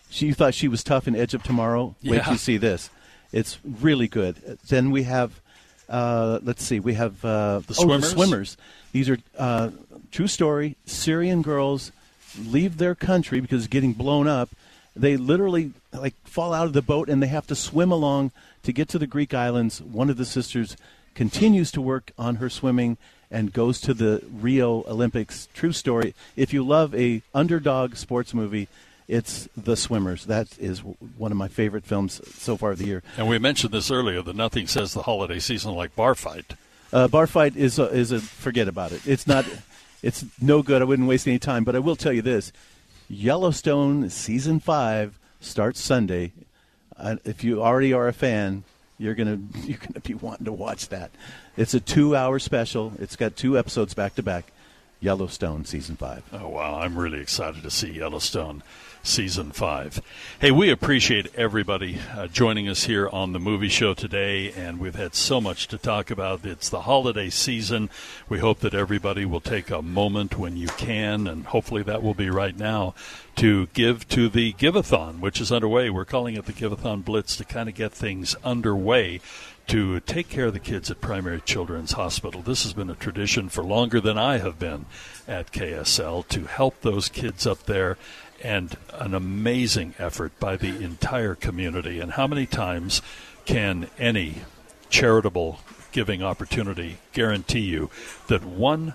She 0.09 0.27
you 0.27 0.33
thought 0.33 0.53
she 0.53 0.67
was 0.67 0.83
tough 0.83 1.07
in 1.07 1.15
Edge 1.15 1.33
of 1.33 1.43
Tomorrow. 1.43 1.95
Wait 2.03 2.15
Yeah. 2.17 2.23
till 2.23 2.33
you 2.33 2.37
see 2.39 2.57
this. 2.57 2.89
It's 3.31 3.57
really 3.63 4.07
good. 4.07 4.35
Then 4.69 4.91
we 4.91 5.03
have. 5.03 5.39
Uh, 5.89 6.39
let's 6.43 6.63
see. 6.63 6.79
We 6.79 6.93
have 6.93 7.23
uh, 7.25 7.59
The 7.67 7.75
oh, 7.79 7.83
Swimmers? 7.83 8.01
the 8.01 8.09
swimmers. 8.09 8.57
These 8.93 9.09
are 9.09 9.17
uh, 9.37 9.69
true 10.11 10.27
story. 10.27 10.77
Syrian 10.85 11.41
girls 11.41 11.91
leave 12.37 12.77
their 12.77 12.95
country 12.95 13.39
because 13.39 13.63
it's 13.63 13.71
getting 13.71 13.93
blown 13.93 14.27
up. 14.27 14.49
They 14.95 15.17
literally 15.17 15.73
like 15.91 16.13
fall 16.23 16.53
out 16.53 16.67
of 16.67 16.73
the 16.73 16.81
boat 16.81 17.09
and 17.09 17.21
they 17.21 17.27
have 17.27 17.47
to 17.47 17.55
swim 17.55 17.91
along 17.91 18.31
to 18.63 18.71
get 18.71 18.89
to 18.89 18.99
the 18.99 19.07
Greek 19.07 19.33
islands. 19.33 19.81
One 19.81 20.09
of 20.09 20.17
the 20.17 20.25
sisters 20.25 20.77
continues 21.15 21.71
to 21.71 21.81
work 21.81 22.11
on 22.17 22.35
her 22.35 22.49
swimming 22.49 22.97
and 23.31 23.51
goes 23.51 23.81
to 23.81 23.93
the 23.93 24.23
Rio 24.31 24.83
Olympics. 24.87 25.47
True 25.53 25.71
story. 25.71 26.13
If 26.35 26.53
you 26.53 26.63
love 26.63 26.93
a 26.93 27.23
underdog 27.33 27.95
sports 27.95 28.33
movie, 28.33 28.67
it's 29.07 29.49
The 29.57 29.75
Swimmers. 29.75 30.25
That 30.25 30.57
is 30.59 30.79
one 30.79 31.31
of 31.31 31.37
my 31.37 31.47
favorite 31.47 31.83
films 31.83 32.21
so 32.35 32.55
far 32.55 32.71
of 32.71 32.77
the 32.77 32.85
year. 32.85 33.03
And 33.17 33.27
we 33.27 33.37
mentioned 33.39 33.73
this 33.73 33.91
earlier 33.91 34.21
that 34.21 34.35
nothing 34.35 34.67
says 34.67 34.93
the 34.93 35.03
holiday 35.03 35.39
season 35.39 35.73
like 35.73 35.95
bar 35.95 36.15
fight. 36.15 36.53
Uh, 36.93 37.07
bar 37.07 37.25
fight 37.25 37.55
is 37.55 37.79
a, 37.79 37.85
is 37.85 38.11
a 38.11 38.19
forget 38.19 38.67
about 38.67 38.91
it. 38.91 39.05
It's 39.07 39.25
not. 39.27 39.45
It's 40.03 40.25
no 40.39 40.61
good. 40.61 40.81
I 40.81 40.85
wouldn't 40.85 41.07
waste 41.07 41.27
any 41.27 41.39
time. 41.39 41.63
But 41.63 41.75
I 41.75 41.79
will 41.79 41.95
tell 41.95 42.13
you 42.13 42.21
this: 42.21 42.51
Yellowstone 43.09 44.09
season 44.11 44.59
five 44.59 45.17
starts 45.39 45.81
Sunday. 45.81 46.33
Uh, 46.95 47.15
if 47.25 47.43
you 47.43 47.63
already 47.63 47.93
are 47.93 48.07
a 48.07 48.13
fan, 48.13 48.63
you're 48.99 49.15
gonna 49.15 49.39
you're 49.63 49.79
gonna 49.79 50.01
be 50.01 50.13
wanting 50.13 50.45
to 50.45 50.51
watch 50.51 50.89
that. 50.89 51.09
It's 51.57 51.73
a 51.73 51.79
two-hour 51.79 52.37
special. 52.39 52.93
It's 52.99 53.15
got 53.15 53.35
two 53.35 53.57
episodes 53.57 53.93
back 53.95 54.15
to 54.15 54.23
back. 54.23 54.51
Yellowstone 55.03 55.65
season 55.65 55.97
five. 55.97 56.23
Oh, 56.31 56.47
wow. 56.47 56.79
I'm 56.79 56.97
really 56.97 57.19
excited 57.19 57.61
to 57.63 57.69
see 57.69 57.91
Yellowstone 57.91 58.63
season 59.03 59.51
five. 59.51 60.01
Hey, 60.39 60.49
we 60.49 60.71
appreciate 60.71 61.27
everybody 61.35 61.99
uh, 62.15 62.27
joining 62.27 62.69
us 62.69 62.85
here 62.85 63.09
on 63.09 63.33
the 63.33 63.39
movie 63.39 63.67
show 63.67 63.93
today, 63.93 64.53
and 64.53 64.79
we've 64.79 64.95
had 64.95 65.13
so 65.13 65.41
much 65.41 65.67
to 65.67 65.77
talk 65.77 66.09
about. 66.09 66.45
It's 66.45 66.69
the 66.69 66.81
holiday 66.81 67.29
season. 67.29 67.89
We 68.29 68.39
hope 68.39 68.59
that 68.59 68.73
everybody 68.73 69.25
will 69.25 69.41
take 69.41 69.69
a 69.69 69.81
moment 69.81 70.39
when 70.39 70.55
you 70.55 70.67
can, 70.67 71.27
and 71.27 71.45
hopefully 71.45 71.83
that 71.83 72.01
will 72.01 72.13
be 72.13 72.29
right 72.29 72.57
now, 72.57 72.95
to 73.35 73.67
give 73.73 74.07
to 74.09 74.29
the 74.29 74.53
Giveathon, 74.53 75.19
which 75.19 75.41
is 75.41 75.51
underway. 75.51 75.89
We're 75.89 76.05
calling 76.05 76.35
it 76.35 76.45
the 76.45 76.53
Giveathon 76.53 77.03
Blitz 77.03 77.35
to 77.37 77.43
kind 77.43 77.67
of 77.67 77.75
get 77.75 77.91
things 77.91 78.35
underway 78.43 79.19
to 79.67 79.99
take 80.01 80.29
care 80.29 80.47
of 80.47 80.53
the 80.53 80.59
kids 80.59 80.91
at 80.91 81.01
Primary 81.01 81.41
Children's 81.41 81.93
Hospital. 81.93 82.41
This 82.41 82.63
has 82.63 82.73
been 82.73 82.89
a 82.89 82.95
tradition 82.95 83.49
for 83.49 83.63
longer 83.63 84.01
than 84.01 84.17
I 84.17 84.37
have 84.37 84.59
been 84.59 84.85
at 85.27 85.51
KSL 85.51 86.27
to 86.29 86.45
help 86.45 86.81
those 86.81 87.07
kids 87.07 87.47
up 87.47 87.63
there 87.63 87.97
and 88.43 88.75
an 88.93 89.13
amazing 89.13 89.93
effort 89.97 90.37
by 90.39 90.57
the 90.57 90.83
entire 90.83 91.35
community. 91.35 91.99
And 91.99 92.11
how 92.11 92.27
many 92.27 92.45
times 92.45 93.01
can 93.45 93.89
any 93.97 94.39
charitable 94.89 95.59
giving 95.91 96.21
opportunity 96.21 96.97
guarantee 97.13 97.61
you 97.61 97.89
that 98.27 98.41
100%, 98.41 98.93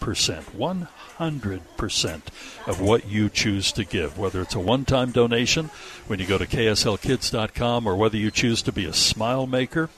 100% 0.00 2.20
of 2.66 2.80
what 2.80 3.08
you 3.08 3.28
choose 3.28 3.72
to 3.72 3.84
give, 3.84 4.18
whether 4.18 4.40
it's 4.40 4.54
a 4.54 4.60
one 4.60 4.84
time 4.84 5.10
donation 5.10 5.66
when 6.06 6.18
you 6.18 6.26
go 6.26 6.38
to 6.38 6.46
kslkids.com 6.46 7.86
or 7.86 7.96
whether 7.96 8.16
you 8.16 8.30
choose 8.30 8.62
to 8.62 8.72
be 8.72 8.86
a 8.86 8.92
smile 8.92 9.46
maker, 9.46 9.90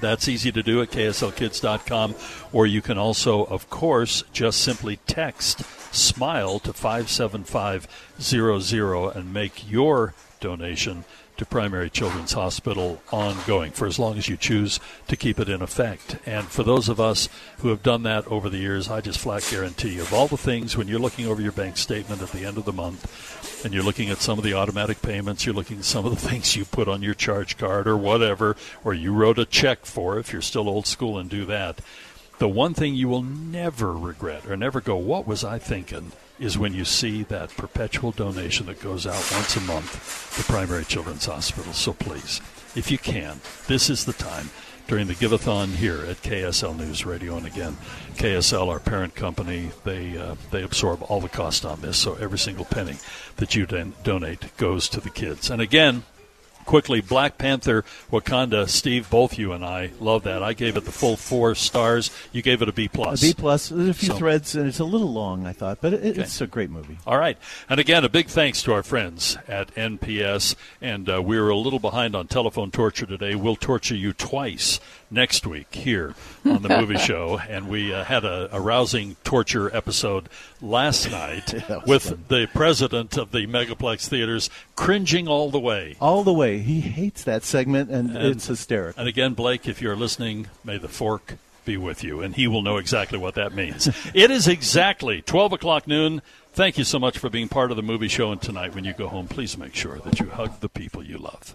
that's 0.00 0.28
easy 0.28 0.52
to 0.52 0.62
do 0.62 0.80
at 0.80 0.90
kslkids.com. 0.90 2.14
Or 2.52 2.66
you 2.66 2.80
can 2.80 2.98
also, 2.98 3.44
of 3.44 3.68
course, 3.68 4.22
just 4.32 4.60
simply 4.60 4.98
text 5.06 5.62
SMILE 5.92 6.58
to 6.60 6.72
57500 6.72 9.16
and 9.16 9.32
make 9.32 9.70
your 9.70 10.14
donation 10.40 11.04
to 11.38 11.46
Primary 11.46 11.88
Children's 11.88 12.32
Hospital 12.32 13.00
ongoing 13.12 13.70
for 13.70 13.86
as 13.86 13.98
long 13.98 14.18
as 14.18 14.28
you 14.28 14.36
choose 14.36 14.80
to 15.06 15.16
keep 15.16 15.38
it 15.38 15.48
in 15.48 15.62
effect. 15.62 16.18
And 16.26 16.48
for 16.48 16.64
those 16.64 16.88
of 16.88 16.98
us 16.98 17.28
who 17.58 17.68
have 17.68 17.82
done 17.82 18.02
that 18.02 18.26
over 18.26 18.50
the 18.50 18.58
years, 18.58 18.90
I 18.90 19.00
just 19.00 19.20
flat 19.20 19.46
guarantee 19.48 19.94
you, 19.94 20.02
of 20.02 20.12
all 20.12 20.26
the 20.26 20.36
things 20.36 20.76
when 20.76 20.88
you're 20.88 20.98
looking 20.98 21.26
over 21.26 21.40
your 21.40 21.52
bank 21.52 21.76
statement 21.76 22.22
at 22.22 22.30
the 22.30 22.44
end 22.44 22.58
of 22.58 22.64
the 22.64 22.72
month 22.72 23.64
and 23.64 23.72
you're 23.72 23.84
looking 23.84 24.10
at 24.10 24.18
some 24.18 24.38
of 24.38 24.44
the 24.44 24.54
automatic 24.54 25.00
payments, 25.00 25.46
you're 25.46 25.54
looking 25.54 25.78
at 25.78 25.84
some 25.84 26.04
of 26.04 26.10
the 26.10 26.20
things 26.28 26.56
you 26.56 26.64
put 26.64 26.88
on 26.88 27.02
your 27.02 27.14
charge 27.14 27.56
card 27.56 27.86
or 27.86 27.96
whatever, 27.96 28.56
or 28.84 28.92
you 28.92 29.12
wrote 29.12 29.38
a 29.38 29.44
check 29.44 29.86
for 29.86 30.18
if 30.18 30.32
you're 30.32 30.42
still 30.42 30.68
old 30.68 30.88
school 30.88 31.18
and 31.18 31.30
do 31.30 31.44
that. 31.44 31.80
The 32.38 32.48
one 32.48 32.74
thing 32.74 32.94
you 32.94 33.08
will 33.08 33.22
never 33.22 33.92
regret 33.92 34.46
or 34.46 34.56
never 34.56 34.80
go, 34.80 34.96
what 34.96 35.26
was 35.26 35.44
I 35.44 35.58
thinking? 35.58 36.12
is 36.38 36.56
when 36.58 36.72
you 36.72 36.84
see 36.84 37.24
that 37.24 37.50
perpetual 37.56 38.12
donation 38.12 38.66
that 38.66 38.80
goes 38.80 39.06
out 39.06 39.32
once 39.32 39.56
a 39.56 39.60
month 39.62 40.36
to 40.36 40.44
Primary 40.44 40.84
Children's 40.84 41.26
Hospital. 41.26 41.72
So 41.72 41.92
please, 41.92 42.40
if 42.76 42.90
you 42.90 42.98
can, 42.98 43.40
this 43.66 43.90
is 43.90 44.04
the 44.04 44.12
time 44.12 44.50
during 44.86 45.06
the 45.06 45.14
Giveathon 45.14 45.74
here 45.74 46.04
at 46.06 46.22
KSL 46.22 46.76
News 46.76 47.04
Radio. 47.04 47.36
And 47.36 47.46
again, 47.46 47.76
KSL, 48.14 48.68
our 48.68 48.78
parent 48.78 49.14
company, 49.14 49.70
they 49.84 50.16
uh, 50.16 50.36
they 50.50 50.62
absorb 50.62 51.02
all 51.02 51.20
the 51.20 51.28
cost 51.28 51.64
on 51.64 51.80
this. 51.80 51.98
So 51.98 52.14
every 52.14 52.38
single 52.38 52.64
penny 52.64 52.96
that 53.36 53.54
you 53.54 53.66
don- 53.66 53.94
donate 54.04 54.56
goes 54.56 54.88
to 54.90 55.00
the 55.00 55.10
kids. 55.10 55.50
And 55.50 55.60
again, 55.60 56.04
quickly, 56.68 57.00
Black 57.00 57.38
Panther 57.38 57.84
Wakanda. 58.12 58.68
Steve, 58.68 59.08
both 59.10 59.38
you 59.38 59.52
and 59.52 59.64
I 59.64 59.90
love 59.98 60.22
that. 60.24 60.42
I 60.42 60.52
gave 60.52 60.76
it 60.76 60.84
the 60.84 60.92
full 60.92 61.16
four 61.16 61.54
stars. 61.54 62.10
You 62.30 62.42
gave 62.42 62.60
it 62.62 62.68
a 62.68 62.72
B 62.72 62.86
plus. 62.86 63.22
A 63.22 63.26
B 63.28 63.34
plus. 63.34 63.70
There's 63.70 63.88
a 63.88 63.94
few 63.94 64.08
So- 64.10 64.16
threads, 64.16 64.54
and 64.54 64.68
it's 64.68 64.78
a 64.78 64.84
little 64.84 65.10
long, 65.12 65.46
I 65.46 65.52
thought, 65.54 65.78
but 65.80 65.94
it, 65.94 66.00
Okay. 66.12 66.20
it's 66.20 66.40
a 66.40 66.46
great 66.46 66.70
movie. 66.70 66.98
All 67.06 67.18
right. 67.18 67.38
And 67.70 67.80
again, 67.80 68.04
a 68.04 68.08
big 68.10 68.28
thanks 68.28 68.62
to 68.64 68.72
our 68.74 68.82
friends 68.82 69.38
at 69.48 69.74
NPS. 69.74 70.54
And 70.82 71.08
uh, 71.08 71.22
we 71.22 71.40
were 71.40 71.48
a 71.48 71.56
little 71.56 71.78
behind 71.78 72.14
on 72.14 72.26
telephone 72.28 72.70
torture 72.70 73.06
today. 73.06 73.34
We'll 73.34 73.56
torture 73.56 73.96
you 73.96 74.12
twice 74.12 74.78
next 75.10 75.46
week 75.46 75.74
here 75.74 76.14
on 76.44 76.62
the 76.62 76.68
movie 76.68 76.98
show. 76.98 77.38
And 77.48 77.68
we 77.68 77.92
uh, 77.94 78.04
had 78.04 78.24
a, 78.24 78.48
a 78.54 78.60
rousing 78.60 79.16
torture 79.24 79.74
episode 79.74 80.28
last 80.60 81.10
night 81.10 81.54
with 81.86 82.04
fun. 82.04 82.24
the 82.28 82.48
president 82.54 83.16
of 83.16 83.30
the 83.32 83.46
Megaplex 83.46 84.08
Theaters 84.08 84.50
cringing 84.76 85.28
all 85.28 85.50
the 85.50 85.60
way. 85.60 85.96
All 86.00 86.24
the 86.24 86.32
way. 86.32 86.58
He 86.58 86.80
hates 86.80 87.24
that 87.24 87.42
segment, 87.44 87.90
and, 87.90 88.10
And- 88.16 88.26
it's 88.36 88.46
hysterical. 88.46 89.00
And 89.00 89.08
again, 89.08 89.34
Blake, 89.34 89.66
if 89.68 89.80
you're 89.80 89.96
listening, 89.96 90.48
may 90.64 90.78
the 90.78 90.88
fork 90.88 91.34
be 91.68 91.76
with 91.76 92.02
you, 92.02 92.22
and 92.22 92.34
he 92.34 92.48
will 92.48 92.62
know 92.62 92.78
exactly 92.78 93.18
what 93.18 93.34
that 93.34 93.52
means. 93.52 93.88
it 94.14 94.30
is 94.30 94.48
exactly 94.48 95.20
12 95.20 95.52
o'clock 95.52 95.86
noon. 95.86 96.22
Thank 96.54 96.78
you 96.78 96.84
so 96.84 96.98
much 96.98 97.18
for 97.18 97.28
being 97.28 97.46
part 97.46 97.70
of 97.70 97.76
the 97.76 97.82
movie 97.82 98.08
show. 98.08 98.32
And 98.32 98.40
tonight, 98.40 98.74
when 98.74 98.84
you 98.84 98.94
go 98.94 99.06
home, 99.06 99.28
please 99.28 99.58
make 99.58 99.74
sure 99.74 99.98
that 99.98 100.18
you 100.18 100.30
hug 100.30 100.60
the 100.60 100.70
people 100.70 101.04
you 101.04 101.18
love. 101.18 101.54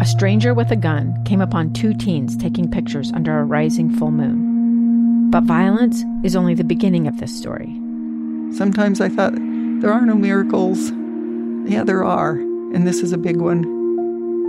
A 0.00 0.04
stranger 0.04 0.52
with 0.52 0.72
a 0.72 0.76
gun 0.76 1.24
came 1.24 1.40
upon 1.40 1.72
two 1.72 1.94
teens 1.94 2.36
taking 2.36 2.68
pictures 2.68 3.12
under 3.12 3.38
a 3.38 3.44
rising 3.44 3.96
full 3.96 4.10
moon. 4.10 5.30
But 5.30 5.44
violence 5.44 6.02
is 6.24 6.34
only 6.34 6.54
the 6.54 6.64
beginning 6.64 7.06
of 7.06 7.20
this 7.20 7.38
story. 7.38 7.72
Sometimes 8.52 9.00
I 9.00 9.08
thought, 9.08 9.34
there 9.80 9.92
are 9.92 10.04
no 10.04 10.16
miracles. 10.16 10.90
Yeah, 11.70 11.84
there 11.84 12.02
are. 12.04 12.32
And 12.32 12.84
this 12.84 13.00
is 13.00 13.12
a 13.12 13.18
big 13.18 13.36
one. 13.36 13.73